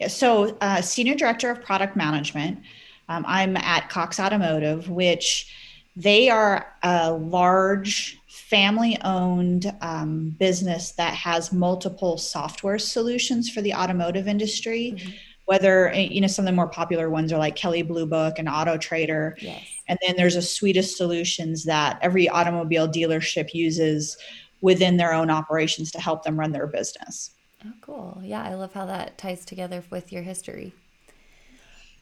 Yeah, 0.00 0.08
so 0.08 0.56
uh, 0.62 0.80
Senior 0.80 1.16
Director 1.16 1.50
of 1.50 1.62
Product 1.62 1.94
Management. 1.96 2.60
Um, 3.08 3.24
I'm 3.26 3.56
at 3.56 3.88
Cox 3.88 4.18
Automotive, 4.18 4.88
which 4.88 5.52
they 5.96 6.30
are 6.30 6.74
a 6.82 7.12
large 7.12 8.18
family 8.28 8.98
owned 9.02 9.74
um, 9.80 10.30
business 10.38 10.92
that 10.92 11.14
has 11.14 11.52
multiple 11.52 12.18
software 12.18 12.78
solutions 12.78 13.50
for 13.50 13.62
the 13.62 13.74
automotive 13.74 14.28
industry. 14.28 14.94
Mm-hmm. 14.96 15.10
Whether, 15.46 15.88
eh, 15.90 16.08
you 16.10 16.20
know, 16.20 16.28
some 16.28 16.44
of 16.44 16.46
the 16.46 16.56
more 16.56 16.68
popular 16.68 17.10
ones 17.10 17.32
are 17.32 17.38
like 17.38 17.56
Kelley 17.56 17.82
Blue 17.82 18.06
Book 18.06 18.38
and 18.38 18.48
Auto 18.48 18.78
Trader. 18.78 19.36
Yes. 19.40 19.62
And 19.88 19.98
then 20.06 20.16
there's 20.16 20.36
a 20.36 20.42
suite 20.42 20.76
of 20.76 20.84
solutions 20.84 21.64
that 21.64 21.98
every 22.00 22.28
automobile 22.28 22.88
dealership 22.88 23.52
uses 23.52 24.16
within 24.60 24.96
their 24.96 25.12
own 25.12 25.30
operations 25.30 25.90
to 25.92 26.00
help 26.00 26.22
them 26.22 26.38
run 26.38 26.52
their 26.52 26.66
business. 26.66 27.32
Oh, 27.66 27.72
cool. 27.80 28.20
Yeah, 28.22 28.42
I 28.42 28.54
love 28.54 28.72
how 28.72 28.86
that 28.86 29.18
ties 29.18 29.44
together 29.44 29.82
with 29.90 30.12
your 30.12 30.22
history. 30.22 30.72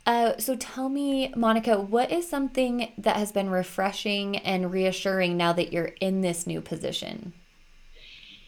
Uh, 0.07 0.37
so 0.39 0.57
tell 0.57 0.89
me, 0.89 1.33
Monica, 1.37 1.81
what 1.81 2.11
is 2.11 2.29
something 2.29 2.93
that 2.99 3.17
has 3.17 3.33
been 3.33 3.51
refreshing 3.51 4.39
and 4.39 4.73
reassuring 4.73 5.37
now 5.37 5.53
that 5.53 5.73
you're 5.73 5.93
in 6.01 6.21
this 6.21 6.47
new 6.47 6.61
position? 6.61 7.33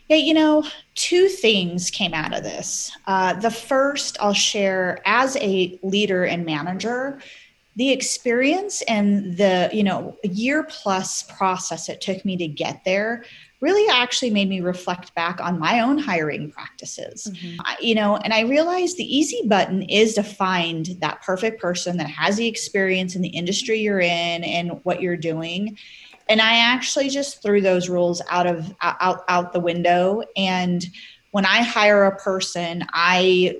Yeah, 0.09 0.17
you 0.17 0.35
know, 0.35 0.65
two 0.95 1.29
things 1.29 1.91
came 1.91 2.13
out 2.13 2.35
of 2.35 2.43
this. 2.43 2.91
Uh, 3.07 3.35
the 3.35 3.51
first 3.51 4.17
I'll 4.21 4.35
share 4.35 5.01
as 5.07 5.37
a 5.37 5.79
leader 5.83 6.25
and 6.25 6.45
manager, 6.45 7.21
the 7.77 7.91
experience 7.91 8.83
and 8.83 9.37
the 9.37 9.71
you 9.73 9.83
know 9.83 10.17
year 10.23 10.65
plus 10.65 11.23
process 11.23 11.89
it 11.89 12.01
took 12.01 12.25
me 12.25 12.37
to 12.37 12.47
get 12.47 12.85
there 12.85 13.25
really 13.63 13.89
actually 13.89 14.31
made 14.31 14.49
me 14.49 14.61
reflect 14.61 15.15
back 15.15 15.41
on 15.41 15.59
my 15.59 15.81
own 15.81 15.97
hiring 15.97 16.51
practices. 16.51 17.29
Mm-hmm. 17.31 17.61
I, 17.61 17.77
you 17.81 17.95
know, 17.95 18.17
and 18.17 18.35
I 18.35 18.41
realized 18.41 18.97
the 18.97 19.17
easy 19.17 19.43
button 19.47 19.83
is 19.83 20.15
to 20.15 20.25
find 20.25 20.87
that 21.01 21.23
perfect 21.23 21.63
person 21.63 21.97
that 21.99 22.11
has 22.11 22.37
the 22.37 22.49
experience 22.49 23.15
in 23.15 23.23
the 23.23 23.29
industry 23.29 23.79
you're 23.79 24.01
in 24.01 24.45
and 24.45 24.81
what 24.83 25.01
you're 25.01 25.17
doing. 25.17 25.79
And 26.29 26.41
I 26.41 26.57
actually 26.57 27.09
just 27.09 27.41
threw 27.41 27.61
those 27.61 27.89
rules 27.89 28.21
out 28.31 28.47
of 28.47 28.75
out 28.81 29.25
out 29.29 29.53
the 29.53 29.61
window 29.61 30.23
and 30.37 30.85
when 31.33 31.47
I 31.47 31.63
hire 31.63 32.05
a 32.05 32.17
person, 32.17 32.85
I 32.93 33.57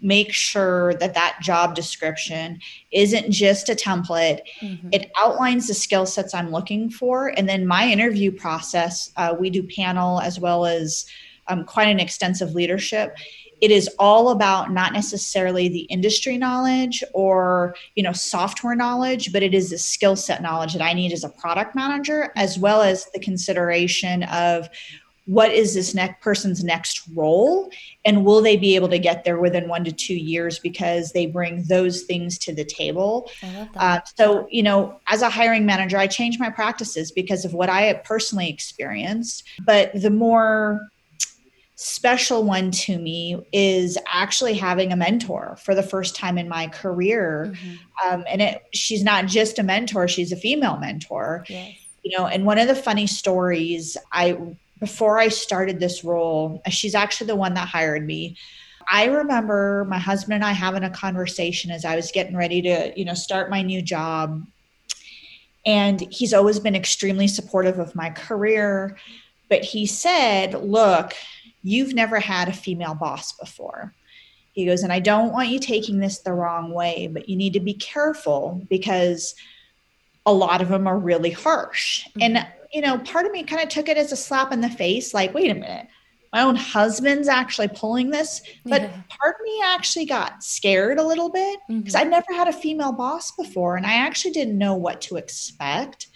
make 0.00 0.32
sure 0.32 0.94
that 0.94 1.12
that 1.12 1.38
job 1.42 1.74
description 1.74 2.58
isn't 2.92 3.30
just 3.30 3.68
a 3.68 3.74
template. 3.74 4.40
Mm-hmm. 4.60 4.88
It 4.90 5.12
outlines 5.18 5.68
the 5.68 5.74
skill 5.74 6.06
sets 6.06 6.34
I'm 6.34 6.50
looking 6.50 6.88
for. 6.88 7.28
And 7.28 7.46
then 7.46 7.66
my 7.66 7.86
interview 7.90 8.32
process, 8.32 9.12
uh, 9.18 9.36
we 9.38 9.50
do 9.50 9.62
panel 9.62 10.20
as 10.20 10.40
well 10.40 10.64
as 10.64 11.04
um, 11.48 11.64
quite 11.64 11.88
an 11.88 12.00
extensive 12.00 12.54
leadership. 12.54 13.14
It 13.60 13.70
is 13.70 13.88
all 13.98 14.30
about 14.30 14.72
not 14.72 14.94
necessarily 14.94 15.68
the 15.68 15.82
industry 15.82 16.38
knowledge 16.38 17.04
or 17.12 17.76
you 17.94 18.02
know 18.02 18.12
software 18.12 18.74
knowledge, 18.74 19.32
but 19.32 19.42
it 19.42 19.54
is 19.54 19.70
the 19.70 19.78
skill 19.78 20.16
set 20.16 20.42
knowledge 20.42 20.72
that 20.72 20.82
I 20.82 20.92
need 20.92 21.12
as 21.12 21.22
a 21.22 21.28
product 21.28 21.74
manager, 21.74 22.32
as 22.36 22.58
well 22.58 22.82
as 22.82 23.06
the 23.12 23.20
consideration 23.20 24.24
of 24.24 24.68
what 25.26 25.50
is 25.50 25.74
this 25.74 25.94
next 25.94 26.20
person's 26.22 26.62
next 26.62 27.02
role? 27.14 27.70
And 28.04 28.24
will 28.24 28.42
they 28.42 28.56
be 28.56 28.74
able 28.74 28.90
to 28.90 28.98
get 28.98 29.24
there 29.24 29.38
within 29.38 29.68
one 29.68 29.84
to 29.84 29.92
two 29.92 30.14
years 30.14 30.58
because 30.58 31.12
they 31.12 31.26
bring 31.26 31.64
those 31.64 32.02
things 32.02 32.36
to 32.38 32.54
the 32.54 32.64
table? 32.64 33.30
Uh, 33.76 34.00
so 34.16 34.46
you 34.50 34.62
know 34.62 35.00
as 35.08 35.22
a 35.22 35.30
hiring 35.30 35.64
manager 35.64 35.96
i 35.96 36.06
changed 36.06 36.38
my 36.38 36.50
practices 36.50 37.10
because 37.10 37.44
of 37.44 37.54
what 37.54 37.70
i 37.70 37.82
have 37.82 38.04
personally 38.04 38.50
experienced. 38.50 39.44
But 39.64 39.90
the 39.94 40.10
more 40.10 40.80
special 41.76 42.44
one 42.44 42.70
to 42.70 42.98
me 42.98 43.42
is 43.52 43.98
actually 44.06 44.54
having 44.54 44.92
a 44.92 44.96
mentor 44.96 45.56
for 45.62 45.74
the 45.74 45.82
first 45.82 46.14
time 46.14 46.38
in 46.38 46.48
my 46.48 46.68
career. 46.68 47.52
Mm-hmm. 47.52 48.08
um, 48.08 48.24
and 48.28 48.42
it 48.42 48.62
she's 48.74 49.02
not 49.02 49.26
just 49.26 49.58
a 49.58 49.62
mentor 49.62 50.06
she's 50.06 50.32
a 50.32 50.36
female 50.36 50.76
mentor. 50.76 51.44
Yes. 51.48 51.78
you 52.02 52.16
know 52.16 52.26
and 52.26 52.44
one 52.44 52.58
of 52.58 52.68
the 52.68 52.74
funny 52.74 53.06
stories 53.06 53.96
i 54.12 54.36
before 54.80 55.18
I 55.18 55.28
started 55.28 55.80
this 55.80 56.04
role, 56.04 56.62
she's 56.68 56.94
actually 56.94 57.28
the 57.28 57.36
one 57.36 57.54
that 57.54 57.68
hired 57.68 58.06
me. 58.06 58.36
I 58.88 59.06
remember 59.06 59.86
my 59.88 59.98
husband 59.98 60.34
and 60.34 60.44
I 60.44 60.52
having 60.52 60.84
a 60.84 60.90
conversation 60.90 61.70
as 61.70 61.84
I 61.84 61.96
was 61.96 62.10
getting 62.12 62.36
ready 62.36 62.60
to, 62.62 62.92
you 62.96 63.04
know, 63.04 63.14
start 63.14 63.50
my 63.50 63.62
new 63.62 63.80
job. 63.80 64.44
And 65.66 66.00
he's 66.12 66.34
always 66.34 66.60
been 66.60 66.74
extremely 66.74 67.28
supportive 67.28 67.78
of 67.78 67.94
my 67.94 68.10
career. 68.10 68.98
But 69.48 69.62
he 69.64 69.86
said, 69.86 70.54
Look, 70.54 71.14
you've 71.62 71.94
never 71.94 72.20
had 72.20 72.48
a 72.48 72.52
female 72.52 72.94
boss 72.94 73.32
before. 73.32 73.94
He 74.52 74.66
goes, 74.66 74.82
And 74.82 74.92
I 74.92 75.00
don't 75.00 75.32
want 75.32 75.48
you 75.48 75.58
taking 75.58 75.98
this 75.98 76.18
the 76.18 76.32
wrong 76.32 76.72
way, 76.72 77.08
but 77.10 77.28
you 77.28 77.36
need 77.36 77.54
to 77.54 77.60
be 77.60 77.74
careful 77.74 78.62
because 78.68 79.34
a 80.26 80.32
lot 80.32 80.62
of 80.62 80.68
them 80.68 80.86
are 80.86 80.98
really 80.98 81.30
harsh. 81.30 82.06
Mm-hmm. 82.08 82.22
And 82.22 82.46
you 82.74 82.80
know, 82.80 82.98
part 82.98 83.24
of 83.24 83.32
me 83.32 83.44
kind 83.44 83.62
of 83.62 83.68
took 83.68 83.88
it 83.88 83.96
as 83.96 84.10
a 84.10 84.16
slap 84.16 84.52
in 84.52 84.60
the 84.60 84.68
face 84.68 85.14
like, 85.14 85.32
wait 85.32 85.50
a 85.50 85.54
minute. 85.54 85.86
my 86.32 86.42
own 86.42 86.56
husband's 86.56 87.28
actually 87.28 87.68
pulling 87.68 88.10
this. 88.10 88.42
But 88.64 88.82
yeah. 88.82 89.02
part 89.08 89.36
of 89.36 89.44
me 89.44 89.62
actually 89.64 90.06
got 90.06 90.42
scared 90.42 90.98
a 90.98 91.06
little 91.06 91.30
bit 91.30 91.60
because 91.68 91.94
mm-hmm. 91.94 91.96
I'd 91.96 92.10
never 92.10 92.34
had 92.34 92.48
a 92.48 92.52
female 92.52 92.90
boss 92.90 93.30
before 93.30 93.76
and 93.76 93.86
I 93.86 93.94
actually 93.94 94.32
didn't 94.32 94.58
know 94.58 94.74
what 94.74 95.00
to 95.02 95.16
expect. 95.16 96.08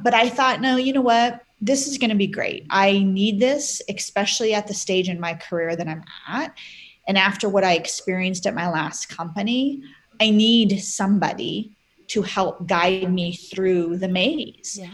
But 0.00 0.12
I 0.12 0.28
thought, 0.28 0.60
no, 0.60 0.76
you 0.76 0.92
know 0.92 1.02
what? 1.02 1.42
This 1.60 1.86
is 1.86 1.98
going 1.98 2.10
to 2.10 2.16
be 2.16 2.26
great. 2.26 2.66
I 2.70 2.98
need 2.98 3.38
this, 3.38 3.80
especially 3.88 4.52
at 4.52 4.66
the 4.66 4.74
stage 4.74 5.08
in 5.08 5.20
my 5.20 5.34
career 5.34 5.76
that 5.76 5.86
I'm 5.86 6.02
at. 6.26 6.58
And 7.06 7.16
after 7.16 7.48
what 7.48 7.62
I 7.62 7.74
experienced 7.74 8.46
at 8.46 8.54
my 8.54 8.68
last 8.68 9.08
company, 9.08 9.82
I 10.20 10.30
need 10.30 10.80
somebody 10.80 11.76
to 12.08 12.22
help 12.22 12.66
guide 12.66 13.12
me 13.12 13.36
through 13.36 13.98
the 13.98 14.08
maze. 14.08 14.78
Yeah. 14.80 14.90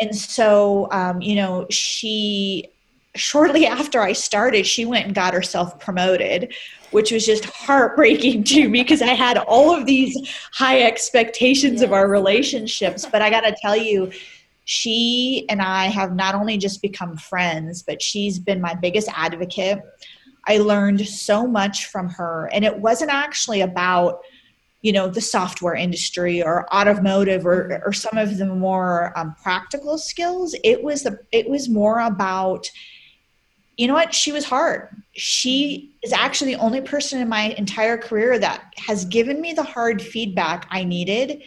And 0.00 0.14
so, 0.14 0.88
um, 0.90 1.20
you 1.20 1.34
know, 1.34 1.66
she 1.70 2.70
shortly 3.16 3.66
after 3.80 4.00
I 4.00 4.12
started, 4.12 4.66
she 4.66 4.84
went 4.84 5.06
and 5.06 5.14
got 5.14 5.34
herself 5.34 5.78
promoted, 5.78 6.54
which 6.90 7.10
was 7.10 7.26
just 7.26 7.44
heartbreaking 7.44 8.44
to 8.54 8.68
me 8.68 8.82
because 8.82 9.02
I 9.02 9.14
had 9.14 9.38
all 9.38 9.74
of 9.74 9.86
these 9.86 10.16
high 10.52 10.82
expectations 10.82 11.82
of 11.82 11.92
our 11.92 12.08
relationships. 12.08 13.06
But 13.10 13.22
I 13.22 13.30
got 13.30 13.42
to 13.42 13.56
tell 13.60 13.76
you, 13.76 14.10
she 14.64 15.46
and 15.48 15.62
I 15.62 15.86
have 15.86 16.14
not 16.14 16.34
only 16.34 16.58
just 16.58 16.82
become 16.82 17.16
friends, 17.16 17.82
but 17.82 18.02
she's 18.02 18.38
been 18.38 18.60
my 18.60 18.74
biggest 18.74 19.08
advocate. 19.14 19.80
I 20.46 20.58
learned 20.58 21.06
so 21.06 21.46
much 21.46 21.86
from 21.86 22.10
her, 22.10 22.50
and 22.52 22.64
it 22.64 22.78
wasn't 22.78 23.10
actually 23.10 23.62
about 23.62 24.20
you 24.82 24.92
know 24.92 25.08
the 25.08 25.20
software 25.20 25.74
industry 25.74 26.42
or 26.42 26.72
automotive 26.72 27.44
or, 27.46 27.82
or 27.84 27.92
some 27.92 28.16
of 28.16 28.38
the 28.38 28.46
more 28.46 29.12
um, 29.18 29.34
practical 29.42 29.98
skills 29.98 30.54
it 30.62 30.82
was 30.82 31.02
the 31.02 31.18
it 31.32 31.48
was 31.48 31.68
more 31.68 32.00
about 32.00 32.70
you 33.78 33.86
know 33.86 33.94
what? 33.94 34.12
She 34.12 34.32
was 34.32 34.44
hard. 34.44 34.88
She 35.12 35.94
is 36.02 36.12
actually 36.12 36.54
the 36.54 36.60
only 36.60 36.80
person 36.80 37.20
in 37.20 37.28
my 37.28 37.54
entire 37.56 37.96
career 37.96 38.38
that 38.38 38.74
has 38.76 39.04
given 39.04 39.40
me 39.40 39.52
the 39.52 39.62
hard 39.62 40.02
feedback 40.02 40.66
i 40.70 40.84
needed 40.84 41.42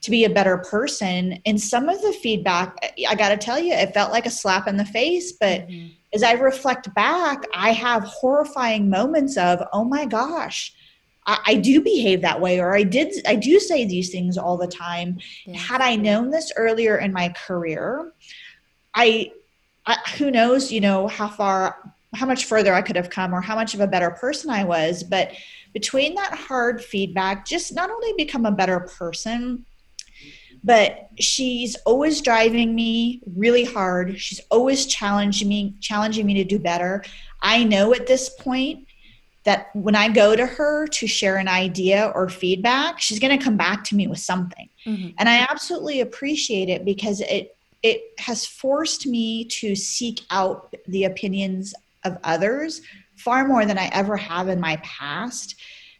to 0.00 0.10
be 0.10 0.24
a 0.24 0.30
better 0.30 0.58
person. 0.58 1.40
And 1.46 1.60
some 1.60 1.88
of 1.88 2.00
the 2.00 2.12
feedback 2.12 2.76
i 3.08 3.14
got 3.14 3.28
to 3.28 3.36
tell 3.36 3.58
you 3.58 3.74
it 3.74 3.94
felt 3.94 4.12
like 4.12 4.26
a 4.26 4.30
slap 4.30 4.66
in 4.66 4.76
the 4.76 4.84
face 4.84 5.32
but 5.32 5.68
mm-hmm. 5.68 5.88
as 6.14 6.22
i 6.22 6.32
reflect 6.32 6.92
back 6.94 7.44
i 7.54 7.72
have 7.72 8.02
horrifying 8.04 8.88
moments 8.88 9.36
of 9.36 9.62
oh 9.72 9.84
my 9.84 10.04
gosh 10.04 10.72
I, 11.26 11.38
I, 11.46 11.54
do 11.56 11.80
behave 11.80 12.20
that 12.22 12.40
way 12.40 12.60
or 12.60 12.74
i 12.74 12.82
did 12.82 13.14
i 13.26 13.34
do 13.34 13.58
say 13.58 13.84
these 13.84 14.10
things 14.10 14.36
all 14.36 14.56
the 14.56 14.66
time 14.66 15.18
yeah. 15.46 15.56
had 15.56 15.80
i 15.80 15.96
known 15.96 16.30
this 16.30 16.52
earlier 16.56 16.98
in 16.98 17.12
my 17.12 17.30
career 17.30 18.12
i 18.94 19.32
I, 19.86 19.98
who 20.18 20.30
knows, 20.30 20.72
you 20.72 20.80
know, 20.80 21.08
how 21.08 21.28
far, 21.28 21.92
how 22.14 22.26
much 22.26 22.46
further 22.46 22.72
I 22.72 22.82
could 22.82 22.96
have 22.96 23.10
come 23.10 23.34
or 23.34 23.40
how 23.40 23.54
much 23.54 23.74
of 23.74 23.80
a 23.80 23.86
better 23.86 24.10
person 24.10 24.50
I 24.50 24.64
was. 24.64 25.02
But 25.02 25.32
between 25.72 26.14
that 26.14 26.34
hard 26.34 26.82
feedback, 26.82 27.44
just 27.46 27.74
not 27.74 27.90
only 27.90 28.12
become 28.16 28.46
a 28.46 28.52
better 28.52 28.80
person, 28.80 29.66
but 30.62 31.10
she's 31.20 31.76
always 31.84 32.22
driving 32.22 32.74
me 32.74 33.20
really 33.36 33.64
hard. 33.64 34.18
She's 34.18 34.40
always 34.50 34.86
challenging 34.86 35.48
me, 35.48 35.74
challenging 35.80 36.24
me 36.24 36.34
to 36.34 36.44
do 36.44 36.58
better. 36.58 37.04
I 37.42 37.64
know 37.64 37.92
at 37.92 38.06
this 38.06 38.30
point 38.30 38.83
that 39.44 39.68
when 39.74 39.94
I 39.94 40.08
go 40.08 40.34
to 40.34 40.46
her 40.46 40.86
to 40.86 41.06
share 41.06 41.36
an 41.36 41.48
idea 41.48 42.10
or 42.14 42.28
feedback, 42.28 43.00
she's 43.00 43.18
going 43.18 43.38
to 43.38 43.44
come 43.44 43.56
back 43.56 43.84
to 43.84 43.94
me 43.94 44.06
with 44.06 44.18
something. 44.18 44.68
Mm-hmm. 44.86 45.10
And 45.18 45.28
I 45.28 45.46
absolutely 45.50 46.00
appreciate 46.00 46.68
it 46.68 46.84
because 46.84 47.20
it 47.20 47.56
it 47.82 48.18
has 48.18 48.46
forced 48.46 49.06
me 49.06 49.44
to 49.44 49.76
seek 49.76 50.22
out 50.30 50.74
the 50.88 51.04
opinions 51.04 51.74
of 52.04 52.16
others 52.24 52.80
far 53.16 53.46
more 53.46 53.66
than 53.66 53.76
I 53.76 53.90
ever 53.92 54.16
have 54.16 54.48
in 54.48 54.58
my 54.58 54.76
past. 54.76 55.56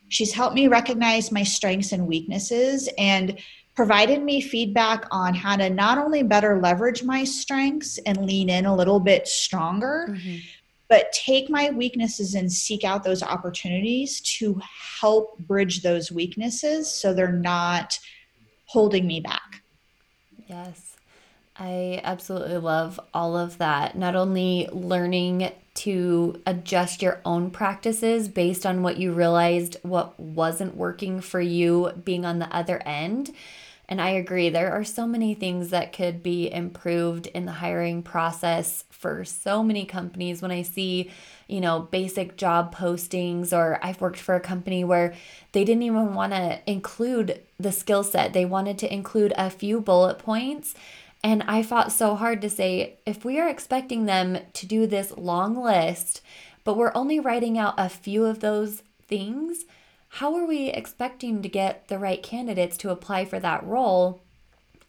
She's 0.08 0.32
helped 0.32 0.54
me 0.54 0.66
recognize 0.66 1.30
my 1.30 1.42
strengths 1.42 1.92
and 1.92 2.06
weaknesses 2.06 2.88
and 2.96 3.38
provided 3.74 4.22
me 4.22 4.40
feedback 4.40 5.04
on 5.10 5.34
how 5.34 5.56
to 5.56 5.68
not 5.68 5.98
only 5.98 6.22
better 6.22 6.58
leverage 6.58 7.02
my 7.02 7.22
strengths 7.22 7.98
and 8.06 8.24
lean 8.24 8.48
in 8.48 8.64
a 8.64 8.74
little 8.74 9.00
bit 9.00 9.28
stronger, 9.28 10.08
mm-hmm. 10.10 10.36
But 10.94 11.10
take 11.10 11.50
my 11.50 11.70
weaknesses 11.70 12.36
and 12.36 12.52
seek 12.52 12.84
out 12.84 13.02
those 13.02 13.20
opportunities 13.20 14.20
to 14.20 14.60
help 15.00 15.36
bridge 15.40 15.82
those 15.82 16.12
weaknesses 16.12 16.88
so 16.88 17.12
they're 17.12 17.32
not 17.32 17.98
holding 18.66 19.04
me 19.04 19.18
back. 19.18 19.60
Yes. 20.46 20.94
I 21.56 22.00
absolutely 22.04 22.58
love 22.58 23.00
all 23.12 23.36
of 23.36 23.58
that. 23.58 23.98
Not 23.98 24.14
only 24.14 24.68
learning 24.70 25.50
to 25.74 26.40
adjust 26.46 27.02
your 27.02 27.20
own 27.24 27.50
practices 27.50 28.28
based 28.28 28.64
on 28.64 28.84
what 28.84 28.96
you 28.96 29.12
realized 29.12 29.78
what 29.82 30.18
wasn't 30.20 30.76
working 30.76 31.20
for 31.20 31.40
you 31.40 31.90
being 32.04 32.24
on 32.24 32.38
the 32.38 32.54
other 32.54 32.80
end. 32.86 33.32
And 33.88 34.00
I 34.00 34.10
agree, 34.10 34.48
there 34.48 34.72
are 34.72 34.84
so 34.84 35.06
many 35.06 35.34
things 35.34 35.68
that 35.70 35.92
could 35.92 36.22
be 36.22 36.50
improved 36.50 37.26
in 37.28 37.44
the 37.44 37.52
hiring 37.52 38.02
process 38.02 38.84
for 38.90 39.24
so 39.24 39.62
many 39.62 39.84
companies. 39.84 40.40
When 40.40 40.50
I 40.50 40.62
see, 40.62 41.10
you 41.48 41.60
know, 41.60 41.80
basic 41.80 42.36
job 42.36 42.74
postings, 42.74 43.52
or 43.52 43.78
I've 43.82 44.00
worked 44.00 44.18
for 44.18 44.34
a 44.34 44.40
company 44.40 44.84
where 44.84 45.14
they 45.52 45.64
didn't 45.64 45.82
even 45.82 46.14
want 46.14 46.32
to 46.32 46.60
include 46.66 47.42
the 47.58 47.72
skill 47.72 48.02
set, 48.02 48.32
they 48.32 48.46
wanted 48.46 48.78
to 48.78 48.92
include 48.92 49.34
a 49.36 49.50
few 49.50 49.80
bullet 49.80 50.18
points 50.18 50.74
and 51.24 51.42
I 51.44 51.62
fought 51.62 51.90
so 51.90 52.16
hard 52.16 52.42
to 52.42 52.50
say 52.50 52.98
if 53.06 53.24
we 53.24 53.40
are 53.40 53.48
expecting 53.48 54.04
them 54.04 54.38
to 54.52 54.66
do 54.66 54.86
this 54.86 55.16
long 55.16 55.56
list, 55.56 56.20
but 56.64 56.76
we're 56.76 56.92
only 56.94 57.18
writing 57.18 57.56
out 57.56 57.74
a 57.78 57.88
few 57.88 58.26
of 58.26 58.40
those 58.40 58.82
things, 59.08 59.64
how 60.14 60.36
are 60.36 60.46
we 60.46 60.68
expecting 60.68 61.42
to 61.42 61.48
get 61.48 61.88
the 61.88 61.98
right 61.98 62.22
candidates 62.22 62.76
to 62.76 62.90
apply 62.90 63.24
for 63.24 63.40
that 63.40 63.66
role? 63.66 64.22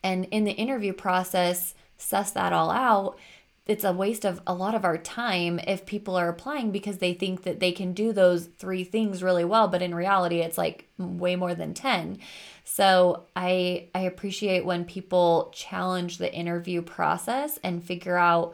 And 0.03 0.25
in 0.25 0.43
the 0.43 0.51
interview 0.51 0.93
process, 0.93 1.73
suss 1.97 2.29
that 2.33 2.53
all 2.53 2.69
out. 2.69 3.17
It's 3.65 3.83
a 3.83 3.91
waste 3.91 4.23
of 4.23 4.39
a 4.45 4.53
lot 4.53 4.75
of 4.75 4.85
our 4.85 4.99
time 4.99 5.59
if 5.65 5.87
people 5.87 6.15
are 6.15 6.29
applying 6.29 6.69
because 6.69 6.99
they 6.99 7.15
think 7.15 7.41
that 7.41 7.59
they 7.59 7.71
can 7.71 7.93
do 7.93 8.13
those 8.13 8.45
three 8.45 8.83
things 8.83 9.23
really 9.23 9.43
well, 9.43 9.67
but 9.67 9.81
in 9.81 9.95
reality, 9.95 10.41
it's 10.41 10.59
like 10.59 10.87
way 10.99 11.35
more 11.35 11.55
than 11.55 11.73
10. 11.73 12.19
So 12.63 13.23
I 13.35 13.87
I 13.95 14.01
appreciate 14.01 14.63
when 14.63 14.85
people 14.85 15.51
challenge 15.55 16.19
the 16.19 16.31
interview 16.31 16.83
process 16.83 17.57
and 17.63 17.83
figure 17.83 18.17
out, 18.17 18.53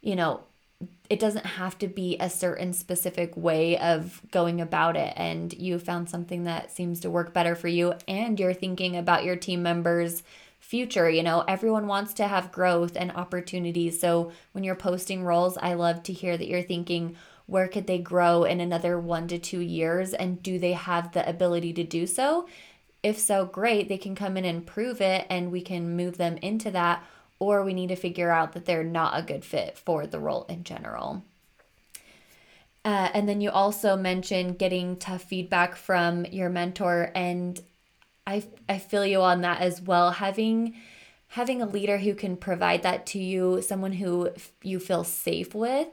you 0.00 0.16
know, 0.16 0.40
it 1.10 1.18
doesn't 1.18 1.46
have 1.46 1.78
to 1.78 1.88
be 1.88 2.16
a 2.20 2.30
certain 2.30 2.72
specific 2.72 3.36
way 3.36 3.78
of 3.78 4.22
going 4.30 4.60
about 4.60 4.96
it. 4.96 5.12
And 5.16 5.52
you 5.54 5.78
found 5.78 6.10
something 6.10 6.44
that 6.44 6.70
seems 6.70 7.00
to 7.00 7.10
work 7.10 7.32
better 7.32 7.54
for 7.54 7.68
you 7.68 7.94
and 8.06 8.38
you're 8.38 8.54
thinking 8.54 8.96
about 8.96 9.24
your 9.24 9.36
team 9.36 9.62
members 9.62 10.22
future 10.60 11.08
you 11.08 11.22
know 11.22 11.44
everyone 11.46 11.86
wants 11.86 12.12
to 12.12 12.26
have 12.26 12.52
growth 12.52 12.96
and 12.96 13.12
opportunities. 13.12 14.00
So 14.00 14.32
when 14.52 14.64
you're 14.64 14.74
posting 14.74 15.24
roles 15.24 15.56
i 15.56 15.74
love 15.74 16.02
to 16.02 16.12
hear 16.12 16.36
that 16.36 16.48
you're 16.48 16.62
thinking 16.62 17.16
where 17.48 17.66
could 17.66 17.86
they 17.86 17.98
grow 17.98 18.44
in 18.44 18.60
another 18.60 19.00
1 19.00 19.28
to 19.28 19.38
2 19.38 19.60
years? 19.60 20.12
And 20.12 20.42
do 20.42 20.58
they 20.58 20.74
have 20.74 21.12
the 21.12 21.26
ability 21.26 21.72
to 21.72 21.82
do 21.82 22.06
so? 22.06 22.46
If 23.02 23.18
so, 23.18 23.46
great, 23.46 23.88
they 23.88 23.96
can 23.96 24.14
come 24.14 24.36
in 24.36 24.44
and 24.44 24.66
prove 24.66 25.00
it 25.00 25.26
and 25.30 25.50
we 25.50 25.62
can 25.62 25.96
move 25.96 26.18
them 26.18 26.36
into 26.42 26.70
that, 26.72 27.02
or 27.38 27.62
we 27.62 27.74
need 27.74 27.88
to 27.88 27.96
figure 27.96 28.30
out 28.30 28.52
that 28.52 28.64
they're 28.64 28.84
not 28.84 29.18
a 29.18 29.22
good 29.22 29.44
fit 29.44 29.78
for 29.78 30.06
the 30.06 30.18
role 30.18 30.44
in 30.48 30.64
general. 30.64 31.22
Uh, 32.84 33.10
and 33.12 33.28
then 33.28 33.40
you 33.40 33.50
also 33.50 33.96
mentioned 33.96 34.58
getting 34.58 34.96
tough 34.96 35.22
feedback 35.22 35.76
from 35.76 36.24
your 36.26 36.48
mentor, 36.48 37.10
and 37.14 37.60
I 38.26 38.44
I 38.68 38.78
feel 38.78 39.04
you 39.04 39.20
on 39.20 39.42
that 39.42 39.60
as 39.60 39.82
well. 39.82 40.12
Having 40.12 40.74
having 41.28 41.60
a 41.60 41.66
leader 41.66 41.98
who 41.98 42.14
can 42.14 42.36
provide 42.36 42.82
that 42.82 43.04
to 43.06 43.18
you, 43.18 43.60
someone 43.60 43.92
who 43.92 44.30
you 44.62 44.78
feel 44.78 45.04
safe 45.04 45.54
with, 45.54 45.88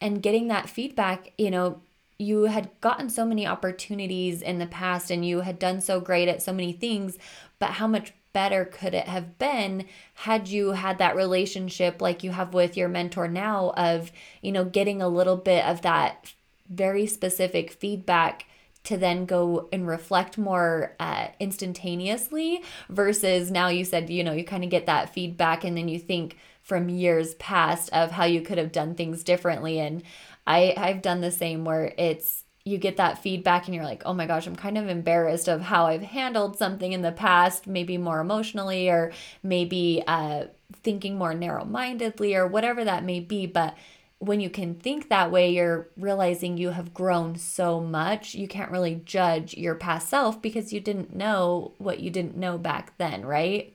and 0.00 0.22
getting 0.22 0.48
that 0.48 0.70
feedback, 0.70 1.32
you 1.36 1.50
know, 1.50 1.80
you 2.18 2.44
had 2.44 2.70
gotten 2.80 3.10
so 3.10 3.24
many 3.24 3.46
opportunities 3.46 4.40
in 4.40 4.58
the 4.58 4.66
past 4.66 5.10
and 5.10 5.26
you 5.26 5.40
had 5.40 5.58
done 5.58 5.80
so 5.80 6.00
great 6.00 6.28
at 6.28 6.42
so 6.42 6.52
many 6.52 6.72
things, 6.72 7.18
but 7.58 7.72
how 7.72 7.86
much 7.86 8.12
better 8.38 8.64
could 8.64 8.94
it 8.94 9.08
have 9.08 9.36
been 9.36 9.84
had 10.14 10.46
you 10.46 10.70
had 10.70 10.98
that 10.98 11.16
relationship 11.16 12.00
like 12.00 12.22
you 12.22 12.30
have 12.30 12.54
with 12.54 12.76
your 12.76 12.88
mentor 12.88 13.26
now 13.26 13.72
of, 13.76 14.12
you 14.40 14.52
know, 14.52 14.64
getting 14.64 15.02
a 15.02 15.08
little 15.08 15.34
bit 15.36 15.64
of 15.64 15.82
that 15.82 16.32
very 16.70 17.04
specific 17.04 17.72
feedback 17.72 18.44
to 18.84 18.96
then 18.96 19.26
go 19.26 19.68
and 19.72 19.88
reflect 19.88 20.38
more 20.38 20.94
uh, 21.00 21.26
instantaneously 21.40 22.62
versus 22.88 23.50
now 23.50 23.66
you 23.66 23.84
said 23.84 24.08
you 24.08 24.22
know 24.22 24.32
you 24.32 24.44
kind 24.44 24.62
of 24.62 24.70
get 24.70 24.86
that 24.86 25.12
feedback 25.12 25.64
and 25.64 25.76
then 25.76 25.88
you 25.88 25.98
think 25.98 26.36
from 26.62 26.88
years 26.88 27.34
past 27.34 27.90
of 27.92 28.12
how 28.12 28.24
you 28.24 28.40
could 28.40 28.58
have 28.58 28.70
done 28.70 28.94
things 28.94 29.24
differently. 29.24 29.80
And 29.80 30.04
I 30.46 30.74
I've 30.76 31.02
done 31.02 31.22
the 31.22 31.32
same 31.32 31.64
where 31.64 31.92
it's 31.98 32.44
you 32.68 32.78
get 32.78 32.96
that 32.98 33.22
feedback 33.22 33.66
and 33.66 33.74
you're 33.74 33.84
like, 33.84 34.02
"Oh 34.06 34.14
my 34.14 34.26
gosh, 34.26 34.46
I'm 34.46 34.56
kind 34.56 34.78
of 34.78 34.88
embarrassed 34.88 35.48
of 35.48 35.62
how 35.62 35.86
I've 35.86 36.02
handled 36.02 36.56
something 36.58 36.92
in 36.92 37.02
the 37.02 37.12
past, 37.12 37.66
maybe 37.66 37.98
more 37.98 38.20
emotionally 38.20 38.88
or 38.90 39.12
maybe 39.42 40.02
uh 40.06 40.46
thinking 40.82 41.16
more 41.16 41.34
narrow-mindedly 41.34 42.34
or 42.34 42.46
whatever 42.46 42.84
that 42.84 43.04
may 43.04 43.20
be, 43.20 43.46
but 43.46 43.74
when 44.18 44.40
you 44.40 44.50
can 44.50 44.74
think 44.74 45.08
that 45.08 45.30
way, 45.30 45.50
you're 45.50 45.88
realizing 45.96 46.56
you 46.58 46.70
have 46.70 46.92
grown 46.92 47.36
so 47.36 47.80
much. 47.80 48.34
You 48.34 48.48
can't 48.48 48.70
really 48.70 49.00
judge 49.04 49.54
your 49.54 49.74
past 49.76 50.08
self 50.08 50.42
because 50.42 50.72
you 50.72 50.80
didn't 50.80 51.14
know 51.14 51.72
what 51.78 52.00
you 52.00 52.10
didn't 52.10 52.36
know 52.36 52.58
back 52.58 52.96
then, 52.98 53.24
right? 53.24 53.74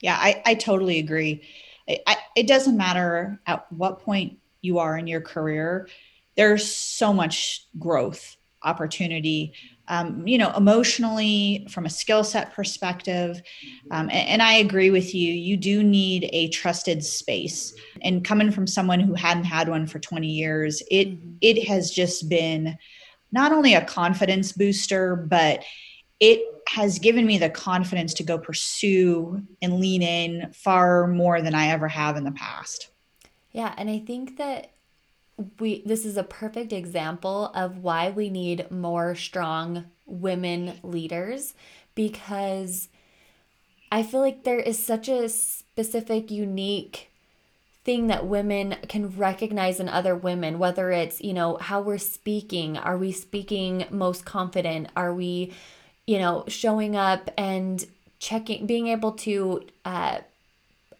Yeah, 0.00 0.16
I, 0.18 0.42
I 0.44 0.54
totally 0.54 0.98
agree. 0.98 1.42
I, 1.88 2.00
I, 2.06 2.16
it 2.36 2.46
doesn't 2.46 2.76
matter 2.76 3.40
at 3.46 3.70
what 3.72 4.00
point 4.00 4.38
you 4.60 4.78
are 4.78 4.96
in 4.96 5.06
your 5.06 5.20
career, 5.20 5.88
there's 6.36 6.74
so 6.74 7.12
much 7.12 7.66
growth 7.78 8.36
opportunity 8.64 9.52
um, 9.88 10.26
you 10.26 10.38
know 10.38 10.52
emotionally 10.56 11.66
from 11.70 11.86
a 11.86 11.90
skill 11.90 12.24
set 12.24 12.54
perspective. 12.54 13.42
Um, 13.90 14.08
and, 14.10 14.28
and, 14.28 14.42
i 14.42 14.54
agree 14.54 14.90
with 14.90 15.14
you 15.14 15.32
you 15.32 15.56
do 15.56 15.82
need 15.82 16.28
a 16.32 16.48
trusted 16.48 17.04
space. 17.04 17.74
And 18.02 18.24
coming 18.24 18.50
from 18.50 18.66
someone 18.66 19.00
who 19.00 19.14
hadn't 19.14 19.44
had 19.44 19.68
one 19.68 19.86
for 19.86 19.98
20 19.98 20.26
years 20.28 20.82
it 20.90 21.10
mm-hmm. 21.10 21.36
it 21.40 21.66
has 21.66 21.90
just 21.90 22.28
been 22.28 22.76
not 23.32 23.52
only 23.52 23.74
a 23.74 23.84
confidence 23.84 24.52
booster 24.52 25.16
but 25.16 25.64
it 26.20 26.40
has 26.68 27.00
given 27.00 27.26
me 27.26 27.38
the 27.38 27.50
confidence 27.50 28.14
to 28.14 28.22
go 28.22 28.38
pursue 28.38 29.42
and 29.60 29.80
lean 29.80 30.02
in 30.02 30.52
far 30.52 31.06
more 31.08 31.42
than 31.42 31.54
i 31.54 31.68
ever 31.68 31.88
have 31.88 32.16
in 32.16 32.24
the 32.24 32.32
past. 32.32 32.90
Yeah 33.50 33.74
and 33.76 33.90
i 33.90 33.98
think 33.98 34.38
that 34.38 34.71
we 35.58 35.82
this 35.86 36.04
is 36.04 36.16
a 36.16 36.22
perfect 36.22 36.72
example 36.72 37.50
of 37.54 37.78
why 37.78 38.10
we 38.10 38.28
need 38.28 38.70
more 38.70 39.14
strong 39.14 39.86
women 40.06 40.74
leaders 40.82 41.54
because 41.94 42.88
I 43.90 44.02
feel 44.02 44.20
like 44.20 44.44
there 44.44 44.58
is 44.58 44.84
such 44.84 45.08
a 45.08 45.28
specific 45.28 46.30
unique 46.30 47.10
thing 47.84 48.06
that 48.06 48.26
women 48.26 48.76
can 48.88 49.16
recognize 49.16 49.80
in 49.80 49.88
other 49.88 50.14
women 50.14 50.58
whether 50.58 50.90
it's 50.90 51.20
you 51.20 51.32
know 51.32 51.56
how 51.60 51.80
we're 51.80 51.98
speaking. 51.98 52.76
Are 52.76 52.96
we 52.96 53.12
speaking 53.12 53.86
most 53.90 54.24
confident? 54.24 54.88
Are 54.96 55.12
we 55.12 55.52
you 56.06 56.18
know 56.18 56.44
showing 56.48 56.96
up 56.96 57.30
and 57.36 57.84
checking 58.18 58.66
being 58.66 58.88
able 58.88 59.12
to 59.12 59.66
uh, 59.84 60.18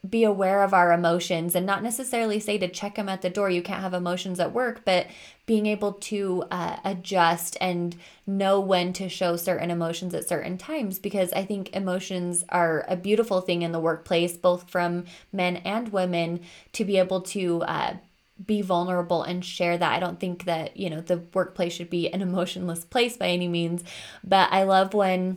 be 0.08 0.24
aware 0.24 0.64
of 0.64 0.74
our 0.74 0.92
emotions 0.92 1.54
and 1.54 1.64
not 1.64 1.82
necessarily 1.82 2.40
say 2.40 2.58
to 2.58 2.66
check 2.68 2.96
them 2.96 3.08
at 3.08 3.22
the 3.22 3.30
door. 3.30 3.48
You 3.48 3.62
can't 3.62 3.82
have 3.82 3.94
emotions 3.94 4.40
at 4.40 4.52
work, 4.52 4.84
but 4.84 5.06
being 5.46 5.66
able 5.66 5.92
to 5.92 6.44
uh, 6.50 6.76
adjust 6.84 7.56
and 7.60 7.94
know 8.26 8.58
when 8.58 8.92
to 8.94 9.08
show 9.08 9.36
certain 9.36 9.70
emotions 9.70 10.12
at 10.12 10.28
certain 10.28 10.58
times 10.58 10.98
because 10.98 11.32
I 11.32 11.44
think 11.44 11.74
emotions 11.74 12.44
are 12.48 12.84
a 12.88 12.96
beautiful 12.96 13.40
thing 13.40 13.62
in 13.62 13.70
the 13.70 13.78
workplace, 13.80 14.36
both 14.36 14.68
from 14.68 15.04
men 15.32 15.58
and 15.58 15.92
women, 15.92 16.40
to 16.72 16.84
be 16.84 16.98
able 16.98 17.20
to. 17.22 17.62
Uh, 17.62 17.96
be 18.44 18.60
vulnerable 18.60 19.22
and 19.22 19.44
share 19.44 19.78
that. 19.78 19.92
I 19.92 20.00
don't 20.00 20.18
think 20.18 20.46
that, 20.46 20.76
you 20.76 20.90
know, 20.90 21.00
the 21.00 21.22
workplace 21.32 21.74
should 21.74 21.90
be 21.90 22.08
an 22.12 22.22
emotionless 22.28 22.84
place 22.84 23.16
by 23.16 23.28
any 23.28 23.46
means, 23.46 23.84
but 24.24 24.52
I 24.52 24.64
love 24.64 24.94
when 24.94 25.36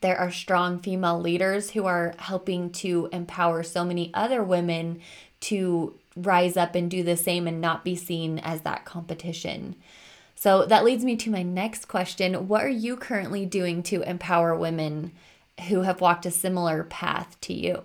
there 0.00 0.16
are 0.16 0.30
strong 0.30 0.78
female 0.80 1.20
leaders 1.20 1.70
who 1.70 1.86
are 1.86 2.14
helping 2.18 2.70
to 2.70 3.08
empower 3.12 3.62
so 3.62 3.84
many 3.84 4.10
other 4.14 4.42
women 4.42 5.00
to 5.40 5.94
rise 6.16 6.56
up 6.56 6.74
and 6.74 6.90
do 6.90 7.02
the 7.02 7.16
same 7.16 7.46
and 7.46 7.60
not 7.60 7.84
be 7.84 7.94
seen 7.94 8.38
as 8.38 8.62
that 8.62 8.84
competition. 8.84 9.76
So 10.34 10.64
that 10.66 10.84
leads 10.84 11.04
me 11.04 11.16
to 11.16 11.30
my 11.30 11.42
next 11.42 11.86
question. 11.86 12.48
What 12.48 12.64
are 12.64 12.68
you 12.68 12.96
currently 12.96 13.46
doing 13.46 13.82
to 13.84 14.02
empower 14.02 14.54
women 14.54 15.12
who 15.68 15.82
have 15.82 16.00
walked 16.00 16.26
a 16.26 16.30
similar 16.30 16.84
path 16.84 17.36
to 17.42 17.54
you? 17.54 17.82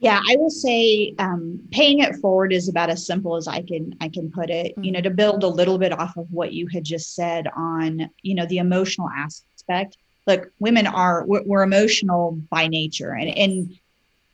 Yeah, 0.00 0.20
I 0.28 0.36
will 0.36 0.50
say 0.50 1.14
um, 1.18 1.60
paying 1.72 1.98
it 1.98 2.14
forward 2.16 2.52
is 2.52 2.68
about 2.68 2.90
as 2.90 3.04
simple 3.04 3.34
as 3.34 3.48
I 3.48 3.62
can 3.62 3.96
I 4.00 4.08
can 4.08 4.30
put 4.30 4.48
it. 4.48 4.72
Mm-hmm. 4.72 4.84
You 4.84 4.92
know, 4.92 5.00
to 5.00 5.10
build 5.10 5.42
a 5.42 5.48
little 5.48 5.76
bit 5.76 5.92
off 5.92 6.16
of 6.16 6.30
what 6.30 6.52
you 6.52 6.68
had 6.68 6.84
just 6.84 7.16
said 7.16 7.48
on 7.56 8.08
you 8.22 8.36
know 8.36 8.46
the 8.46 8.58
emotional 8.58 9.08
aspect 9.10 9.96
look, 10.28 10.52
women 10.60 10.86
are 10.86 11.24
we're, 11.26 11.42
we're 11.44 11.62
emotional 11.62 12.38
by 12.50 12.68
nature, 12.68 13.12
and 13.12 13.36
and 13.36 13.78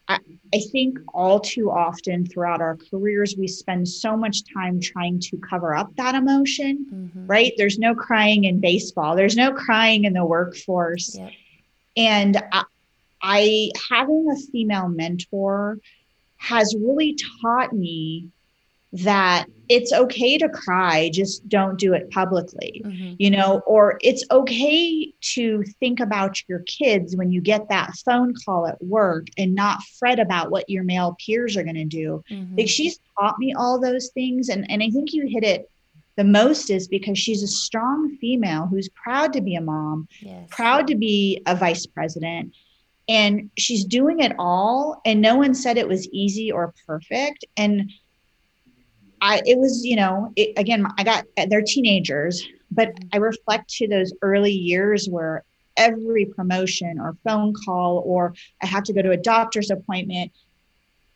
I, 0.09 0.19
I 0.53 0.59
think 0.71 0.99
all 1.15 1.41
too 1.41 1.71
often 1.71 2.27
throughout 2.27 2.61
our 2.61 2.77
careers 2.91 3.37
we 3.39 3.49
spend 3.49 3.89
so 3.89 4.15
much 4.17 4.43
time 4.53 4.81
trying 4.81 5.21
to 5.21 5.39
cover 5.39 5.75
up 5.75 5.95
that 5.97 6.15
emotion. 6.15 6.87
Mm-hmm. 6.93 7.27
Right? 7.27 7.53
There's 7.57 7.79
no 7.79 7.95
crying 7.95 8.45
in 8.45 8.61
baseball. 8.61 9.17
There's 9.17 9.37
no 9.37 9.53
crying 9.53 10.05
in 10.05 10.13
the 10.13 10.27
workforce, 10.27 11.17
and 11.97 12.37
I, 12.53 12.65
I 13.23 13.71
having 13.89 14.27
a 14.31 14.37
female 14.51 14.89
mentor 14.89 15.79
has 16.37 16.75
really 16.79 17.17
taught 17.41 17.73
me 17.73 18.29
that 18.95 19.47
it's 19.69 19.93
okay 19.93 20.39
to 20.39 20.49
cry 20.49 21.11
just 21.13 21.49
don't 21.49 21.79
do 21.81 21.95
it 21.95 22.09
publicly 22.11 22.81
mm-hmm. 22.85 23.15
you 23.19 23.29
know 23.29 23.61
or 23.67 23.99
it's 24.03 24.25
okay 24.31 25.13
to 25.21 25.65
think 25.81 25.99
about 25.99 26.37
your 26.49 26.61
kids 26.61 27.17
when 27.17 27.33
you 27.33 27.41
get 27.41 27.69
that 27.69 27.93
phone 28.05 28.33
call 28.45 28.69
at 28.69 28.81
work 28.81 29.27
and 29.37 29.53
not 29.53 29.83
fret 29.99 30.21
about 30.21 30.53
what 30.53 30.71
your 30.71 30.85
male 30.85 31.17
peers 31.25 31.57
are 31.57 31.65
going 31.65 31.75
to 31.75 31.85
do 31.85 32.23
mm-hmm. 32.31 32.57
like 32.57 32.69
she's 32.69 33.01
taught 33.19 33.37
me 33.39 33.53
all 33.55 33.81
those 33.81 34.11
things 34.11 34.49
and 34.49 34.71
and 34.71 34.81
i 34.81 34.89
think 34.91 35.13
you 35.13 35.27
hit 35.27 35.43
it 35.43 35.69
the 36.17 36.25
most 36.25 36.71
is 36.71 36.87
because 36.87 37.19
she's 37.19 37.43
a 37.43 37.49
strong 37.49 38.17
female 38.21 38.67
who's 38.67 38.89
proud 38.91 39.33
to 39.33 39.41
be 39.41 39.57
a 39.57 39.61
mom 39.61 40.07
yes. 40.21 40.47
proud 40.51 40.87
to 40.87 40.95
be 40.95 41.43
a 41.47 41.57
vice 41.57 41.87
president 41.87 42.55
and 43.09 43.51
she's 43.59 43.85
doing 43.85 44.21
it 44.21 44.33
all 44.39 45.01
and 45.05 45.21
no 45.21 45.37
one 45.37 45.55
said 45.55 45.77
it 45.77 45.89
was 45.89 46.09
easy 46.11 46.53
or 46.53 46.73
perfect 46.87 47.45
and 47.57 47.91
I 49.25 49.41
it 49.47 49.59
was 49.59 49.85
you 49.85 49.97
know 49.97 50.33
it, 50.37 50.53
again 50.59 50.87
I 50.99 51.03
got 51.03 51.25
they're 51.49 51.63
teenagers, 51.63 52.47
but 52.71 52.93
I 53.13 53.17
reflect 53.17 53.71
to 53.77 53.89
those 53.89 54.13
early 54.21 54.53
years 54.53 55.09
where 55.09 55.45
every 55.79 56.27
promotion 56.27 57.01
or 57.01 57.17
phone 57.25 57.55
call 57.65 58.03
or 58.05 58.35
I 58.63 58.67
have 58.67 58.85
to 58.85 58.93
go 58.93 59.03
to 59.03 59.11
a 59.13 59.17
doctor's 59.17 59.71
appointment, 59.71 60.31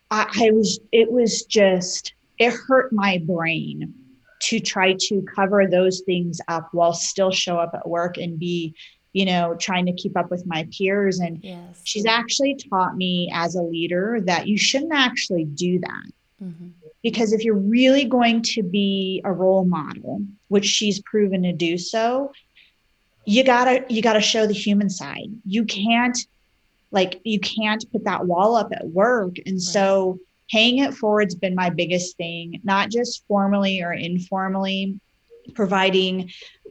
I, 0.09 0.27
I 0.41 0.51
was 0.51 0.79
it 0.91 1.11
was 1.11 1.43
just 1.43 2.13
it 2.39 2.51
hurt 2.51 2.91
my 2.91 3.19
brain 3.19 3.93
to 4.41 4.59
try 4.59 4.95
to 4.97 5.21
cover 5.35 5.67
those 5.67 6.01
things 6.01 6.41
up 6.47 6.69
while 6.71 6.93
still 6.93 7.31
show 7.31 7.57
up 7.57 7.75
at 7.75 7.87
work 7.87 8.17
and 8.17 8.39
be 8.39 8.73
you 9.13 9.25
know 9.25 9.55
trying 9.59 9.85
to 9.85 9.93
keep 9.93 10.17
up 10.17 10.31
with 10.31 10.47
my 10.47 10.67
peers. 10.75 11.19
And 11.19 11.43
yes. 11.43 11.81
she's 11.83 12.07
actually 12.07 12.55
taught 12.55 12.97
me 12.97 13.29
as 13.35 13.53
a 13.53 13.61
leader 13.61 14.19
that 14.21 14.47
you 14.47 14.57
shouldn't 14.57 14.95
actually 14.95 15.45
do 15.45 15.77
that. 15.77 16.05
Mm-hmm 16.43 16.69
because 17.03 17.31
if 17.33 17.43
you're 17.43 17.55
really 17.55 18.05
going 18.05 18.41
to 18.41 18.63
be 18.63 19.21
a 19.23 19.31
role 19.31 19.65
model 19.65 20.21
which 20.47 20.65
she's 20.65 21.01
proven 21.01 21.43
to 21.43 21.53
do 21.53 21.77
so 21.77 22.31
you 23.25 23.43
gotta 23.43 23.85
you 23.89 24.01
gotta 24.01 24.21
show 24.21 24.47
the 24.47 24.53
human 24.53 24.89
side 24.89 25.29
you 25.45 25.63
can't 25.65 26.17
like 26.91 27.21
you 27.23 27.39
can't 27.39 27.85
put 27.91 28.03
that 28.03 28.25
wall 28.25 28.55
up 28.55 28.71
at 28.73 28.87
work 28.87 29.35
and 29.45 29.55
right. 29.55 29.61
so 29.61 30.19
paying 30.49 30.79
it 30.79 30.93
forward's 30.93 31.35
been 31.35 31.55
my 31.55 31.69
biggest 31.69 32.17
thing 32.17 32.59
not 32.63 32.89
just 32.89 33.23
formally 33.27 33.81
or 33.81 33.93
informally 33.93 34.99
providing 35.53 36.29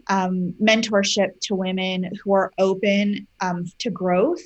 um, 0.09 0.55
mentorship 0.63 1.39
to 1.41 1.55
women 1.55 2.11
who 2.23 2.33
are 2.33 2.53
open 2.59 3.27
um, 3.41 3.65
to 3.79 3.91
growth 3.91 4.41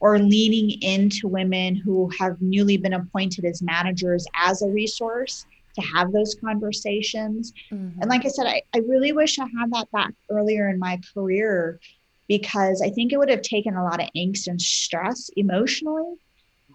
or 0.00 0.18
leaning 0.18 0.70
into 0.82 1.28
women 1.28 1.74
who 1.74 2.10
have 2.18 2.40
newly 2.40 2.76
been 2.76 2.94
appointed 2.94 3.44
as 3.44 3.62
managers 3.62 4.26
as 4.34 4.62
a 4.62 4.68
resource 4.68 5.44
to 5.74 5.80
have 5.80 6.12
those 6.12 6.36
conversations. 6.36 7.52
Mm-hmm. 7.70 8.00
And 8.00 8.10
like 8.10 8.24
I 8.24 8.28
said, 8.28 8.46
I, 8.46 8.62
I 8.74 8.78
really 8.78 9.12
wish 9.12 9.38
I 9.38 9.44
had 9.44 9.70
that 9.72 9.90
back 9.92 10.12
earlier 10.30 10.68
in 10.68 10.78
my 10.78 11.00
career 11.14 11.80
because 12.28 12.82
I 12.82 12.90
think 12.90 13.12
it 13.12 13.18
would 13.18 13.30
have 13.30 13.42
taken 13.42 13.74
a 13.74 13.84
lot 13.84 14.02
of 14.02 14.08
angst 14.16 14.46
and 14.46 14.60
stress 14.60 15.30
emotionally 15.36 16.14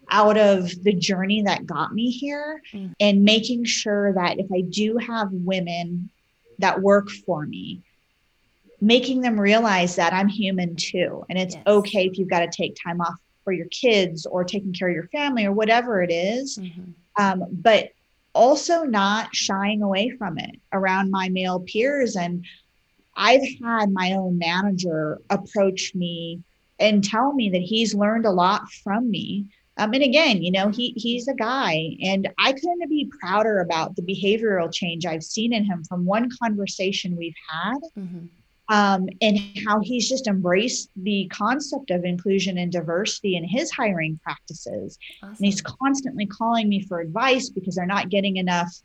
out 0.10 0.38
of 0.38 0.84
the 0.84 0.94
journey 0.94 1.42
that 1.44 1.66
got 1.66 1.94
me 1.94 2.12
here 2.12 2.62
mm-hmm. 2.74 2.92
and 3.00 3.24
making 3.24 3.66
sure 3.66 4.14
that 4.14 4.40
if 4.40 4.48
I 4.52 4.62
do 4.62 4.98
have 4.98 5.30
women 5.32 6.10
that 6.60 6.82
work 6.82 7.10
for 7.10 7.46
me, 7.46 7.84
making 8.84 9.22
them 9.22 9.40
realize 9.40 9.96
that 9.96 10.14
I'm 10.14 10.28
human 10.28 10.76
too. 10.76 11.24
And 11.30 11.40
it's 11.40 11.56
yes. 11.56 11.64
okay 11.66 12.06
if 12.06 12.18
you've 12.18 12.30
got 12.30 12.42
to 12.42 12.50
take 12.50 12.76
time 12.76 13.00
off 13.00 13.16
for 13.44 13.54
your 13.54 13.68
kids 13.68 14.26
or 14.26 14.44
taking 14.44 14.74
care 14.74 14.90
of 14.90 14.94
your 14.94 15.08
family 15.08 15.46
or 15.46 15.54
whatever 15.54 16.02
it 16.02 16.12
is. 16.12 16.58
Mm-hmm. 16.58 16.92
Um, 17.16 17.46
but 17.52 17.90
also 18.34 18.84
not 18.84 19.34
shying 19.34 19.84
away 19.84 20.10
from 20.10 20.38
it 20.38 20.60
around 20.74 21.12
my 21.12 21.30
male 21.30 21.62
peers. 21.62 22.16
And 22.16 22.46
I've 23.16 23.44
had 23.64 23.92
my 23.92 24.14
own 24.14 24.38
manager 24.38 25.22
approach 25.30 25.94
me 25.96 26.42
and 26.80 27.04
tell 27.04 27.34
me 27.34 27.50
that 27.52 27.62
he's 27.62 27.94
learned 27.94 28.26
a 28.26 28.32
lot 28.32 28.70
from 28.84 29.10
me. 29.10 29.46
Um, 29.78 29.94
and 29.94 30.04
again, 30.04 30.44
you 30.44 30.52
know, 30.52 30.70
he 30.70 30.94
he's 30.98 31.28
a 31.28 31.34
guy, 31.34 31.98
and 32.04 32.30
I 32.38 32.54
couldn't 32.54 32.88
be 32.90 33.12
prouder 33.20 33.60
about 33.60 33.96
the 33.96 34.04
behavioral 34.04 34.72
change 34.72 35.04
I've 35.08 35.24
seen 35.24 35.52
in 35.52 35.66
him 35.66 35.84
from 35.84 36.06
one 36.06 36.30
conversation 36.40 37.18
we've 37.18 37.34
had. 37.50 37.80
Mm-hmm 37.98 38.26
um, 38.74 39.08
and 39.22 39.40
how 39.68 39.80
he's 39.82 40.10
just 40.10 40.26
embraced 40.26 40.90
the 40.96 41.30
concept 41.32 41.92
of 41.92 42.06
inclusion 42.06 42.58
and 42.58 42.72
diversity 42.72 43.36
in 43.36 43.44
his 43.44 43.70
hiring 43.70 44.20
practices. 44.24 44.98
Awesome. 45.22 45.36
And 45.36 45.46
he's 45.46 45.62
constantly 45.62 46.26
calling 46.26 46.68
me 46.68 46.82
for 46.82 47.00
advice 47.00 47.50
because 47.50 47.76
they're 47.76 47.86
not 47.86 48.10
getting 48.10 48.38
enough, 48.38 48.76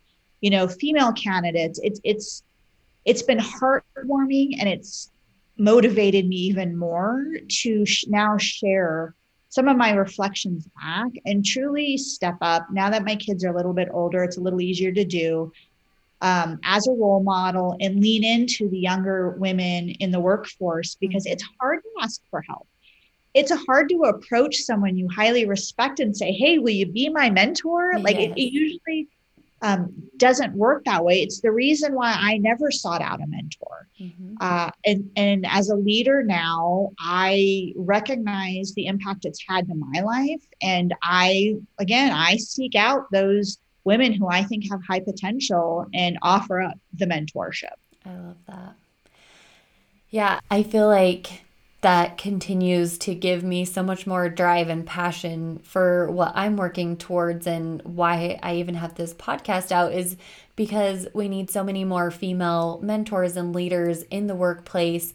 you 0.41 0.51
know, 0.51 0.67
female 0.67 1.11
candidates. 1.13 1.79
It's 1.81 1.99
it's 2.03 2.43
it's 3.03 3.23
been 3.23 3.39
heartwarming 3.39 4.57
and 4.59 4.69
it's 4.69 5.09
motivated 5.57 6.27
me 6.27 6.35
even 6.35 6.77
more 6.77 7.25
to 7.47 7.83
sh- 7.83 8.05
now 8.07 8.37
share 8.37 9.15
some 9.49 9.67
of 9.67 9.75
my 9.75 9.93
reflections 9.93 10.67
back 10.79 11.09
and 11.25 11.43
truly 11.43 11.97
step 11.97 12.37
up 12.41 12.67
now 12.71 12.91
that 12.91 13.03
my 13.03 13.15
kids 13.15 13.43
are 13.43 13.49
a 13.49 13.55
little 13.55 13.73
bit 13.73 13.89
older 13.91 14.23
it's 14.23 14.37
a 14.37 14.41
little 14.41 14.61
easier 14.61 14.91
to 14.91 15.03
do 15.03 15.51
um, 16.21 16.59
as 16.63 16.87
a 16.87 16.91
role 16.91 17.23
model 17.23 17.77
and 17.79 18.01
lean 18.01 18.23
into 18.23 18.69
the 18.69 18.79
younger 18.79 19.31
women 19.31 19.89
in 19.89 20.11
the 20.11 20.19
workforce 20.19 20.95
because 20.95 21.25
it's 21.25 21.43
hard 21.59 21.81
to 21.83 22.03
ask 22.03 22.21
for 22.29 22.41
help 22.41 22.67
it's 23.35 23.51
hard 23.65 23.87
to 23.89 24.03
approach 24.03 24.55
someone 24.57 24.97
you 24.97 25.07
highly 25.07 25.45
respect 25.45 25.99
and 25.99 26.15
say 26.15 26.31
hey 26.31 26.57
will 26.57 26.69
you 26.69 26.85
be 26.85 27.09
my 27.09 27.29
mentor 27.29 27.97
like 27.99 28.17
it, 28.17 28.31
it 28.37 28.51
usually 28.51 29.07
um, 29.61 29.93
doesn't 30.17 30.53
work 30.53 30.85
that 30.85 31.03
way. 31.03 31.21
It's 31.21 31.41
the 31.41 31.51
reason 31.51 31.93
why 31.93 32.15
I 32.17 32.37
never 32.37 32.71
sought 32.71 33.01
out 33.01 33.21
a 33.21 33.27
mentor. 33.27 33.87
Mm-hmm. 33.99 34.35
Uh, 34.39 34.71
and, 34.85 35.09
and 35.15 35.45
as 35.47 35.69
a 35.69 35.75
leader 35.75 36.23
now, 36.23 36.91
I 36.99 37.73
recognize 37.75 38.73
the 38.73 38.87
impact 38.87 39.25
it's 39.25 39.43
had 39.47 39.67
to 39.67 39.75
my 39.75 40.01
life. 40.01 40.43
And 40.61 40.93
I, 41.03 41.57
again, 41.77 42.11
I 42.11 42.37
seek 42.37 42.75
out 42.75 43.11
those 43.11 43.57
women 43.83 44.13
who 44.13 44.27
I 44.27 44.43
think 44.43 44.69
have 44.69 44.81
high 44.83 44.99
potential 44.99 45.87
and 45.93 46.17
offer 46.21 46.61
up 46.61 46.77
the 46.93 47.05
mentorship. 47.05 47.75
I 48.05 48.11
love 48.11 48.37
that. 48.47 48.75
Yeah, 50.09 50.39
I 50.49 50.63
feel 50.63 50.87
like 50.87 51.43
that 51.81 52.17
continues 52.17 52.97
to 52.97 53.15
give 53.15 53.43
me 53.43 53.63
so 53.63 53.81
much 53.81 54.05
more 54.05 54.27
drive 54.27 54.67
and 54.67 54.85
passion 54.85 55.59
for 55.59 56.11
what 56.11 56.33
I'm 56.35 56.57
working 56.57 56.97
towards 56.97 57.47
and 57.47 57.81
why 57.83 58.37
I 58.43 58.55
even 58.55 58.75
have 58.75 58.95
this 58.95 59.13
podcast 59.13 59.71
out 59.71 59.93
is 59.93 60.17
because 60.57 61.07
we 61.13 61.29
need 61.29 61.49
so 61.49 61.63
many 61.63 61.85
more 61.85 62.11
female 62.11 62.79
mentors 62.83 63.37
and 63.37 63.55
leaders 63.55 64.03
in 64.03 64.27
the 64.27 64.35
workplace 64.35 65.13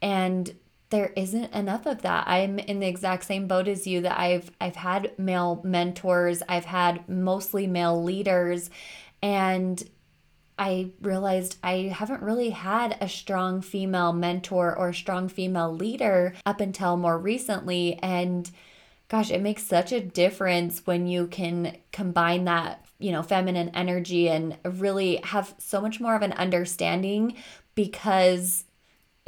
and 0.00 0.54
there 0.90 1.12
isn't 1.16 1.52
enough 1.52 1.86
of 1.86 2.02
that. 2.02 2.26
I'm 2.26 2.58
in 2.58 2.80
the 2.80 2.86
exact 2.86 3.24
same 3.24 3.46
boat 3.46 3.68
as 3.68 3.86
you 3.86 4.00
that 4.02 4.18
I've 4.18 4.50
I've 4.60 4.76
had 4.76 5.18
male 5.18 5.60
mentors, 5.64 6.42
I've 6.48 6.64
had 6.64 7.08
mostly 7.08 7.66
male 7.66 8.02
leaders 8.02 8.70
and 9.22 9.82
I 10.58 10.90
realized 11.00 11.56
I 11.62 11.94
haven't 11.94 12.22
really 12.22 12.50
had 12.50 12.96
a 13.00 13.08
strong 13.08 13.60
female 13.60 14.12
mentor 14.12 14.76
or 14.76 14.92
strong 14.92 15.28
female 15.28 15.72
leader 15.72 16.34
up 16.44 16.60
until 16.60 16.96
more 16.96 17.16
recently. 17.16 17.98
And 18.02 18.50
gosh, 19.08 19.30
it 19.30 19.40
makes 19.40 19.62
such 19.62 19.92
a 19.92 20.00
difference 20.00 20.84
when 20.84 21.06
you 21.06 21.28
can 21.28 21.76
combine 21.92 22.44
that, 22.46 22.84
you 22.98 23.12
know, 23.12 23.22
feminine 23.22 23.70
energy 23.70 24.28
and 24.28 24.56
really 24.64 25.16
have 25.22 25.54
so 25.58 25.80
much 25.80 26.00
more 26.00 26.16
of 26.16 26.22
an 26.22 26.32
understanding 26.32 27.34
because 27.76 28.64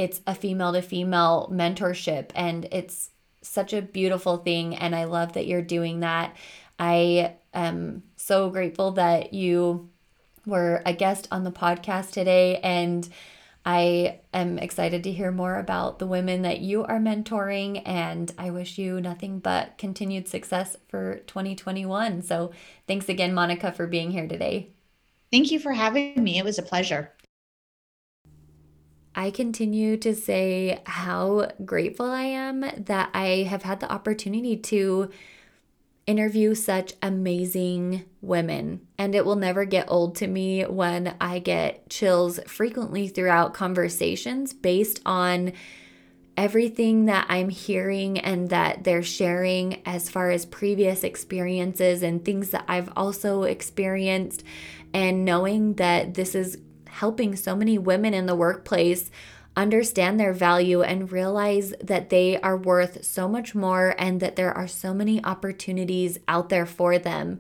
it's 0.01 0.23
a 0.27 0.35
female 0.35 0.73
to 0.73 0.81
female 0.81 1.47
mentorship 1.53 2.31
and 2.35 2.67
it's 2.73 3.11
such 3.43 3.75
a 3.75 3.83
beautiful 3.83 4.39
thing. 4.39 4.75
And 4.75 4.97
I 4.97 5.05
love 5.05 5.35
that 5.35 5.47
you're 5.47 5.61
doing 5.61 6.01
that. 6.01 6.35
I 6.79 7.35
am 7.53 8.05
so 8.17 8.49
grateful 8.49 8.93
that 8.93 9.35
you 9.35 9.91
were 10.47 10.81
a 10.87 10.95
guest 10.95 11.29
on 11.31 11.45
the 11.45 11.53
podcast 11.53 12.13
today, 12.13 12.57
and 12.61 13.07
I 13.67 14.21
am 14.33 14.59
excited 14.59 15.05
to 15.05 15.13
hear 15.13 15.31
more 15.31 15.59
about 15.59 15.99
the 15.99 16.07
women 16.07 16.41
that 16.43 16.61
you 16.61 16.83
are 16.85 16.99
mentoring, 16.99 17.83
and 17.85 18.33
I 18.39 18.49
wish 18.49 18.79
you 18.79 19.03
nothing 19.03 19.39
but 19.39 19.77
continued 19.77 20.29
success 20.29 20.79
for 20.89 21.17
2021. 21.27 22.23
So, 22.23 22.53
thanks 22.87 23.11
again, 23.11 23.35
Monica, 23.35 23.71
for 23.71 23.87
being 23.87 24.13
here 24.13 24.27
today. 24.27 24.71
Thank 25.31 25.51
you 25.51 25.59
for 25.59 25.73
having 25.73 26.25
me. 26.25 26.39
It 26.39 26.45
was 26.45 26.59
a 26.59 26.63
pleasure. 26.63 27.13
I 29.15 29.31
continue 29.31 29.97
to 29.99 30.15
say 30.15 30.81
how 30.87 31.51
grateful 31.65 32.11
I 32.11 32.23
am 32.23 32.61
that 32.61 33.11
I 33.13 33.45
have 33.49 33.65
had 33.65 33.81
the 33.81 33.91
opportunity 33.91 34.57
to 34.57 35.11
interview 36.07 36.55
such 36.55 36.95
amazing 37.03 38.05
women. 38.21 38.87
And 38.99 39.15
it 39.15 39.25
will 39.25 39.37
never 39.37 39.65
get 39.65 39.91
old 39.91 40.17
to 40.17 40.27
me 40.27 40.63
when 40.65 41.15
I 41.21 41.39
get 41.39 41.89
chills 41.91 42.41
frequently 42.47 43.09
throughout 43.09 43.55
conversations 43.55 44.53
based 44.53 45.01
on 45.05 45.53
everything 46.37 47.05
that 47.05 47.27
I'm 47.29 47.49
hearing 47.49 48.19
and 48.19 48.49
that 48.49 48.85
they're 48.85 49.03
sharing 49.03 49.83
as 49.87 50.09
far 50.09 50.31
as 50.31 50.47
previous 50.47 51.05
experiences 51.05 52.03
and 52.03 52.25
things 52.25 52.51
that 52.51 52.65
I've 52.67 52.91
also 52.97 53.43
experienced. 53.43 54.43
And 54.93 55.25
knowing 55.25 55.75
that 55.75 56.15
this 56.15 56.35
is 56.35 56.59
helping 57.01 57.35
so 57.35 57.57
many 57.57 57.79
women 57.79 58.13
in 58.13 58.27
the 58.27 58.35
workplace 58.35 59.11
understand 59.57 60.21
their 60.21 60.35
value 60.35 60.83
and 60.83 61.11
realize 61.11 61.73
that 61.83 62.11
they 62.11 62.39
are 62.43 62.59
worth 62.59 63.03
so 63.03 63.27
much 63.27 63.55
more 63.55 63.95
and 63.99 64.21
that 64.21 64.37
there 64.37 64.53
are 64.53 64.69
so 64.69 64.93
many 64.93 65.25
opportunities 65.25 66.19
out 66.29 66.51
there 66.51 66.67
for 66.67 66.99
them. 66.99 67.39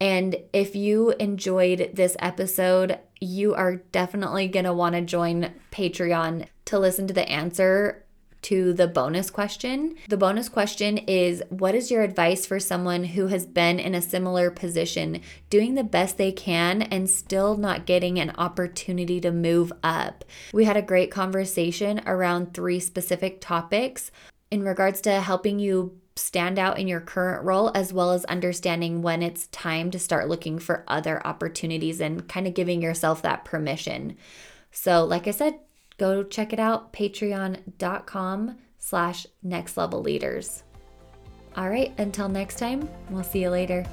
And 0.00 0.36
if 0.52 0.76
you 0.76 1.10
enjoyed 1.18 1.90
this 1.92 2.16
episode, 2.20 3.00
you 3.20 3.52
are 3.54 3.76
definitely 3.76 4.46
going 4.46 4.64
to 4.64 4.72
want 4.72 4.94
to 4.94 5.00
join 5.00 5.50
Patreon 5.72 6.46
to 6.66 6.78
listen 6.78 7.08
to 7.08 7.14
the 7.14 7.28
answer 7.28 8.03
to 8.44 8.74
the 8.74 8.86
bonus 8.86 9.30
question. 9.30 9.96
The 10.08 10.16
bonus 10.16 10.48
question 10.48 10.98
is 10.98 11.42
What 11.48 11.74
is 11.74 11.90
your 11.90 12.02
advice 12.02 12.46
for 12.46 12.60
someone 12.60 13.04
who 13.04 13.28
has 13.28 13.46
been 13.46 13.80
in 13.80 13.94
a 13.94 14.02
similar 14.02 14.50
position, 14.50 15.22
doing 15.50 15.74
the 15.74 15.84
best 15.84 16.18
they 16.18 16.32
can 16.32 16.82
and 16.82 17.08
still 17.08 17.56
not 17.56 17.86
getting 17.86 18.20
an 18.20 18.32
opportunity 18.36 19.20
to 19.22 19.32
move 19.32 19.72
up? 19.82 20.24
We 20.52 20.64
had 20.64 20.76
a 20.76 20.82
great 20.82 21.10
conversation 21.10 22.02
around 22.06 22.52
three 22.52 22.80
specific 22.80 23.40
topics 23.40 24.10
in 24.50 24.62
regards 24.62 25.00
to 25.02 25.20
helping 25.20 25.58
you 25.58 25.98
stand 26.16 26.58
out 26.58 26.78
in 26.78 26.86
your 26.86 27.00
current 27.00 27.44
role, 27.44 27.72
as 27.74 27.92
well 27.92 28.12
as 28.12 28.24
understanding 28.26 29.02
when 29.02 29.22
it's 29.22 29.48
time 29.48 29.90
to 29.90 29.98
start 29.98 30.28
looking 30.28 30.58
for 30.58 30.84
other 30.86 31.26
opportunities 31.26 32.00
and 32.00 32.28
kind 32.28 32.46
of 32.46 32.54
giving 32.54 32.82
yourself 32.82 33.22
that 33.22 33.44
permission. 33.44 34.16
So, 34.70 35.04
like 35.04 35.26
I 35.26 35.30
said, 35.30 35.58
go 35.98 36.22
check 36.22 36.52
it 36.52 36.58
out 36.58 36.92
patreon.com 36.92 38.56
slash 38.78 39.26
next 39.42 39.76
level 39.76 40.00
leaders. 40.00 40.62
All 41.56 41.70
right 41.70 41.92
until 41.98 42.28
next 42.28 42.58
time 42.58 42.88
we'll 43.10 43.22
see 43.22 43.42
you 43.42 43.50
later. 43.50 43.84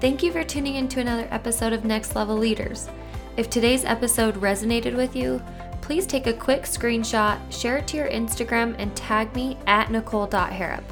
Thank 0.00 0.22
you 0.22 0.30
for 0.30 0.44
tuning 0.44 0.74
in 0.76 0.88
to 0.88 1.00
another 1.00 1.26
episode 1.30 1.72
of 1.72 1.84
next 1.84 2.14
level 2.14 2.36
leaders. 2.36 2.88
If 3.36 3.50
today's 3.50 3.84
episode 3.84 4.36
resonated 4.36 4.96
with 4.96 5.16
you 5.16 5.42
please 5.86 6.04
take 6.04 6.26
a 6.26 6.32
quick 6.32 6.62
screenshot 6.62 7.38
share 7.48 7.76
it 7.76 7.86
to 7.86 7.96
your 7.96 8.08
instagram 8.08 8.74
and 8.80 8.94
tag 8.96 9.32
me 9.36 9.56
at 9.68 9.88
nicole.harrop 9.88 10.82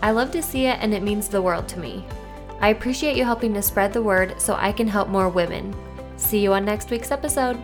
i 0.00 0.10
love 0.10 0.30
to 0.30 0.42
see 0.42 0.64
it 0.64 0.78
and 0.80 0.94
it 0.94 1.02
means 1.02 1.28
the 1.28 1.42
world 1.42 1.68
to 1.68 1.78
me. 1.78 2.02
I 2.60 2.70
appreciate 2.70 3.14
you 3.14 3.24
helping 3.24 3.52
to 3.54 3.62
spread 3.62 3.92
the 3.92 4.02
word 4.02 4.40
so 4.40 4.54
i 4.54 4.72
can 4.72 4.88
help 4.88 5.08
more 5.08 5.28
women. 5.28 5.74
See 6.16 6.40
you 6.40 6.54
on 6.54 6.64
next 6.64 6.90
week's 6.90 7.10
episode 7.10 7.62